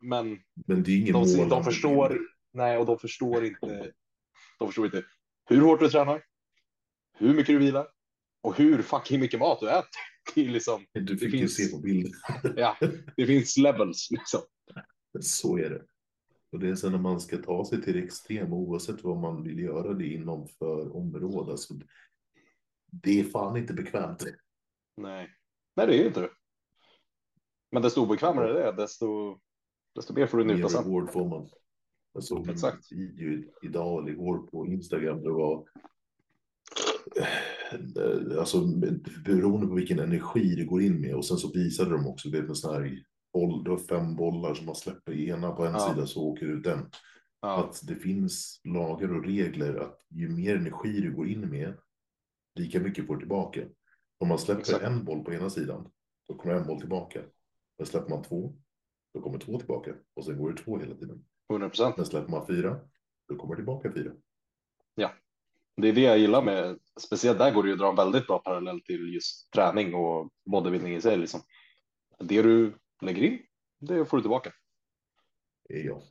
Men 0.00 0.38
Men 0.66 0.82
det 0.82 0.90
är 0.92 0.96
ingen 0.96 1.12
de, 1.12 1.18
målande 1.18 1.54
de 1.54 1.64
förstår, 1.64 2.18
nej, 2.52 2.78
och 2.78 2.86
de 2.86 2.98
förstår 2.98 3.44
inte, 3.44 3.92
de 4.58 4.68
förstår 4.68 4.86
inte 4.86 5.04
hur 5.46 5.60
hårt 5.60 5.80
du 5.80 5.88
tränar, 5.88 6.24
hur 7.18 7.34
mycket 7.34 7.46
du 7.46 7.58
vilar 7.58 7.88
och 8.42 8.56
hur 8.58 8.82
fucking 8.82 9.20
mycket 9.20 9.40
mat 9.40 9.60
du 9.60 9.70
äter. 9.70 9.88
Det 10.34 10.44
är 10.44 10.48
liksom, 10.48 10.86
Du 10.92 11.18
fick 11.18 11.30
finns- 11.30 11.42
ju 11.60 11.64
se 11.64 11.72
på 11.76 11.78
bild. 11.82 12.14
ja, 12.56 12.76
det 13.16 13.26
finns 13.26 13.56
levels 13.56 14.10
liksom. 14.10 14.40
Så 15.20 15.58
är 15.58 15.70
det. 15.70 15.82
Och 16.52 16.58
det 16.58 16.68
är 16.68 16.74
sen 16.74 16.92
när 16.92 16.98
man 16.98 17.20
ska 17.20 17.36
ta 17.36 17.64
sig 17.64 17.82
till 17.82 17.92
det 17.92 17.98
extrema 18.02 18.56
oavsett 18.56 19.04
vad 19.04 19.16
man 19.16 19.42
vill 19.42 19.58
göra 19.58 19.94
det 19.94 20.06
inom 20.06 20.48
för 20.48 20.96
område. 20.96 21.50
Alltså, 21.50 21.74
det 22.92 23.20
är 23.20 23.24
fan 23.24 23.56
inte 23.56 23.72
bekvämt. 23.72 24.24
Nej, 24.96 25.30
nej 25.76 25.86
det 25.86 25.94
är 25.94 25.98
ju 25.98 26.06
inte 26.06 26.20
det. 26.20 26.30
Men 27.72 27.82
desto 27.82 28.02
obekvämare 28.02 28.52
det 28.52 28.64
är, 28.64 28.72
desto, 28.72 29.38
desto 29.98 30.14
mer 30.14 30.26
får 30.26 30.38
du 30.38 30.44
njuta 30.44 30.68
sen. 30.68 30.84
reward 30.84 31.10
får 31.12 31.28
man. 31.28 31.48
Jag 32.12 32.24
såg 32.24 32.44
en 32.48 32.50
Exakt. 32.54 32.92
video 32.92 33.44
idag 33.62 34.02
eller 34.02 34.12
igår 34.12 34.38
på 34.38 34.66
Instagram. 34.66 35.22
Det 35.22 35.30
var 35.30 35.64
eh, 37.96 38.38
alltså 38.38 38.64
beroende 39.24 39.66
på 39.66 39.74
vilken 39.74 39.98
energi 39.98 40.54
det 40.54 40.64
går 40.64 40.82
in 40.82 41.00
med. 41.00 41.14
Och 41.14 41.24
sen 41.24 41.36
så 41.36 41.52
visade 41.52 41.90
de 41.90 42.06
också, 42.06 42.28
det 42.28 42.38
är 42.38 42.42
en 42.42 42.54
sån 42.54 42.74
här 42.74 43.02
boll, 43.32 43.64
det 43.64 43.70
var 43.70 43.78
fem 43.78 44.16
bollar 44.16 44.54
som 44.54 44.66
man 44.66 44.74
släpper 44.74 45.12
ena 45.12 45.50
på 45.52 45.64
en 45.66 45.72
Ja. 45.72 45.78
sida 45.94 46.06
så 46.06 46.22
åker 46.22 46.46
ut 46.46 46.64
den. 46.64 46.90
Ja, 47.40 47.64
Att 47.64 47.80
det 47.88 47.94
finns 47.94 48.60
lagar 48.64 49.16
och 49.16 49.24
regler 49.24 49.74
att 49.76 49.98
ju 50.10 50.28
mer 50.28 50.56
energi 50.56 51.00
du 51.00 51.14
går 51.14 51.28
in 51.28 51.40
med, 51.50 51.74
lika 52.54 52.80
mycket 52.80 53.06
får 53.06 53.14
du 53.14 53.20
tillbaka. 53.20 53.60
Om 54.18 54.28
man 54.28 54.38
släpper 54.38 54.60
Exakt. 54.60 54.84
en 54.84 55.04
boll 55.04 55.24
på 55.24 55.32
ena 55.32 55.50
sidan, 55.50 55.88
då 56.28 56.34
kommer 56.34 56.54
en 56.54 56.66
boll 56.66 56.80
tillbaka. 56.80 57.20
Men 57.78 57.86
släpper 57.86 58.10
man 58.10 58.22
två, 58.22 58.54
då 59.14 59.20
kommer 59.20 59.38
två 59.38 59.58
tillbaka. 59.58 59.94
Och 60.14 60.24
sen 60.24 60.38
går 60.38 60.52
det 60.52 60.62
två 60.62 60.78
hela 60.78 60.94
tiden. 60.94 61.24
100 61.50 61.68
procent. 61.68 61.96
Men 61.96 62.06
släpper 62.06 62.30
man 62.30 62.46
fyra, 62.46 62.80
då 63.28 63.36
kommer 63.36 63.56
tillbaka 63.56 63.92
fyra. 63.92 64.12
Det 65.80 65.88
är 65.88 65.92
det 65.92 66.00
jag 66.00 66.18
gillar 66.18 66.42
med, 66.42 66.78
speciellt 67.00 67.38
där 67.38 67.50
går 67.50 67.62
det 67.62 67.68
ju 67.68 67.72
att 67.72 67.78
dra 67.78 67.88
en 67.90 67.96
väldigt 67.96 68.26
bra 68.26 68.38
parallell 68.38 68.80
till 68.80 69.14
just 69.14 69.50
träning 69.50 69.94
och 69.94 70.30
bodybuilding 70.44 70.94
i 70.94 71.00
sig. 71.00 71.16
Liksom. 71.16 71.40
Det 72.18 72.42
du 72.42 72.74
lägger 73.02 73.22
in, 73.22 73.38
det 73.80 74.04
får 74.04 74.16
du 74.16 74.22
tillbaka. 74.22 74.52
Är 75.68 75.84
jag. 75.86 76.02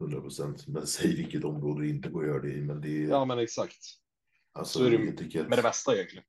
100 0.00 0.20
procent. 0.20 0.68
Men 0.68 0.86
säg 0.86 1.16
vilket 1.16 1.44
område 1.44 1.82
det 1.82 1.88
inte 1.88 2.08
går 2.08 2.22
att 2.22 2.28
göra 2.28 2.42
det 2.42 2.52
i. 2.52 2.60
Men 2.60 2.80
det 2.80 2.88
är, 2.88 3.08
Ja, 3.08 3.24
men 3.24 3.38
exakt. 3.38 3.76
alltså, 4.52 4.78
så 4.78 4.84
är 4.84 4.90
det 4.90 5.40
att 5.40 5.48
Med 5.48 5.58
det 5.58 5.62
mesta 5.62 5.94
egentligen. 5.94 6.24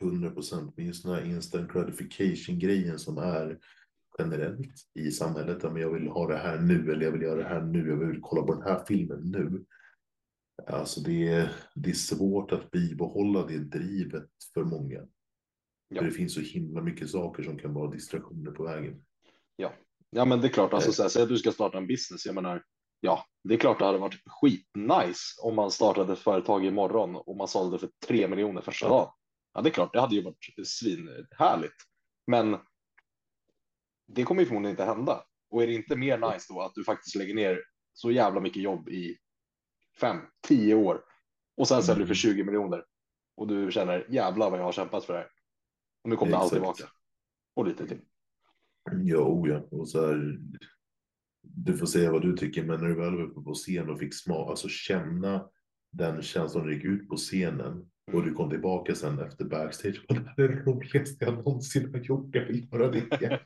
100 0.00 0.30
procent. 0.30 0.76
Men 0.76 0.86
just 0.86 1.04
den 1.04 1.14
här 1.14 1.24
instant 1.24 1.72
gratification 1.72 2.58
grejen 2.58 2.98
som 2.98 3.18
är 3.18 3.58
generellt 4.18 4.70
i 4.94 5.10
samhället. 5.10 5.58
Ja, 5.62 5.70
men 5.70 5.82
jag 5.82 5.92
vill 5.92 6.08
ha 6.08 6.26
det 6.26 6.36
här 6.36 6.58
nu 6.60 6.92
eller 6.92 7.04
jag 7.04 7.12
vill 7.12 7.22
göra 7.22 7.42
det 7.42 7.48
här 7.48 7.60
nu. 7.60 7.88
Jag 7.88 7.96
vill 7.96 8.20
kolla 8.22 8.42
på 8.42 8.54
den 8.54 8.62
här 8.62 8.84
filmen 8.88 9.20
nu. 9.20 9.64
Alltså 10.66 11.00
det 11.00 11.28
är, 11.28 11.52
det 11.74 11.90
är 11.90 11.94
svårt 11.94 12.52
att 12.52 12.70
bibehålla 12.70 13.46
det 13.46 13.58
drivet 13.58 14.30
för 14.54 14.64
många. 14.64 15.00
Ja. 15.88 15.98
För 15.98 16.04
det 16.04 16.10
finns 16.10 16.34
så 16.34 16.40
himla 16.40 16.82
mycket 16.82 17.10
saker 17.10 17.42
som 17.42 17.58
kan 17.58 17.74
vara 17.74 17.90
distraktioner 17.90 18.50
på 18.50 18.64
vägen. 18.64 19.04
Ja, 20.10 20.24
men 20.24 20.40
det 20.40 20.46
är 20.46 20.52
klart, 20.52 20.72
alltså, 20.72 21.02
Eh. 21.02 21.04
här, 21.04 21.08
säg 21.08 21.22
att 21.22 21.28
du 21.28 21.38
ska 21.38 21.52
starta 21.52 21.78
en 21.78 21.86
business. 21.86 22.26
Jag 22.26 22.34
menar, 22.34 22.62
ja, 23.00 23.24
det 23.44 23.54
är 23.54 23.58
klart 23.58 23.78
det 23.78 23.84
hade 23.84 23.98
varit 23.98 24.22
skitnice 24.26 25.40
om 25.42 25.54
man 25.54 25.70
startade 25.70 26.12
ett 26.12 26.18
företag 26.18 26.64
imorgon 26.64 27.16
och 27.16 27.36
man 27.36 27.48
sålde 27.48 27.78
för 27.78 27.90
tre 28.06 28.28
miljoner 28.28 28.60
första 28.60 28.88
dagen. 28.88 29.10
Ja, 29.54 29.60
det 29.60 29.68
är 29.68 29.72
klart, 29.72 29.92
det 29.92 30.00
hade 30.00 30.14
ju 30.14 30.22
varit 30.22 30.66
svinhärligt. 30.66 31.74
Men 32.26 32.56
det 34.06 34.24
kommer 34.24 34.42
ju 34.42 34.46
förmodligen 34.46 34.72
inte 34.72 34.84
hända. 34.84 35.24
Och 35.50 35.62
är 35.62 35.66
det 35.66 35.72
inte 35.72 35.96
mer 35.96 36.32
nice 36.32 36.52
då 36.52 36.60
att 36.60 36.74
du 36.74 36.84
faktiskt 36.84 37.16
lägger 37.16 37.34
ner 37.34 37.60
så 37.92 38.10
jävla 38.10 38.40
mycket 38.40 38.62
jobb 38.62 38.88
i 38.88 39.18
fem, 40.00 40.16
tio 40.48 40.74
år 40.74 41.00
och 41.56 41.68
sen 41.68 41.82
säljer 41.82 42.00
du 42.00 42.06
för 42.06 42.14
20 42.14 42.44
miljoner 42.44 42.84
och 43.36 43.46
du 43.46 43.70
känner 43.70 44.06
jävlar 44.08 44.50
vad 44.50 44.60
jag 44.60 44.64
har 44.64 44.72
kämpat 44.72 45.04
för 45.04 45.12
det 45.12 45.18
här. 45.18 45.28
Och 46.04 46.10
nu 46.10 46.16
kommer 46.16 46.32
allt 46.32 46.52
Exakt. 46.52 46.52
tillbaka. 46.52 46.92
Och 47.54 47.66
lite 47.66 47.86
till. 47.86 48.00
Ja, 49.02 49.18
oh 49.18 49.48
ja. 49.48 49.68
Och 49.70 49.88
så 49.88 50.06
här, 50.06 50.38
du 51.42 51.76
får 51.76 51.86
säga 51.86 52.12
vad 52.12 52.22
du 52.22 52.36
tycker, 52.36 52.64
men 52.64 52.80
när 52.80 52.88
du 52.88 52.94
väl 52.94 53.16
var 53.16 53.22
uppe 53.22 53.40
på 53.40 53.54
scen 53.54 53.90
och 53.90 53.98
fick 53.98 54.14
smak, 54.14 54.50
alltså 54.50 54.68
känna 54.68 55.48
den 55.92 56.22
känslan 56.22 56.66
du 56.66 56.74
gick 56.74 56.84
ut 56.84 57.08
på 57.08 57.16
scenen 57.16 57.90
och 58.12 58.24
du 58.24 58.34
kom 58.34 58.50
tillbaka 58.50 58.94
sen 58.94 59.18
efter 59.18 59.44
backstage. 59.44 60.04
Det 60.08 60.42
är 60.42 60.48
det 60.48 60.62
roligaste 60.62 61.24
jag 61.24 61.34
någonsin 61.34 61.94
har 61.94 62.00
gjort. 62.00 62.34
Jag 62.34 62.46
vill 62.46 62.68
göra 62.72 62.90
det 62.90 62.98
igen. 62.98 63.38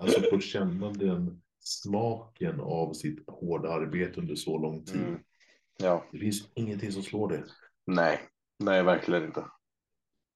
Alltså 0.00 0.20
få 0.30 0.40
känna 0.40 0.92
den 0.92 1.42
smaken 1.60 2.60
av 2.60 2.92
sitt 2.92 3.24
hårda 3.26 3.72
arbete 3.72 4.20
under 4.20 4.34
så 4.34 4.58
lång 4.58 4.84
tid. 4.84 5.00
Mm. 5.00 5.20
Ja. 5.78 6.04
Det 6.12 6.18
finns 6.18 6.48
ingenting 6.54 6.92
som 6.92 7.02
slår 7.02 7.28
det. 7.28 7.44
Nej, 7.86 8.20
nej, 8.58 8.82
verkligen 8.82 9.24
inte. 9.24 9.40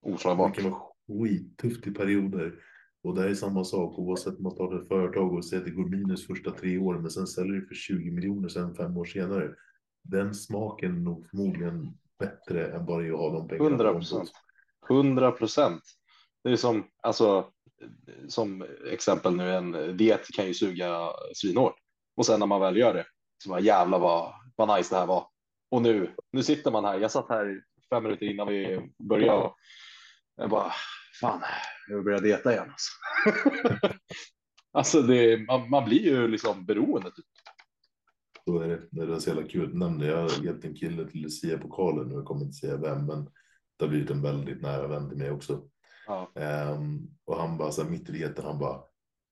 Det 0.03 0.13
Oslagbart. 0.13 0.55
kan 0.55 0.71
vara 0.71 0.81
skittufft 1.09 1.87
i 1.87 1.91
perioder. 1.91 2.55
Och 3.03 3.15
det 3.15 3.31
är 3.31 3.35
samma 3.35 3.65
sak 3.65 3.99
oavsett 3.99 4.37
om 4.37 4.43
man 4.43 4.53
startar 4.53 4.83
ett 4.83 4.89
företag 4.89 5.35
och 5.35 5.45
säger 5.45 5.61
att 5.63 5.69
det 5.69 5.75
går 5.75 5.89
minus 5.89 6.27
första 6.27 6.51
tre 6.51 6.79
åren 6.79 7.03
men 7.03 7.11
sen 7.11 7.27
säljer 7.27 7.61
det 7.61 7.67
för 7.67 7.75
20 7.75 8.11
miljoner 8.11 8.49
sen 8.49 8.75
fem 8.75 8.97
år 8.97 9.05
senare. 9.05 9.55
Den 10.03 10.35
smaken 10.35 10.97
är 10.97 11.01
nog 11.01 11.27
förmodligen 11.31 11.99
bättre 12.19 12.67
än 12.73 12.87
bara 12.87 13.05
att 13.05 13.19
ha 13.19 13.31
de 13.33 13.49
pengarna. 13.49 13.69
på 13.69 13.75
100 13.75 13.93
kontot. 13.93 14.11
procent. 14.11 14.31
100 14.91 15.31
procent. 15.33 15.83
Det 16.45 16.51
är 16.51 16.57
som, 16.57 16.85
alltså, 17.03 17.51
som 18.29 18.67
exempel 18.93 19.37
nu, 19.37 19.51
en 19.51 19.97
diet 19.97 20.27
kan 20.37 20.47
ju 20.47 20.55
suga 20.55 21.11
svinhårt. 21.35 21.77
Och 22.17 22.27
sen 22.27 22.41
när 22.41 22.47
man 22.47 22.61
väl 22.61 22.77
gör 22.77 22.95
det, 22.95 23.07
så 23.45 23.51
bara 23.51 23.61
jävlar 23.61 23.99
vad, 23.99 24.33
vad 24.57 24.77
nice 24.77 24.95
det 24.95 24.99
här 24.99 25.07
var. 25.07 25.27
Och 25.71 25.83
nu, 25.83 26.15
nu 26.33 26.43
sitter 26.43 26.71
man 26.71 26.85
här. 26.85 26.99
Jag 26.99 27.11
satt 27.11 27.29
här 27.29 27.63
fem 27.91 28.03
minuter 28.03 28.27
innan 28.27 28.49
vi 28.49 28.91
började 29.09 29.39
och 29.39 29.57
jag 30.37 30.51
bara, 30.51 30.73
fan, 31.21 31.41
jag 31.89 31.97
vill 31.97 32.05
börja 32.05 32.21
dieta 32.21 32.53
igen. 32.53 32.71
Alltså, 32.71 32.93
alltså 34.73 35.03
det, 35.03 35.47
man, 35.47 35.71
man 35.71 35.85
blir 35.85 36.03
ju 36.03 36.29
liksom 36.29 36.67
beroende. 36.67 37.11
Typ. 37.11 37.25
Så 38.45 38.61
är 38.61 38.69
det. 38.69 38.89
Det 38.91 39.15
är 39.15 39.19
så 39.19 39.31
jävla 39.31 39.49
kul. 39.49 39.77
Nämnde 39.77 40.07
jag 40.07 40.17
har 40.17 40.45
hjälpt 40.45 40.65
en 40.65 40.75
kille 40.75 41.09
till 41.11 41.23
Lucia-pokalen 41.23 42.09
nu. 42.09 42.15
Jag 42.15 42.25
kommer 42.25 42.43
inte 42.43 42.57
säga 42.57 42.77
vem, 42.77 43.07
men 43.07 43.25
det 43.77 43.85
har 43.85 43.89
blivit 43.89 44.11
en 44.11 44.23
väldigt 44.23 44.63
nära 44.63 44.87
vän 44.87 45.09
till 45.09 45.19
mig 45.19 45.31
också. 45.31 45.69
Ja, 46.07 46.31
Ehm, 46.35 47.09
och 47.25 47.37
han 47.37 47.59
bara 47.59 47.73
så 47.73 47.83
här, 47.83 47.91
mitt 47.91 48.09
i 48.09 48.13
dieten, 48.13 48.45
han 48.45 48.59
bara. 48.59 48.81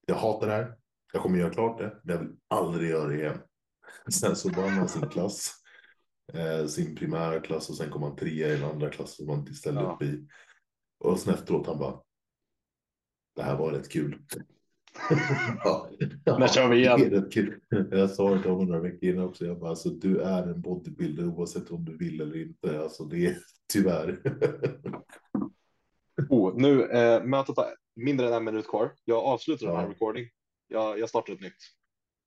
Jag 0.06 0.14
hatar 0.14 0.46
det 0.46 0.52
här. 0.52 0.74
Jag 1.12 1.22
kommer 1.22 1.38
göra 1.38 1.50
klart 1.50 1.78
det, 1.78 2.00
men 2.02 2.14
jag 2.14 2.22
vill 2.22 2.36
aldrig 2.48 2.90
göra 2.90 3.08
det 3.08 3.14
igen. 3.18 3.38
Sen 4.12 4.36
så 4.36 4.48
vann 4.48 4.68
han 4.70 4.88
sin 4.88 5.08
klass. 5.08 5.54
Eh, 6.32 6.66
sin 6.66 6.96
primära 6.96 7.40
klass 7.40 7.70
och 7.70 7.76
sen 7.76 7.90
kom 7.90 8.02
han 8.02 8.16
trea 8.16 8.48
i 8.48 8.56
en 8.56 8.64
andra 8.64 8.90
klass 8.90 9.16
som 9.16 9.28
han 9.28 9.38
inte 9.38 9.54
ställde 9.54 9.80
Ja. 9.80 9.92
upp 9.94 10.02
i. 10.02 10.26
Och 10.98 11.18
sen 11.18 11.34
efteråt 11.34 11.66
han 11.66 11.78
bara. 11.78 12.00
Det 13.36 13.42
här 13.42 13.56
var 13.56 13.72
rätt 13.72 13.88
kul. 13.90 14.22
ja, 15.64 15.90
När 16.38 16.48
kör 16.48 16.68
vi 16.68 16.76
igen? 16.76 17.28
Jag 17.90 18.10
sa 18.10 18.34
det 18.34 18.42
till 18.42 18.50
honom 18.50 18.66
några 18.66 18.80
veckor 18.80 19.08
innan 19.08 19.24
också. 19.24 19.46
Jag 19.46 19.58
bara, 19.60 19.70
alltså, 19.70 19.88
du 19.90 20.20
är 20.20 20.42
en 20.42 20.60
bodybuilder 20.60 21.26
oavsett 21.26 21.70
om 21.70 21.84
du 21.84 21.96
vill 21.96 22.20
eller 22.20 22.42
inte. 22.42 22.80
Alltså, 22.80 23.04
det 23.04 23.26
är 23.26 23.38
tyvärr. 23.72 24.20
Oh, 26.30 26.54
nu 26.56 26.82
eh, 26.90 27.24
mötet 27.24 27.56
har 27.56 27.76
mindre 27.94 28.26
än 28.26 28.32
en 28.32 28.44
minut 28.44 28.68
kvar. 28.68 28.94
Jag 29.04 29.24
avslutar 29.24 29.66
den 29.66 29.76
här 29.76 29.82
Ja. 29.84 29.90
recording. 29.90 30.28
Jag, 30.66 30.98
jag 30.98 31.08
startar 31.08 31.32
ett 31.32 31.40
nytt. 31.40 31.56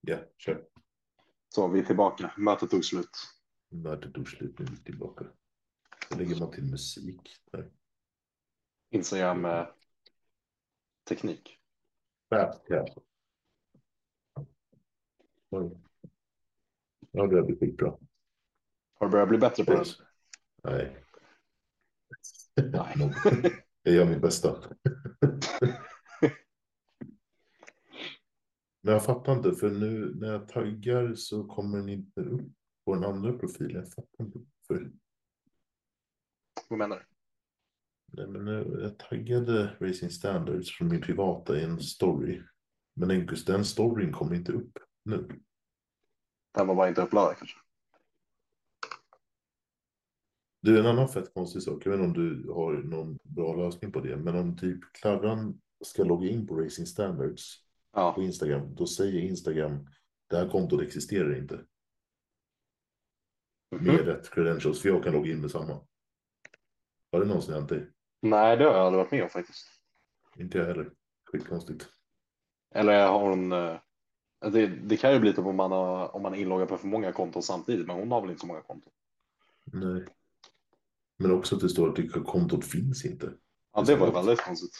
ja, 0.02 0.18
kör. 0.38 0.66
Så 1.50 1.68
vi 1.68 1.80
är 1.80 1.84
tillbaka. 1.86 2.34
Mötet 2.38 2.70
tog 2.70 2.86
slut. 2.86 3.10
Mötet 3.70 4.14
tog 4.14 4.30
slut, 4.30 4.60
nu 4.60 4.66
är 4.66 4.70
vi 4.70 4.78
tillbaka. 4.78 5.26
Då 6.10 6.18
lägger 6.18 6.40
man 6.40 6.52
till 6.52 6.64
musik. 6.72 7.36
Där. 7.52 7.72
Instagram 8.90 9.46
eh, 9.46 9.68
teknik. 11.10 11.58
Fastcast. 12.30 12.98
Oj. 15.50 15.78
Ja, 17.12 17.28
det 17.28 17.42
blir 17.42 17.60
skitbra. 17.60 17.98
Har 19.00 19.08
du 19.08 19.12
börjat 19.12 19.30
bli 19.30 19.38
bättre 19.38 19.66
på 19.66 19.72
det? 19.74 19.86
Nej. 20.64 20.98
Nej. 22.56 22.96
Jag 23.86 23.96
gör 23.96 24.06
mitt 24.06 24.22
bästa. 24.22 24.56
Men 28.82 28.94
jag 28.94 29.06
fattar 29.06 29.34
inte, 29.34 29.52
för 29.52 29.70
nu 29.70 30.16
när 30.16 30.32
jag 30.32 30.48
taggar 30.48 31.16
så 31.16 31.44
kommer 31.44 31.78
den 31.78 31.90
inte 31.90 32.22
upp 32.22 32.52
på 32.86 32.94
den 32.94 33.04
andra 33.04 33.34
profilen. 33.34 33.76
Jag 33.76 33.94
fattar 33.94 34.26
inte 34.26 34.40
för. 34.68 34.92
Vad 36.70 36.80
menar 36.80 36.96
du? 36.96 37.06
Nej, 38.18 38.28
men 38.28 38.46
nu, 38.46 38.80
jag 38.82 39.00
taggade 39.00 39.78
Racing 39.80 40.12
Standards 40.12 40.78
från 40.78 40.88
min 40.88 41.02
privata 41.02 41.60
i 41.60 41.64
en 41.64 41.80
story. 41.80 42.42
Men 42.94 43.10
den, 43.10 43.28
den 43.46 43.66
storyn 43.66 44.12
kommer 44.12 44.36
inte 44.36 44.52
upp 44.52 44.78
nu. 45.04 45.28
Den 46.54 46.68
var 46.68 46.76
bara 46.76 46.90
inte 46.90 47.02
uppladdad 47.02 47.38
kanske. 47.38 47.58
Du, 50.66 50.80
en 50.80 50.86
annan 50.86 51.08
fett 51.08 51.34
konstig 51.34 51.62
sak. 51.64 51.86
Jag 51.86 51.92
vet 51.92 52.00
inte 52.00 52.20
om 52.20 52.26
du 52.26 52.52
har 52.52 52.74
någon 52.74 53.18
bra 53.24 53.56
lösning 53.56 53.92
på 53.92 54.00
det. 54.00 54.18
Men 54.18 54.36
om 54.36 54.58
typ 54.58 54.80
Klarran 54.94 55.62
ska 55.86 56.04
logga 56.04 56.30
in 56.30 56.48
på 56.48 56.56
Racing 56.56 56.88
Standards 56.88 57.58
på 57.94 58.00
Ja, 58.00 58.16
Instagram. 58.18 58.76
Då 58.76 58.88
säger 58.88 59.20
Instagram 59.22 59.88
det 60.30 60.38
här 60.38 60.50
kontot 60.50 60.82
existerar 60.82 61.38
inte. 61.38 61.66
Med 63.72 63.82
Mhm. 63.82 63.98
rätt 63.98 64.30
credentials. 64.30 64.82
För 64.82 64.90
jag 64.90 65.04
kan 65.04 65.14
logga 65.14 65.32
in 65.32 65.42
med 65.42 65.52
samma. 65.52 65.82
Har 67.12 67.20
det 67.20 67.26
någonsin 67.26 67.54
hänt 67.54 67.70
dig? 67.70 67.90
Nej, 68.22 68.58
det 68.58 68.64
har 68.64 68.72
jag 68.74 68.86
aldrig 68.86 69.04
varit 69.04 69.12
med 69.12 69.24
om 69.24 69.30
faktiskt. 69.30 69.68
Inte 70.38 70.58
jag 70.58 70.66
heller. 70.66 70.92
Skitkonstigt. 71.32 71.88
Eller 72.76 73.08
har 73.08 73.30
hon... 73.30 73.52
eh, 73.52 73.76
Det, 74.52 74.68
det 74.68 74.98
kan 74.98 75.14
ju 75.14 75.20
bli 75.20 75.34
typ 75.34 75.46
om 75.46 75.56
man, 75.56 75.72
har, 75.72 76.16
om 76.16 76.22
man 76.22 76.34
är 76.34 76.38
inloggad 76.38 76.68
på 76.68 76.78
för 76.78 76.88
många 76.88 77.12
konton 77.12 77.44
samtidigt, 77.44 77.88
men 77.88 77.96
hon 77.96 78.12
har 78.12 78.22
väl 78.22 78.30
inte 78.30 78.42
så 78.42 78.48
många 78.48 78.62
konton. 78.62 78.94
Nej. 79.74 80.06
Men 81.18 81.32
också 81.32 81.56
att 81.56 81.62
det 81.62 81.70
står 81.70 81.90
att 81.90 81.96
det 81.96 82.08
kontot 82.08 82.66
finns 82.66 83.06
inte. 83.06 83.34
Ja, 83.74 83.82
det 83.82 83.96
var 83.96 84.08
ju 84.08 84.14
väldigt 84.14 84.42
konstigt. 84.42 84.76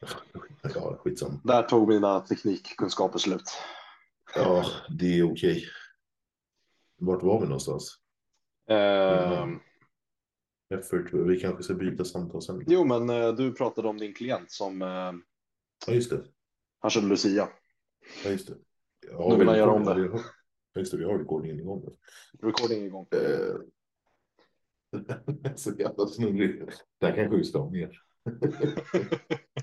Ja, 0.74 0.96
skitsamma. 1.04 1.40
Där 1.44 1.62
tog 1.62 1.88
mina 1.88 2.20
teknikkunskaper 2.20 3.18
slut. 3.18 3.42
Ja, 4.34 4.64
det 4.98 5.18
är 5.18 5.32
okej. 5.32 5.64
Vart 6.98 7.22
var 7.22 7.40
vi 7.40 7.44
någonstans? 7.46 7.98
Ehm, 8.68 9.58
Effort. 10.74 11.12
Vi 11.12 11.40
kanske 11.40 11.62
ska 11.62 11.74
byta 11.74 12.04
samtal 12.04 12.42
sen. 12.42 12.64
jo, 12.66 12.84
men 12.84 13.10
eh, 13.10 13.32
du 13.34 13.52
pratade 13.52 13.88
om 13.88 13.98
din 13.98 14.14
klient 14.14 14.50
som 14.50 14.82
eh, 14.82 15.12
Ja, 15.86 15.92
just 15.92 16.10
det. 16.10 16.24
han 16.80 16.90
körde 16.90 17.06
Lucia. 17.06 17.48
Ja, 18.24 18.30
just 18.30 18.48
det. 18.48 18.54
Ja, 19.10 19.28
Nu 19.28 19.36
vill 19.36 19.38
vi- 19.38 19.46
han 19.46 19.58
göra 19.58 19.70
om 19.70 19.84
det. 19.84 19.94
vi 19.94 20.08
har- 20.08 20.20
Ja, 20.72 20.80
just 20.80 20.92
det. 20.92 20.98
Vi 20.98 21.04
har 21.04 21.18
recordingen 21.18 21.60
igång. 21.60 21.84
nu. 21.84 21.96
Recording 22.48 22.84
igång. 22.84 23.06
Eh, 23.10 23.54
Så 25.56 25.70
jävla 25.78 26.06
snurrig. 26.06 26.62
Det 26.98 27.06
här 27.06 27.16
kanske 27.16 27.36
vi 27.36 27.44
ska 27.44 27.58
ha 27.58 27.70
mer. 27.70 28.02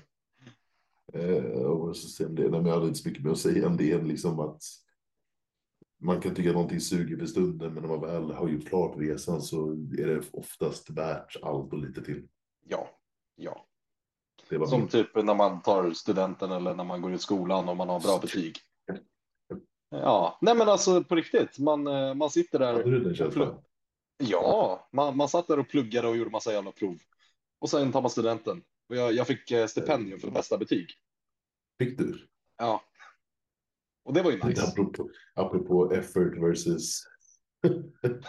Eh, 1.12 1.62
och 1.62 1.96
säga 1.96 2.28
om 2.28 2.34
det? 2.34 2.42
Nej, 2.42 2.50
men 2.50 2.66
jag 2.66 2.74
hade 2.74 2.86
inte 2.86 2.98
så 2.98 3.08
mycket 3.08 3.24
mer 3.24 3.30
att 3.30 3.38
säga 3.38 3.66
än 3.66 3.76
det. 3.76 4.02
Liksom 4.02 4.40
att 4.40 4.62
man 6.00 6.20
kan 6.20 6.34
tycka 6.34 6.48
att 6.48 6.54
någonting 6.54 6.80
suger 6.80 7.16
för 7.16 7.26
stunden, 7.26 7.74
men 7.74 7.82
när 7.82 7.88
man 7.88 8.00
väl 8.00 8.30
har 8.30 8.48
gjort 8.48 8.68
klart 8.68 8.96
resan 8.96 9.42
så 9.42 9.70
är 9.72 10.06
det 10.06 10.22
oftast 10.32 10.90
värt 10.90 11.36
allt 11.42 11.72
och 11.72 11.78
lite 11.78 12.02
till. 12.02 12.28
Ja, 12.64 12.88
ja. 13.36 13.66
Som 14.66 14.88
typ 14.88 15.14
när 15.14 15.34
man 15.34 15.62
tar 15.62 15.90
studenten 15.90 16.52
eller 16.52 16.74
när 16.74 16.84
man 16.84 17.02
går 17.02 17.12
ut 17.12 17.20
skolan 17.20 17.68
och 17.68 17.76
man 17.76 17.88
har 17.88 18.00
bra 18.00 18.18
betyg. 18.18 18.56
Ja, 19.90 20.38
nej 20.40 20.54
men 20.56 20.68
alltså 20.68 21.04
på 21.04 21.14
riktigt. 21.14 21.58
Man, 21.58 21.86
eh, 21.86 22.14
man 22.14 22.30
sitter 22.30 22.58
där. 22.58 22.72
Hade 22.72 22.90
du 22.90 23.00
den 23.00 23.14
känslan? 23.14 23.62
Ja, 24.18 24.88
man, 24.92 25.16
man 25.16 25.28
satt 25.28 25.48
där 25.48 25.58
och 25.58 25.68
pluggade 25.68 26.08
och 26.08 26.16
gjorde 26.16 26.30
massa 26.30 26.52
jävla 26.52 26.72
prov. 26.72 26.98
Och 27.58 27.70
sen 27.70 27.92
tar 27.92 28.02
man 28.02 28.10
studenten. 28.10 28.62
Och 28.88 28.96
jag, 28.96 29.12
jag 29.12 29.26
fick 29.26 29.50
eh, 29.50 29.66
stipendium 29.66 30.20
för 30.20 30.30
bästa 30.30 30.58
betyg. 30.58 30.86
Fick 31.78 31.98
du? 31.98 32.28
Ja. 32.58 32.82
Och 34.04 34.14
det 34.14 34.22
var 34.22 34.30
ju 34.30 34.44
nice. 34.44 34.62
Apropå, 34.62 35.10
apropå 35.34 35.92
effort 35.92 36.36
versus... 36.36 37.04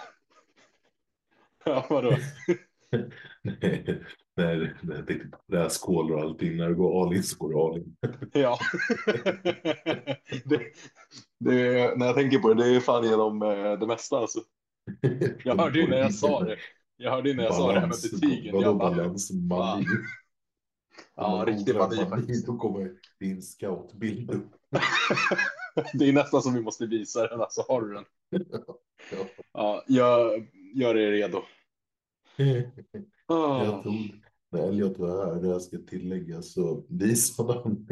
Ja, 1.66 1.86
vadå? 1.90 2.18
nej, 3.44 4.04
nej, 4.36 4.76
jag 4.82 5.08
tänkte 5.08 5.28
på 5.28 5.38
det 5.48 5.58
här 5.58 5.70
skål 5.70 6.12
och 6.12 6.20
allting. 6.20 6.58
När 6.58 6.70
du 6.70 6.76
går 6.76 7.02
all 7.02 7.16
in 7.16 7.24
så 7.24 7.38
går 7.38 7.50
du 7.50 7.60
all 7.60 7.78
in. 7.78 7.96
Ja. 8.42 8.60
det, 10.46 10.74
det, 11.40 11.98
när 11.98 12.06
jag 12.06 12.16
tänker 12.16 12.40
på 12.40 12.54
det, 12.54 12.64
det 12.64 12.76
är 12.76 12.80
fan 12.80 13.04
genom 13.04 13.42
eh, 13.42 13.80
det 13.80 13.88
mesta 13.88 14.18
alltså. 14.18 14.40
Jag 15.44 15.56
hörde 15.56 15.80
ju 15.80 15.88
när 15.88 15.98
jag 15.98 16.14
sa 16.14 16.44
det. 16.44 16.58
Jag 16.98 17.12
hörde 17.12 17.30
ju 17.30 17.36
när 17.36 17.44
jag 17.44 17.56
sa 17.56 17.74
det 17.74 17.80
här 17.80 17.88
med 17.88 17.98
betygen. 18.12 18.56
Vadå 18.56 18.66
Jag 18.68 18.78
bara, 18.78 18.92
balans? 18.96 19.32
Mani? 19.32 19.86
ja, 21.16 21.44
riktig 21.48 21.76
mani 21.76 22.06
faktiskt. 22.10 22.46
Då 22.46 22.58
kommer 22.58 22.92
din 23.20 23.42
scoutbild 23.42 24.32
upp. 24.32 24.52
Det 25.94 26.10
är 26.10 26.14
nästan 26.14 26.42
som 26.42 26.54
vi 26.54 26.62
måste 26.62 26.86
visa 26.86 27.28
den, 27.28 27.42
alltså 27.42 27.62
har 27.68 27.82
du 27.82 27.94
den? 27.94 28.06
Ja. 29.12 29.26
Ja, 29.54 29.84
jag 29.88 30.48
gör 30.76 30.98
er 30.98 31.12
redo. 31.12 31.42
Jag 32.38 32.64
Ah, 33.28 33.84
tog, 33.84 33.94
när 34.52 34.68
Elliot 34.70 34.98
var 35.00 35.26
här, 35.26 35.42
det 35.42 35.48
jag 35.48 35.62
ska 35.62 35.78
tillägga, 35.78 36.42
så 36.42 36.84
visade 36.90 37.54
han 37.54 37.88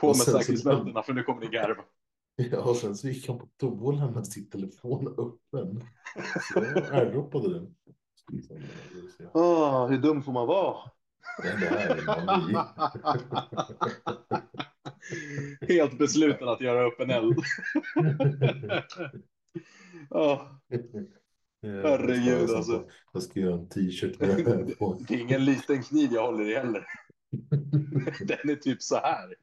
på 0.00 0.06
med 0.06 0.16
säkerhetsbältena 0.16 1.02
för 1.02 1.12
nu 1.12 1.22
kommer 1.22 1.40
ni 1.40 1.46
garva. 1.46 1.82
Ja, 2.38 2.60
och 2.70 2.76
sen 2.76 2.96
så 2.96 3.08
gick 3.08 3.28
han 3.28 3.38
på 3.38 3.48
toa 3.56 3.86
och 3.86 3.94
lämnade 3.94 4.26
sin 4.26 4.50
telefon 4.50 5.08
öppen. 5.08 5.84
Så 6.52 6.64
jag 6.74 6.94
airdroppade 6.94 7.54
den. 7.54 7.74
Ah, 9.32 9.86
hur 9.86 9.98
dum 9.98 10.22
får 10.22 10.32
man 10.32 10.46
vara? 10.46 10.76
Det 11.42 11.48
här 11.66 11.96
är 11.96 12.24
mani. 12.26 12.58
Helt 15.74 15.98
besluten 15.98 16.48
att 16.48 16.60
göra 16.60 16.86
upp 16.86 17.00
en 17.00 17.10
eld. 17.10 17.38
Ah, 20.10 20.38
Herregud, 21.62 22.50
alltså. 22.50 22.88
Jag 23.12 23.22
ska 23.22 23.40
göra 23.40 23.54
en 23.54 23.68
t-shirt 23.68 24.20
med 24.20 24.28
det 24.28 24.50
här 24.50 24.74
på. 24.78 24.98
det 25.08 25.14
är 25.14 25.18
ingen 25.18 25.44
liten 25.44 25.82
kniv 25.82 26.12
jag 26.12 26.26
håller 26.26 26.50
i 26.50 26.54
heller. 26.54 26.86
Den 28.20 28.50
är 28.50 28.56
typ 28.56 28.82
så 28.82 28.96
här. 28.96 29.34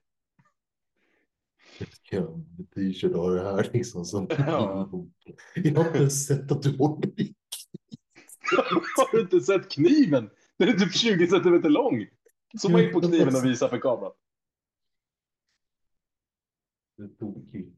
Jag 1.80 1.93
ska 1.93 2.15
göra 2.15 2.28
en 2.28 2.65
t-shirt 2.76 3.11
och 3.11 3.21
ha 3.21 3.30
det 3.30 3.43
här 3.43 3.69
liksom 3.73 4.05
som 4.05 4.28
Ja. 4.38 4.89
Jag 5.55 5.76
har 5.76 5.88
inte 5.88 6.09
sett 6.09 6.51
att 6.51 6.61
du 6.61 6.78
håller 6.78 7.21
i. 7.21 7.36
Har 8.97 9.11
du 9.11 9.21
inte 9.21 9.41
sett 9.41 9.71
kniven? 9.71 10.30
Den 10.57 10.69
är 10.69 10.73
typ 10.73 10.95
20 10.95 11.28
centimeter 11.28 11.69
lång. 11.69 12.07
Zooma 12.57 12.82
in 12.82 12.93
på 12.93 13.01
kniven 13.01 13.36
och 13.36 13.45
visa 13.45 13.69
för 13.69 13.80
kameran. 13.80 14.11
Du 16.97 17.03
är 17.03 17.07
tokig. 17.07 17.76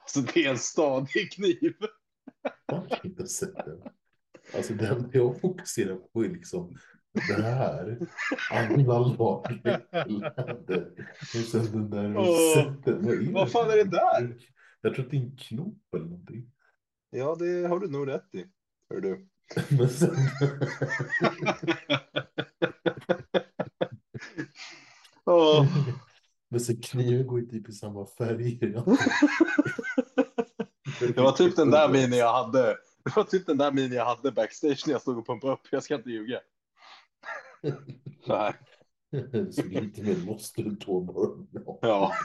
Alltså 0.00 0.20
det 0.20 0.44
är 0.44 0.50
en 0.50 0.58
stadig 0.58 1.32
kniv. 1.32 1.74
Jag 2.66 2.76
har 2.76 3.00
inte 3.04 3.26
sett 3.26 3.54
den. 3.54 3.82
Alltså 4.54 4.74
den 4.74 5.10
jag 5.12 5.40
fokuserar 5.40 5.96
på 5.96 6.24
är 6.24 6.28
liksom 6.28 6.78
det 7.28 7.42
här. 7.42 7.98
Alla 8.50 8.98
lager 8.98 9.60
läder. 9.64 10.92
Och 11.20 11.44
sen 11.50 11.72
den 11.72 11.90
där 11.90 12.08
rosetten. 12.08 13.32
Vad, 13.32 13.50
fan 13.50 13.70
är 13.70 13.76
det 13.76 13.84
där? 13.84 14.36
Jag 14.80 14.94
tror 14.94 15.04
att 15.04 15.10
det 15.10 15.16
är 15.16 15.20
en 15.20 15.36
knop 15.36 15.94
eller 15.94 16.04
någonting. 16.04 16.50
Ja, 17.10 17.36
det 17.38 17.68
har 17.68 17.80
du 17.80 17.88
nog 17.88 18.08
rätt 18.08 18.34
i. 18.34 18.44
Hör 18.90 19.00
du. 19.00 19.28
Men 19.78 19.88
sen... 19.88 20.16
Åh, 25.24 25.66
Men 26.48 26.60
sen 26.60 26.82
kniven 26.82 27.26
går 27.26 27.40
ju 27.40 27.46
typ 27.46 27.68
i 27.68 27.72
samma 27.72 28.06
färger. 28.06 28.82
Det 31.14 31.16
var 31.20 31.32
typ 31.32 31.56
den 31.56 31.70
där 31.70 31.88
mini 31.88 32.18
jag 32.18 32.32
hade. 32.32 32.76
Det 33.04 33.16
var 33.16 33.24
typ 33.24 33.46
den 33.46 33.58
där 33.58 33.72
mini 33.72 33.94
jag 33.94 34.04
hade 34.04 34.32
backstage 34.32 34.82
när 34.86 34.92
jag 34.92 35.02
stod 35.02 35.18
och 35.18 35.26
pumpade 35.26 35.52
upp. 35.52 35.68
Jag 35.70 35.82
ska 35.82 35.94
inte 35.94 36.10
ljuga. 36.10 36.40
Nej. 38.26 38.54
Så 39.52 39.62
lite 39.62 40.02
mer 40.02 40.26
måste 40.26 40.62
du 40.62 40.76
tå 40.76 41.00
bara. 41.00 41.46
Ja. 41.82 42.12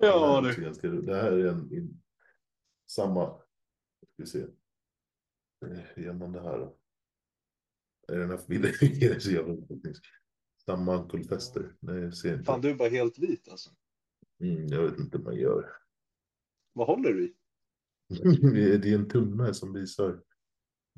Ja, 0.00 0.40
det, 0.40 0.50
är 0.50 0.60
ganska, 0.60 0.88
det 0.88 1.16
här 1.16 1.32
är 1.32 1.46
en, 1.46 1.72
en 1.72 2.00
samma. 2.90 3.40
Ska 4.12 4.22
vi 4.22 4.26
se. 4.26 4.46
Eh, 5.96 6.14
man 6.14 6.32
det 6.32 6.40
här 6.40 6.58
då? 6.58 6.76
Är 8.08 8.18
den 8.18 8.30
här 8.30 8.40
bilden 8.48 8.72
så 9.20 9.30
jävla. 9.30 9.56
Samma 10.64 10.94
ankelfester. 10.94 11.76
Nej, 11.80 12.00
jag 12.00 12.16
ser 12.16 12.32
inte. 12.32 12.44
Fan, 12.44 12.60
du 12.60 12.70
är 12.70 12.74
bara 12.74 12.88
helt 12.88 13.18
vit 13.18 13.48
alltså. 13.48 13.70
Mm, 14.40 14.66
jag 14.66 14.82
vet 14.82 14.98
inte 14.98 15.18
vad 15.18 15.24
man 15.24 15.36
gör. 15.36 15.72
Vad 16.72 16.86
håller 16.86 17.12
du 17.12 17.24
i? 17.24 17.34
Det 18.78 18.90
är 18.90 18.94
en 18.94 19.08
tumme 19.08 19.54
som 19.54 19.72
visar. 19.72 20.22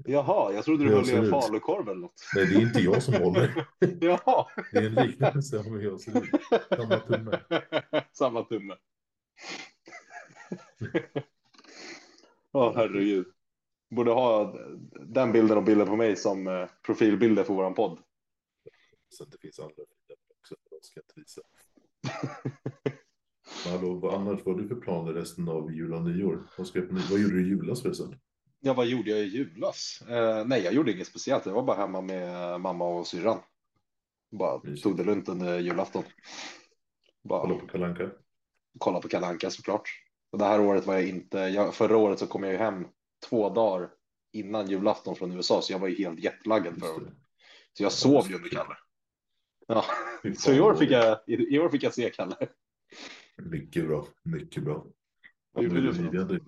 Jaha, 0.04 0.52
jag 0.52 0.64
trodde 0.64 0.84
du 0.84 0.94
höll 0.94 1.10
i 1.10 1.14
en 1.14 1.30
falukorv 1.30 1.88
eller 1.88 2.00
något. 2.00 2.22
Nej, 2.34 2.46
det 2.46 2.54
är 2.54 2.60
inte 2.60 2.80
jag 2.80 3.02
som 3.02 3.14
håller. 3.14 3.66
Jaha. 4.00 4.46
Det 4.72 4.78
är 4.78 4.86
en 4.86 4.94
liknelse 4.94 5.58
om 5.58 5.72
hur 5.72 5.82
jag 5.82 6.00
ser 6.00 6.22
ut. 6.22 6.30
Samma 6.68 6.98
tumme. 6.98 7.40
Samma 8.12 8.44
tumme. 8.44 8.76
Ja, 12.52 12.72
herregud. 12.76 13.26
Borde 13.90 14.10
ha 14.10 14.58
den 15.00 15.32
bilden 15.32 15.56
och 15.56 15.64
bilden 15.64 15.86
på 15.86 15.96
mig 15.96 16.16
som 16.16 16.46
eh, 16.46 16.68
profilbilder 16.86 17.44
för 17.44 17.54
våran 17.54 17.74
podd. 17.74 17.98
Så 19.08 19.24
att 19.24 19.32
det 19.32 19.38
finns 19.38 19.58
andra 19.58 19.74
bilder 19.74 20.16
också. 20.40 20.54
De 20.70 20.78
ska 20.82 21.00
inte 21.00 21.14
visa. 21.16 21.40
Hallå, 23.64 23.94
vad 23.94 24.14
annars 24.14 24.40
vad 24.44 24.54
har 24.54 24.62
du 24.62 24.68
för 24.68 24.74
planer 24.74 25.12
resten 25.12 25.48
av 25.48 25.72
jul 25.72 25.94
och 25.94 26.02
nyår? 26.02 26.46
Vad, 26.58 26.66
ska 26.66 26.82
vad 27.10 27.20
gjorde 27.20 27.34
du 27.34 27.46
i 27.46 27.48
julas 27.48 27.82
förresten? 27.82 28.14
Ja, 28.60 28.74
vad 28.74 28.86
gjorde 28.86 29.10
jag 29.10 29.20
i 29.20 29.22
julas? 29.24 30.02
Eh, 30.08 30.44
nej, 30.46 30.62
jag 30.62 30.74
gjorde 30.74 30.92
inget 30.92 31.06
speciellt. 31.06 31.46
Jag 31.46 31.52
var 31.52 31.62
bara 31.62 31.76
hemma 31.76 32.00
med 32.00 32.60
mamma 32.60 32.84
och 32.84 33.06
syrran. 33.06 33.40
Bara 34.30 34.60
Mysigt. 34.62 34.82
tog 34.82 34.96
det 34.96 35.04
lugnt 35.04 35.28
under 35.28 35.58
julafton. 35.58 36.04
Bara 37.22 37.40
Kolla 37.42 37.54
på 37.54 37.66
Kalle 37.66 37.86
Anka? 37.86 38.10
kolla 38.78 39.00
på 39.00 39.08
Kalle 39.08 39.26
Anka 39.26 39.50
såklart. 39.50 39.88
Och 40.32 40.38
det 40.38 40.44
här 40.44 40.60
året 40.60 40.86
var 40.86 40.94
jag 40.94 41.08
inte, 41.08 41.38
jag, 41.38 41.74
förra 41.74 41.96
året 41.96 42.18
så 42.18 42.26
kom 42.26 42.42
jag 42.42 42.52
ju 42.52 42.58
hem 42.58 42.86
två 43.28 43.48
dagar 43.50 43.90
innan 44.32 44.68
julafton 44.70 45.16
från 45.16 45.32
USA, 45.32 45.62
så 45.62 45.72
jag 45.72 45.78
var 45.78 45.88
ju 45.88 45.94
helt 45.94 46.20
jetlaggad 46.20 46.80
förra 46.80 46.94
året. 46.94 47.12
Så 47.72 47.82
jag 47.82 47.92
sov 47.92 48.28
ju 48.28 48.34
under 48.36 48.48
Kalle. 48.48 48.76
Ja, 49.66 49.84
så 50.38 50.52
i 50.52 50.60
år 50.60 50.74
fick 50.74 50.90
jag, 50.90 51.18
i, 51.26 51.58
år 51.58 51.68
fick 51.68 51.82
jag 51.82 51.94
se 51.94 52.10
Kalle. 52.10 52.36
Mycket 53.36 53.86
bra, 53.86 54.06
mycket 54.22 54.62
bra. 54.62 54.86
Vad 55.52 55.64
gjorde 55.64 55.80
du 56.24 56.40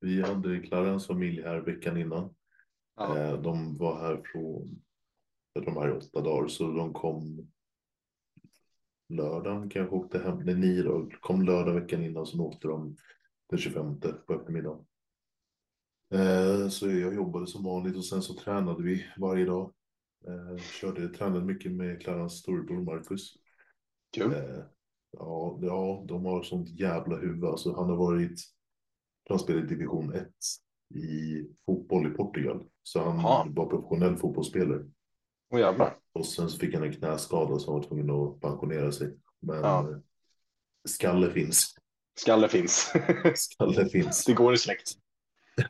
vi, 0.00 0.22
hade, 0.22 0.60
Clarens 0.60 1.06
familj 1.06 1.42
här 1.42 1.60
veckan 1.60 1.96
innan. 1.96 2.34
Ja. 2.96 3.18
Eh, 3.18 3.42
De 3.42 3.78
var 3.78 4.00
här 4.00 4.22
från, 4.24 4.82
de 5.64 5.76
här 5.76 5.88
i 5.88 5.92
åtta 5.92 6.20
dagar, 6.20 6.48
så 6.48 6.72
de 6.72 6.92
kom 6.92 7.50
lördagen 9.08 9.68
kanske 9.70 9.96
åkte 9.96 10.18
hem, 10.18 10.38
nej 10.38 10.54
nio 10.54 10.82
dagar, 10.82 11.18
kom 11.20 11.42
lördag 11.42 11.74
veckan 11.74 12.04
innan, 12.04 12.26
så 12.26 12.40
åkte 12.40 12.68
de 12.68 12.96
den 13.50 13.58
25 13.58 14.00
på 14.00 14.34
eftermiddagen. 14.34 14.84
Eh, 16.14 16.68
Så 16.68 16.90
jag 16.90 17.14
jobbade 17.14 17.46
som 17.46 17.64
vanligt 17.64 17.96
och 17.96 18.04
sen 18.04 18.22
så 18.22 18.34
tränade 18.34 18.82
vi 18.82 19.06
varje 19.18 19.44
dag. 19.44 19.72
Eh, 20.26 20.62
Körde, 20.62 21.08
tränade 21.08 21.44
mycket 21.44 21.72
med 21.72 22.02
Clarens 22.02 22.38
storebror 22.38 22.82
Marcus. 22.82 23.34
Kul. 24.12 24.32
Ja, 25.12 25.58
ja, 25.62 26.04
de 26.08 26.24
har 26.24 26.42
sånt 26.42 26.68
jävla 26.68 27.16
huvud. 27.16 27.44
Alltså, 27.44 27.76
han 27.76 27.90
har 27.90 27.96
varit, 27.96 28.40
han 29.34 29.38
spelade 29.38 29.64
i 29.64 29.68
division 29.68 30.14
1 30.14 30.28
i 30.94 31.44
fotboll 31.66 32.06
i 32.06 32.10
Portugal. 32.10 32.64
Så 32.82 33.00
han 33.04 33.20
Jaha. 33.20 33.46
var 33.50 33.66
professionell 33.66 34.16
fotbollsspelare. 34.16 34.84
Jävlar. 35.52 35.96
Och 36.12 36.26
sen 36.26 36.48
så 36.48 36.58
fick 36.58 36.74
han 36.74 36.82
en 36.82 36.92
knäskada 36.92 37.58
så 37.58 37.70
han 37.72 37.80
var 37.80 37.88
tvungen 37.88 38.10
att 38.10 38.40
pensionera 38.40 38.92
sig. 38.92 39.16
Men 39.40 39.56
Ja. 39.62 39.90
eh, 39.90 39.96
skalle 40.88 41.30
finns. 41.30 41.74
Skalle 42.18 42.48
finns. 42.48 42.92
Skalle 43.34 43.88
finns. 43.88 44.24
det 44.24 44.32
går 44.32 44.54
i 44.54 44.58
släkt. 44.58 44.90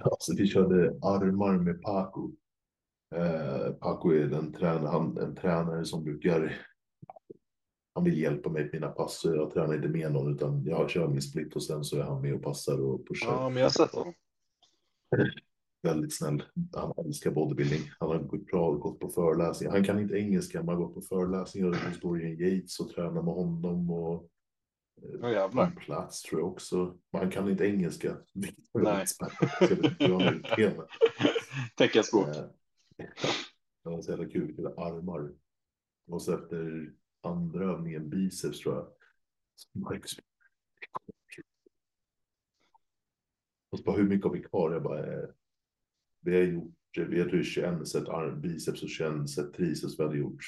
Alltså, 0.01 0.35
vi 0.37 0.47
körde 0.47 0.89
armar 1.03 1.53
med 1.59 1.83
Paco. 1.83 2.31
Eh, 3.15 3.73
Paco 3.73 4.11
är 4.11 4.33
en 4.33 4.53
tränare, 4.53 4.89
han, 4.89 5.19
en 5.19 5.37
tränare 5.37 5.85
som 5.85 6.05
brukar 6.05 6.57
han 8.01 8.05
vill 8.05 8.19
hjälpa 8.19 8.51
mig 8.51 8.63
med 8.63 8.73
mina 8.73 8.89
pass. 8.89 9.23
Jag 9.25 9.51
tränar 9.51 9.75
inte 9.75 9.89
med 9.89 10.13
någon 10.13 10.35
utan 10.35 10.65
jag 10.65 10.91
kör 10.91 11.09
min 11.09 11.23
split 11.23 11.57
och 11.57 11.63
sen 11.63 11.85
så 11.85 11.97
är 11.97 12.03
han 12.03 12.23
med 12.23 12.35
och 12.35 12.43
passar 12.43 12.81
och 12.81 13.09
pushar. 13.09 13.29
Ja, 13.29 13.49
men 13.49 13.63
jag 13.63 13.73
sett 13.73 13.91
honom. 13.91 14.15
Väldigt 15.83 16.17
snäll. 16.17 16.43
Han 16.73 16.93
älskar 17.07 17.31
bodybuilding. 17.31 17.81
Han 17.99 18.09
har 18.09 18.19
gått 18.79 19.01
på 19.01 19.09
föreläsningar. 19.09 19.73
Han 19.73 19.85
kan 19.85 19.99
inte 19.99 20.15
engelska, 20.15 20.59
men 20.59 20.69
har 20.69 20.77
gått 20.77 20.95
på 20.95 21.01
föreläsningar 21.01 21.69
i 22.21 22.25
en 22.25 22.39
Yates 22.39 22.81
och 22.81 22.91
tränar 22.91 23.23
med 23.23 23.35
honom 23.35 23.91
och 23.91 24.29
på 25.21 25.29
jävlar. 25.31 25.71
plats 25.71 26.23
tror 26.23 26.41
jag 26.41 26.51
också. 26.51 26.97
Men 27.13 27.21
han 27.21 27.31
kan 27.31 27.51
inte 27.51 27.65
engelska. 27.65 28.17
han. 30.77 30.87
Teckenspråk. 31.77 32.29
Eh, 32.29 32.45
Det 33.85 33.91
var 33.91 34.03
så 34.03 34.11
jävla 34.11 34.29
kul, 34.29 34.67
armar. 34.67 35.31
Och 36.11 36.23
så 36.23 36.35
efter 36.35 36.93
andra 37.23 37.65
övningen 37.65 38.09
biceps 38.11 38.61
tror 38.61 38.75
jag. 38.75 38.87
Marcus. 39.83 40.17
Och 43.71 43.79
så 43.79 43.85
bara, 43.85 43.97
hur 43.97 44.09
mycket 44.09 44.25
har 44.27 44.33
vi 44.33 44.43
kvar? 44.43 44.73
Jag 44.73 44.83
bara, 44.83 45.13
eh, 45.23 45.29
vi 46.21 46.37
har 46.37 46.43
gjort, 46.43 46.75
har 46.97 47.05
gjort 47.37 47.47
21 47.47 47.89
set 47.89 48.09
arm, 48.09 48.41
biceps 48.41 48.83
och 48.83 48.89
21 48.89 49.31
set 49.31 49.55
triceps. 49.55 49.99
Vi 49.99 50.03
hade 50.03 50.19
gjort 50.19 50.45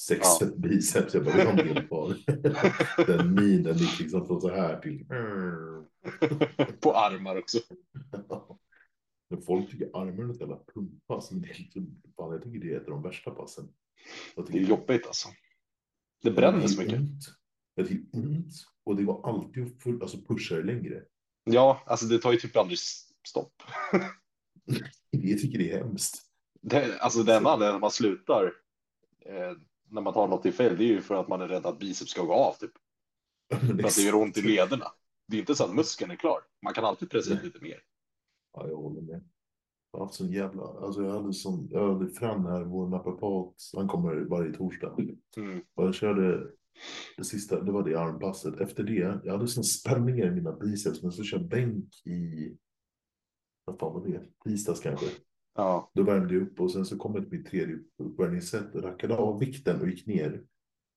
6 0.00 0.20
Ja. 0.22 0.36
set 0.40 0.56
biceps. 0.56 1.14
Jag 1.14 1.24
bara, 1.24 1.34
vi 1.36 1.42
har 1.42 1.56
del 1.56 1.86
kvar. 1.88 2.16
Den 3.06 3.34
minen 3.34 3.76
gick 3.76 4.00
liksom 4.00 4.26
från 4.26 4.40
så 4.40 4.48
här 4.50 4.80
till. 4.80 5.06
På 6.80 6.92
armar 6.92 7.36
också. 7.36 7.58
Men 9.28 9.42
folk 9.42 9.70
tycker 9.70 9.90
armarna 9.96 10.28
är 10.28 10.34
ett 10.34 10.40
jävla 10.40 10.60
pumpass. 10.74 11.30
Men 11.30 11.42
det 11.42 11.48
är 11.50 11.54
lite, 11.58 11.80
fan, 12.16 12.32
jag 12.32 12.42
tycker 12.42 12.60
det 12.60 12.72
är 12.74 12.76
ett 12.76 12.84
av 12.84 12.90
de 12.90 13.02
värsta 13.02 13.30
passen. 13.30 13.68
Jag 14.36 14.46
Det 14.46 14.58
är 14.58 14.62
jobbigt 14.62 15.06
alltså. 15.06 15.28
Det 16.26 16.32
bränner 16.32 16.66
så 16.66 16.80
Det 16.80 16.86
mycket. 16.86 17.00
ont. 17.00 17.24
Jag 17.74 17.88
tycker 17.88 18.18
ont. 18.18 18.52
Och 18.84 18.96
det 18.96 19.04
var 19.04 19.28
alltid 19.28 19.66
att 19.66 19.82
full, 19.82 20.02
alltså 20.02 20.16
det 20.16 20.62
längre. 20.62 21.02
Ja, 21.44 21.82
alltså 21.86 22.06
det 22.06 22.18
tar 22.18 22.32
ju 22.32 22.38
typ 22.38 22.56
aldrig 22.56 22.78
stopp. 23.28 23.62
Jag 25.10 25.40
tycker 25.40 25.58
det 25.58 25.72
är 25.72 25.78
hemskt. 25.78 26.22
Det, 26.62 26.98
alltså 26.98 27.22
det 27.22 27.36
enda 27.36 27.50
anledningen 27.50 27.80
man 27.80 27.90
slutar 27.90 28.52
eh, 29.26 29.52
när 29.90 30.00
man 30.00 30.12
tar 30.12 30.28
något 30.28 30.46
i 30.46 30.52
fel, 30.52 30.76
det 30.76 30.84
är 30.84 30.88
ju 30.88 31.00
för 31.00 31.14
att 31.14 31.28
man 31.28 31.40
är 31.40 31.48
rädd 31.48 31.66
att 31.66 31.78
biceps 31.78 32.10
ska 32.10 32.22
gå 32.22 32.34
av. 32.34 32.52
Typ. 32.52 32.72
För 33.60 33.86
att 33.86 33.96
det 33.96 34.02
gör 34.02 34.14
ont 34.14 34.38
i 34.38 34.42
lederna. 34.42 34.86
Det 35.28 35.36
är 35.36 35.40
inte 35.40 35.54
så 35.54 35.64
att 35.64 35.74
muskeln 35.74 36.10
är 36.10 36.16
klar. 36.16 36.40
Man 36.62 36.74
kan 36.74 36.84
alltid 36.84 37.10
pressa 37.10 37.32
ut 37.34 37.44
lite 37.44 37.58
mer. 37.60 37.82
Ja, 38.52 38.68
jag 38.68 38.76
håller 38.76 39.00
med. 39.00 39.28
Jag 39.96 40.00
har 40.00 40.06
haft 40.06 40.18
sån 40.18 40.32
jävla, 40.32 40.62
alltså 40.62 41.02
jag 41.02 41.12
hade 41.12 41.32
sån, 41.32 41.68
jag 41.70 41.94
hade 41.94 42.10
Fran 42.10 42.46
här, 42.46 42.64
vår 42.64 42.88
naprapat, 42.88 43.54
han 43.76 43.88
kommer 43.88 44.14
varje 44.14 44.52
torsdag. 44.52 44.96
Mm. 45.36 45.60
Och 45.74 45.86
jag 45.86 45.94
körde 45.94 46.50
det 47.16 47.24
sista, 47.24 47.60
det 47.60 47.72
var 47.72 47.82
det 47.82 48.00
armpasset. 48.00 48.60
Efter 48.60 48.82
det, 48.82 49.20
jag 49.24 49.32
hade 49.32 49.48
sån 49.48 49.64
spänningar 49.64 50.26
i 50.26 50.30
mina 50.30 50.52
biceps, 50.52 51.02
men 51.02 51.12
så 51.12 51.22
körde 51.22 51.42
jag 51.42 51.50
bänk 51.50 52.06
i, 52.06 52.56
vad 53.64 53.78
fan 53.78 53.94
var 53.94 54.06
det, 54.06 54.22
tisdags 54.44 54.80
kanske. 54.80 55.06
Ja, 55.54 55.90
Då 55.94 56.02
värmde 56.02 56.34
jag 56.34 56.42
upp 56.42 56.60
och 56.60 56.72
sen 56.72 56.86
så 56.86 56.98
kom 56.98 57.14
jag 57.14 57.28
till 57.28 57.38
mitt 57.38 57.50
tredje 57.50 57.78
uppvärmningssätt, 57.98 58.74
rackade 58.74 59.16
av 59.16 59.38
vikten 59.38 59.80
och 59.80 59.88
gick 59.88 60.06
ner. 60.06 60.44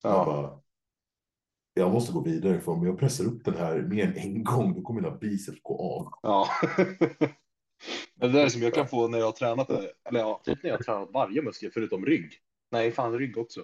Jag 0.03 0.11
ja. 0.11 0.25
bara, 0.25 0.59
jag 1.73 1.93
måste 1.93 2.13
gå 2.13 2.21
vidare 2.21 2.59
för 2.59 2.71
om 2.71 2.85
jag 2.85 2.99
pressar 2.99 3.25
upp 3.25 3.45
den 3.45 3.55
här 3.55 3.81
mer 3.81 4.07
än 4.07 4.17
en 4.17 4.43
gång 4.43 4.75
då 4.75 4.81
kommer 4.81 5.01
mina 5.01 5.15
biceps 5.15 5.59
gå 5.61 5.77
av. 5.77 6.13
ja. 6.21 6.47
Det 8.15 8.27
där 8.27 8.45
är 8.45 8.49
som 8.49 8.61
jag 8.61 8.73
kan 8.73 8.87
få 8.87 9.07
när 9.07 9.17
jag 9.17 9.25
har 9.25 9.31
tränat, 9.31 9.69
eller 9.69 10.19
ja, 10.19 10.41
typ 10.45 10.63
när 10.63 10.69
jag 10.69 10.77
har 10.77 10.83
tränat 10.83 11.09
varje 11.13 11.41
muskel 11.41 11.71
förutom 11.73 12.05
rygg. 12.05 12.33
Nej, 12.71 12.91
fan 12.91 13.17
rygg 13.19 13.37
också. 13.37 13.63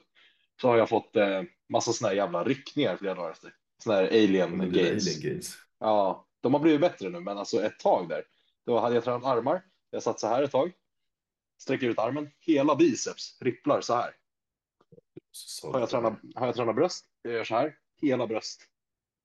Så 0.62 0.68
har 0.68 0.78
jag 0.78 0.90
fått 0.90 1.16
eh, 1.16 1.44
massa 1.70 1.94
såna 1.94 2.10
här 2.10 2.16
jävla 2.16 2.44
ryckningar 2.44 2.98
flera 2.98 3.14
dagar 3.16 3.32
efter. 3.32 3.54
Såna 3.84 3.96
här 3.96 4.08
alien 4.08 4.60
gains. 4.60 5.08
alien 5.08 5.22
gains. 5.22 5.58
Ja, 5.80 6.28
de 6.42 6.54
har 6.54 6.60
blivit 6.62 6.82
bättre 6.82 7.10
nu, 7.10 7.20
men 7.20 7.38
alltså 7.38 7.64
ett 7.64 7.80
tag 7.80 8.10
där. 8.10 8.24
Då 8.66 8.80
hade 8.80 8.96
jag 8.96 9.04
tränat 9.04 9.26
armar. 9.26 9.62
Jag 9.90 10.04
satt 10.04 10.20
så 10.20 10.28
här 10.28 10.44
ett 10.44 10.52
tag. 10.52 10.72
Sträcker 11.62 11.88
ut 11.90 12.00
armen. 12.00 12.30
Hela 12.40 12.76
biceps 12.76 13.38
ripplar 13.42 13.82
så 13.82 13.94
här. 13.96 14.16
Så- 15.32 15.72
Har 15.72 15.80
jag 15.80 15.90
tränat, 15.90 16.14
har 16.36 16.46
jag 16.46 16.56
tränat 16.56 16.76
bröst? 16.76 17.06
Jag 17.22 17.34
gör 17.34 17.44
så 17.44 17.56
här. 17.56 17.76
Hela 18.02 18.28
bröst 18.28 18.62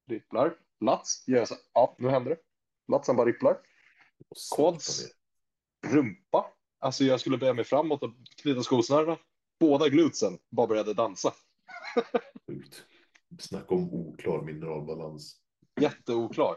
ripplar. 0.09 0.55
Lats 0.81 1.25
gör 1.29 1.39
jag 1.39 1.49
så 1.49 1.55
här. 1.55 1.63
Ja, 1.75 1.97
nu 1.99 2.09
händer 2.09 2.31
det. 2.31 2.37
Latsen 2.93 3.17
bara 3.17 3.27
ripplar. 3.27 3.57
Quads. 4.57 5.05
Rumpa. 5.87 6.47
Alltså 6.79 7.05
jag 7.05 7.21
skulle 7.21 7.39
böja 7.39 7.55
mig 7.55 7.65
framåt 7.65 8.03
och 8.03 8.11
knyta 8.43 8.63
skosnörena. 8.63 9.19
Båda 9.61 9.89
glutsen 9.89 10.39
bara 10.51 10.67
började 10.67 10.95
dansa. 10.95 11.35
Sjukt. 12.47 12.85
Snacka 13.39 13.75
om 13.75 13.95
oklar 13.95 14.43
mineralbalans. 14.43 15.41
Jätteoklar. 15.81 16.57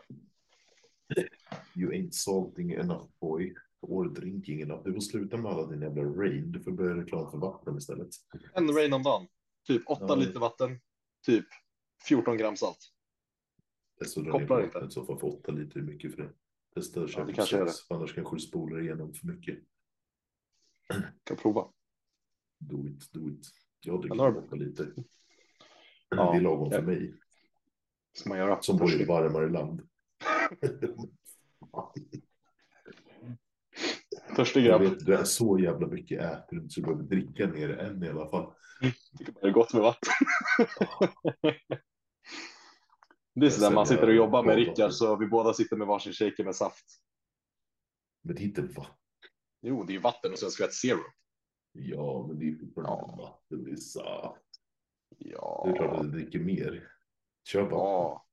You 1.75 1.91
ain't 1.91 2.11
salting 2.11 2.71
enough 2.71 3.05
boy. 3.21 3.55
Or 3.81 4.05
drinking 4.05 4.61
enough. 4.61 4.83
Du 4.83 4.93
får 4.93 5.01
sluta 5.01 5.37
med 5.37 5.51
alla 5.51 5.67
dina 5.67 5.85
jävla 5.85 6.03
rain. 6.03 6.51
Du 6.51 6.63
får 6.63 6.71
börja 6.71 6.95
reklam 6.95 7.31
för 7.31 7.37
vatten 7.37 7.77
istället. 7.77 8.09
En 8.53 8.73
rain 8.73 8.93
om 8.93 9.03
dagen. 9.03 9.27
Typ 9.67 9.81
8 9.89 10.05
Ja. 10.07 10.15
liter 10.15 10.39
vatten. 10.39 10.79
Typ 11.25 11.45
14 12.07 12.37
gram 12.37 12.57
salt. 12.57 12.79
Kopplar 14.31 14.63
inte. 14.63 14.91
så 14.91 15.05
får 15.05 15.17
för 15.17 15.27
åtta 15.27 15.51
liter 15.51 15.79
är 15.79 15.83
mycket 15.83 16.15
för 16.15 16.21
det. 16.21 16.29
Testa 16.75 17.03
att 17.03 17.13
Ja, 17.13 17.19
det 17.19 17.25
på 17.25 17.33
kanske 17.33 17.67
sex, 17.67 17.87
för 17.87 17.95
annars 17.95 18.15
kanske 18.15 18.35
du 18.35 18.39
spolar 18.39 18.81
igenom 18.81 19.13
för 19.13 19.27
mycket. 19.27 19.59
Kan 21.23 21.37
prova. 21.37 21.67
Do 22.59 22.87
it, 22.87 23.11
do 23.11 23.29
it. 23.29 23.47
Jag 23.81 24.01
dricker 24.01 24.55
liter. 24.55 24.93
Ja, 26.09 26.31
det 26.31 26.37
är 26.37 26.41
lagom 26.41 26.69
ja. 26.71 26.77
för 26.77 26.85
mig. 26.85 27.13
Ska 28.13 28.29
man 28.29 28.37
göra. 28.37 28.61
Som 28.61 28.77
bor 28.77 28.91
i 28.91 29.01
ett 29.01 29.07
varmare 29.07 29.49
land. 29.49 29.81
Första 34.35 34.59
Jag 34.59 34.81
grabb. 34.81 34.91
vet, 34.91 35.05
du 35.05 35.15
är 35.15 35.23
så 35.23 35.59
jävla 35.59 35.87
mycket 35.87 36.21
äter 36.21 36.57
du 36.57 36.69
så 36.69 36.79
du 36.81 36.85
behöver 36.85 37.03
dricka 37.03 37.47
ner 37.47 37.67
det 37.67 37.75
än 37.75 38.03
i 38.03 38.09
alla 38.09 38.29
fall. 38.29 38.53
Tycker 39.17 39.31
bara 39.31 39.41
det 39.41 39.47
är 39.47 39.51
gott 39.51 39.73
med 39.73 39.81
vatten. 39.81 40.13
Det 43.35 43.45
är 43.45 43.49
så 43.49 43.61
där 43.61 43.71
man 43.71 43.87
sitter 43.87 44.07
och 44.07 44.13
jobbar 44.15 44.43
med 44.43 44.55
Rickard 44.55 44.91
så 44.93 45.15
vi 45.15 45.25
båda 45.27 45.53
sitter 45.53 45.75
med 45.75 45.87
varsin 45.87 46.13
shaker 46.13 46.43
med 46.43 46.55
saft. 46.55 46.85
Men 48.21 48.35
det 48.35 48.41
är 48.41 48.45
inte 48.45 48.61
vatten. 48.61 48.95
Jo, 49.61 49.83
det 49.83 49.95
är 49.95 49.99
vatten 49.99 50.31
och 50.31 50.39
sen 50.39 50.51
skvätt 50.51 50.73
zero. 50.73 50.99
Ja, 51.71 52.25
men 52.27 52.39
det 52.39 52.45
är 52.49 52.55
fortfarande 52.59 52.91
Ja. 53.07 53.15
vatten. 53.17 53.63
Det 53.63 53.71
är 53.71 53.75
saft. 53.75 54.41
Ja. 55.17 55.63
Det 55.65 55.71
är 55.71 55.75
klart 55.77 55.95
att 55.99 56.03
du 56.03 56.09
dricker 56.11 56.39
mer. 56.39 56.89
Kör 57.47 57.63
bara. 57.69 57.79
Ja. 57.79 58.25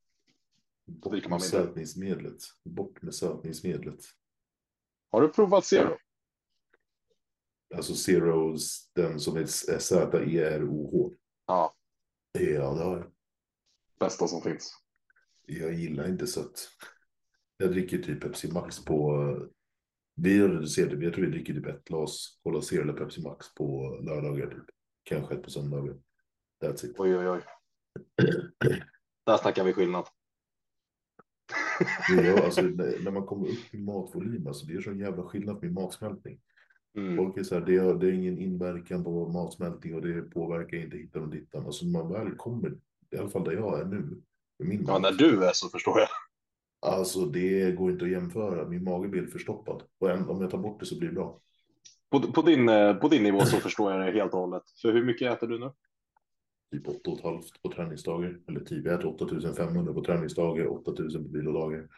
Bort 0.87 1.13
med 1.13 1.31
man 1.31 1.41
sötningsmedlet. 1.41 2.43
Bort 2.65 3.03
med 3.03 3.15
sötningsmedlet. 3.15 4.05
Har 5.11 5.21
du 5.23 5.29
provat 5.29 5.65
zero? 5.65 5.97
Alltså 7.75 7.95
Zeros, 7.95 8.91
den 8.95 9.21
som 9.21 9.37
är 9.37 9.47
Z-E-R-O-H. 9.47 11.13
Ja, 11.47 11.75
Ja, 12.33 12.41
det 12.75 12.85
har 12.85 12.97
jag. 12.99 13.13
bästa 14.01 14.27
som 14.29 14.43
finns. 14.43 14.77
Jag 15.59 15.75
gillar 15.75 16.09
inte 16.09 16.27
sött. 16.27 16.69
Jag 17.57 17.71
dricker 17.71 17.99
typ 17.99 18.21
Pepsi 18.21 18.53
Max 18.53 18.85
på... 18.85 19.27
Vi 20.17 20.39
har 20.39 20.49
reducerat 20.49 20.91
det. 20.91 21.05
Jag 21.05 21.15
tror 21.15 21.25
vi 21.25 21.31
dricker 21.31 21.55
typ 21.55 21.67
ett 21.67 21.85
glas 21.85 22.41
Cola 22.43 22.63
Zero 22.63 22.83
eller 22.83 22.93
Pepsi 22.93 23.23
Max 23.23 23.55
på 23.55 23.99
lördagar. 24.03 24.47
Typ. 24.47 24.65
Kanske 25.03 25.35
ett 25.35 25.43
på 25.43 25.51
söndagar. 25.51 25.97
That's 26.65 26.87
it. 26.87 26.95
Oj, 26.99 27.17
oj, 27.17 27.29
oj. 27.29 27.41
Där 29.27 29.37
snackar 29.37 29.65
vi 29.65 29.73
skillnad. 29.73 30.07
Är, 32.19 32.45
alltså, 32.45 32.63
när 33.05 33.11
man 33.11 33.27
kommer 33.27 33.49
upp 33.49 33.75
i 33.75 33.79
matvolym, 33.79 34.47
alltså, 34.47 34.67
det 34.67 34.75
är 34.75 34.81
så 34.81 34.93
jävla 34.93 35.23
skillnad 35.23 35.63
med 35.63 35.73
matsmältning. 35.73 36.41
Mm. 36.95 37.17
Folk 37.17 37.37
är 37.37 37.43
så 37.43 37.55
här, 37.55 37.67
det 37.67 37.79
har, 37.79 37.95
det 37.95 38.07
är 38.07 38.13
ingen 38.13 38.39
inverkan 38.39 39.05
på 39.05 39.29
matsmältning 39.29 39.95
och 39.95 40.03
det 40.03 40.23
påverkar 40.23 40.77
inte 40.77 40.97
hittan 40.97 41.23
och 41.23 41.29
dittan. 41.29 41.67
Alltså 41.67 41.85
när 41.87 41.93
man 41.93 42.13
väl 42.13 42.37
kommer, 42.37 42.79
i 43.11 43.17
alla 43.17 43.29
fall 43.29 43.45
där 43.45 43.53
jag 43.53 43.81
är 43.81 43.85
nu, 43.85 44.23
min 44.65 44.85
Ja, 44.87 44.99
när 44.99 45.13
du 45.13 45.45
är 45.45 45.53
så 45.55 45.69
förstår 45.69 45.99
jag. 45.99 46.09
alltså 46.93 47.21
det 47.27 47.73
går 47.73 47.91
inte 47.91 48.05
att 48.05 48.11
jämföra. 48.11 48.69
Min 48.69 48.85
mage 48.85 49.09
blir 49.09 49.27
förstoppad. 49.27 49.83
Och 49.99 50.11
om 50.11 50.41
jag 50.41 50.51
tar 50.51 50.59
bort 50.59 50.81
det 50.81 50.87
så 50.87 50.99
blir 50.99 51.09
det 51.09 51.15
bra. 51.15 51.41
På, 52.11 52.21
på, 52.33 52.43
din, 52.43 52.69
eh, 52.69 52.95
på 52.95 53.09
din 53.09 53.23
nivå 53.23 53.41
så 53.41 53.57
förstår 53.57 53.93
jag 53.93 54.07
det 54.07 54.13
helt 54.21 54.35
och 54.35 54.41
hållet. 54.41 54.63
För 54.83 54.93
hur 54.93 55.05
mycket 55.05 55.33
äter 55.33 55.47
du 55.47 55.59
nu? 55.59 55.73
Typ 56.73 56.87
8,5 56.87 57.43
på 57.63 57.73
träningsdagar. 57.73 58.39
Eller 58.49 58.61
typ, 58.61 58.85
jag 58.87 58.95
äter 58.95 59.07
8500 59.15 59.93
på 59.95 60.05
träningsdagar, 60.05 60.67
8000 60.67 61.25
på 61.25 61.31
vilodagar. 61.39 61.89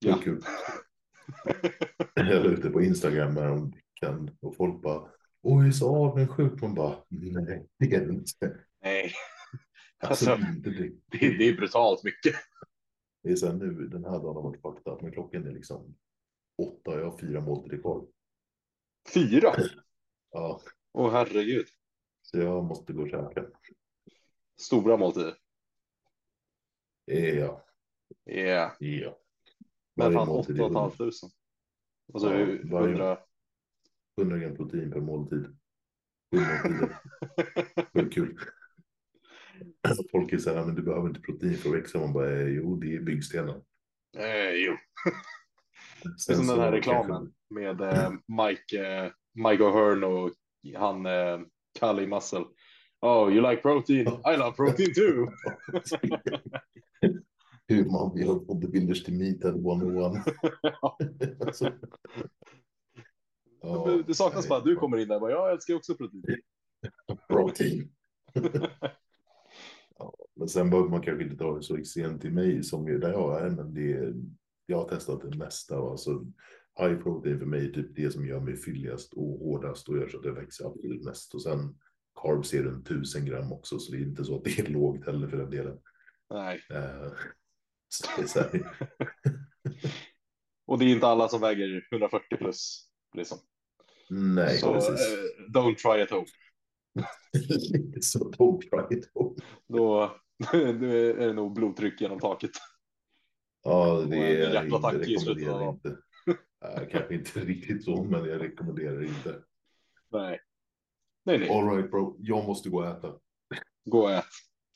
Det 0.00 0.08
är 0.08 0.10
Ja. 0.12 0.18
kul. 0.24 0.42
Jag 2.14 2.26
la 2.26 2.50
ut 2.50 2.62
det 2.62 2.70
på 2.70 2.82
Instagram 2.82 3.36
häromveckan 3.36 4.30
och 4.40 4.56
folk 4.56 4.82
bara 4.82 5.08
Oj, 5.42 5.72
så 5.72 5.96
avundsjuk. 5.96 6.62
Man 6.62 6.74
bara, 6.74 6.96
nej, 7.08 7.66
det 7.78 7.94
är 7.94 8.06
det 8.06 8.12
inte. 8.12 8.58
Nej, 8.82 9.12
Alltså, 10.02 10.30
Alltså, 10.30 10.46
det. 10.70 10.70
det, 11.06 11.38
det 11.38 11.48
är 11.48 11.56
brutalt 11.56 12.04
mycket. 12.04 12.34
Det 13.22 13.30
är 13.30 13.36
så 13.36 13.46
här 13.46 13.54
nu, 13.54 13.88
den 13.88 14.04
här 14.04 14.10
dagen 14.10 14.36
har 14.36 14.42
varit 14.42 14.62
fucked 14.62 14.92
up, 14.92 15.02
men 15.02 15.12
klockan 15.12 15.46
är 15.46 15.52
liksom 15.52 15.96
åtta 16.62 16.90
och 16.90 17.00
jag 17.00 17.10
har 17.10 17.18
fyra 17.18 17.40
måltider 17.40 17.78
kvar. 17.82 18.06
Fyra? 19.14 19.54
Ja, 20.30 20.60
Åh 20.92 21.12
herregud. 21.12 21.66
så 22.22 22.38
jag 22.38 22.64
måste 22.64 22.92
gå 22.92 23.02
och 23.02 23.08
käka. 23.10 23.46
Stora 24.60 24.96
måltider. 24.96 25.34
Ja, 27.04 27.64
Yeah. 28.26 28.72
ja. 28.78 29.18
Men 29.94 30.04
Varje 30.04 30.14
fan, 30.16 30.28
måltid 30.28 30.60
åtta 30.60 30.64
och 30.64 30.70
ett 30.70 30.76
halvt 30.76 30.98
tusen. 30.98 31.30
Alltså 32.14 32.30
Ja, 32.30 32.36
hur- 32.36 32.62
varje- 32.70 32.86
hundra. 32.88 33.18
100 34.20 34.38
gram 34.38 34.56
protein 34.56 34.90
per 34.92 35.00
måltid. 35.00 35.56
Sju 36.34 36.38
måltider. 36.40 36.98
Det 37.92 38.00
är 38.00 38.10
kul. 38.10 38.38
Folk 40.10 40.32
är 40.32 40.38
så 40.38 40.54
här, 40.54 40.66
men 40.66 40.74
du 40.74 40.82
behöver 40.82 41.08
inte 41.08 41.20
protein 41.20 41.54
för 41.54 41.68
att 41.68 41.76
växa. 41.76 41.98
Man 41.98 42.12
bara, 42.12 42.30
eh, 42.30 42.48
jo, 42.48 42.76
det 42.76 42.96
är 42.96 43.00
byggstenar. 43.00 43.62
Eh, 44.18 44.50
jo. 44.54 44.76
Det 46.02 46.08
är 46.08 46.16
Sen 46.18 46.36
som 46.36 46.46
den 46.46 46.60
här 46.60 46.72
reklamen 46.72 47.32
med 47.50 47.80
eh, 47.80 48.10
Mike, 48.10 48.86
eh, 48.86 49.10
Mike 49.34 49.62
O'Hearn 49.62 50.04
och 50.04 50.32
han 50.76 51.06
eh, 51.06 51.40
Kalle 51.78 52.06
Muscle. 52.06 52.44
Oh, 53.00 53.32
you 53.32 53.50
like 53.50 53.62
protein? 53.62 54.06
I 54.06 54.36
love 54.36 54.52
protein 54.52 54.94
too. 54.94 55.28
Hur 57.68 57.84
man 57.84 58.14
vill 58.14 58.26
ha 58.26 58.34
bodybuilders 58.34 59.04
till 59.04 59.14
meet 59.14 59.44
at 59.44 59.54
101. 59.54 60.24
alltså, 61.40 61.72
ja, 63.62 64.02
det 64.06 64.14
saknas 64.14 64.44
nej, 64.44 64.48
bara 64.48 64.60
du 64.60 64.76
kommer 64.76 64.98
in 64.98 65.08
där 65.08 65.14
och 65.14 65.20
bara, 65.20 65.30
jag 65.30 65.52
älskar 65.52 65.74
också 65.74 65.94
protein. 65.94 66.24
Protein. 67.28 67.92
Men 70.36 70.48
sen 70.48 70.70
behöver 70.70 70.90
man 70.90 71.02
kanske 71.02 71.24
inte 71.24 71.36
ta 71.36 71.56
det 71.56 71.62
så 71.62 71.76
extremt 71.76 72.22
till 72.22 72.32
mig 72.32 72.62
som 72.62 72.86
är 72.86 72.98
där 72.98 73.12
jag 73.12 73.42
är, 73.46 73.50
men 73.50 73.74
det 73.74 74.14
jag 74.66 74.76
har 74.76 74.88
testat 74.88 75.22
det 75.30 75.36
mesta. 75.38 75.76
Alltså, 75.76 76.24
high 76.80 77.02
protein 77.02 77.38
för 77.38 77.46
mig 77.46 77.64
är 77.68 77.72
typ 77.72 77.96
det 77.96 78.10
som 78.10 78.26
gör 78.26 78.40
mig 78.40 78.56
fylligast 78.56 79.14
och 79.14 79.38
hårdast 79.38 79.88
och 79.88 79.96
gör 79.96 80.08
så 80.08 80.16
att 80.16 80.22
det 80.22 80.32
växer 80.32 80.66
absolut 80.66 81.04
mest. 81.04 81.34
Och 81.34 81.42
sen 81.42 81.78
carbs 82.22 82.54
är 82.54 82.62
runt 82.62 82.90
1000 82.90 83.24
gram 83.24 83.52
också, 83.52 83.78
så 83.78 83.92
det 83.92 83.98
är 83.98 84.02
inte 84.02 84.24
så 84.24 84.36
att 84.36 84.44
det 84.44 84.58
är 84.58 84.70
lågt 84.70 85.06
heller 85.06 85.28
för 85.28 85.36
den 85.36 85.50
delen. 85.50 85.78
Nej, 86.30 86.60
Eh, 86.70 87.12
så 88.26 88.40
det 88.40 88.62
och 90.66 90.78
det 90.78 90.84
är 90.84 90.88
inte 90.88 91.06
alla 91.06 91.28
som 91.28 91.40
väger 91.40 91.88
140 91.92 92.36
plus. 92.36 92.88
Liksom. 93.14 93.38
nej, 94.10 94.58
Så 94.58 94.72
precis. 94.72 95.12
eh, 95.12 95.50
don't 95.54 95.76
try 95.76 96.02
at 96.02 96.10
home. 96.10 96.26
Så 98.00 98.18
don't 98.30 98.60
try 98.60 98.96
it. 98.98 99.10
Då, 99.68 100.10
är 100.52 101.26
det 101.26 101.32
nog 101.32 101.54
blodtryck 101.54 102.00
genom 102.00 102.20
taket. 102.20 102.50
Ja, 103.64 104.00
det 104.10 104.16
är 104.16 104.52
hjärtattack 104.54 104.94
i 105.08 105.18
slutet 105.18 105.48
av 105.48 105.60
dagen. 105.60 105.96
kanske 106.90 107.14
inte 107.14 107.40
riktigt 107.40 107.84
så, 107.84 108.04
men 108.04 108.24
jag 108.24 108.40
rekommenderar 108.42 109.02
inte. 109.04 109.42
Nej. 110.12 110.40
Nej, 111.24 111.38
nej. 111.38 111.50
All 111.50 111.76
right 111.76 111.90
bro, 111.90 112.16
jag 112.20 112.44
måste 112.46 112.70
gå 112.70 112.78
och 112.78 112.86
äta. 112.86 113.14
Gå 113.84 114.02
och 114.02 114.12
ät. 114.12 114.24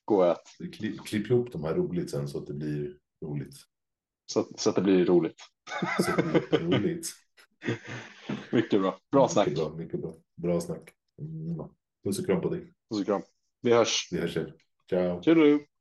Gå 0.04 0.16
och 0.16 0.26
ät. 0.26 0.72
Klipp, 0.72 1.00
klipp 1.06 1.30
ihop 1.30 1.52
de 1.52 1.64
här 1.64 1.74
roligt 1.74 2.10
sen 2.10 2.28
så 2.28 2.38
att 2.38 2.46
det 2.46 2.54
blir 2.54 2.96
roligt. 3.24 3.54
Så, 4.26 4.40
att- 4.40 4.60
så 4.60 4.70
att 4.70 4.76
det 4.76 4.82
blir 4.82 5.04
roligt. 5.04 5.36
Så 6.04 6.10
att 6.10 6.16
det 6.16 6.48
blir 6.50 6.58
roligt. 6.78 7.06
Mycket 8.52 8.80
bra. 8.80 8.98
Bra 9.12 9.28
snack. 9.28 9.46
Mycket 9.48 9.64
bra, 9.64 9.74
mycket 9.76 10.00
bra. 10.00 10.14
Bra 10.36 10.60
snack. 10.60 10.92
Mm. 11.18 11.56
Música 12.07 12.34
um 12.34 12.40
pouquinho. 12.40 12.72
Música. 12.88 13.24
Viajes. 13.61 14.07
Viajes. 14.12 14.54
Tchau. 14.86 15.20
Tchau. 15.20 15.75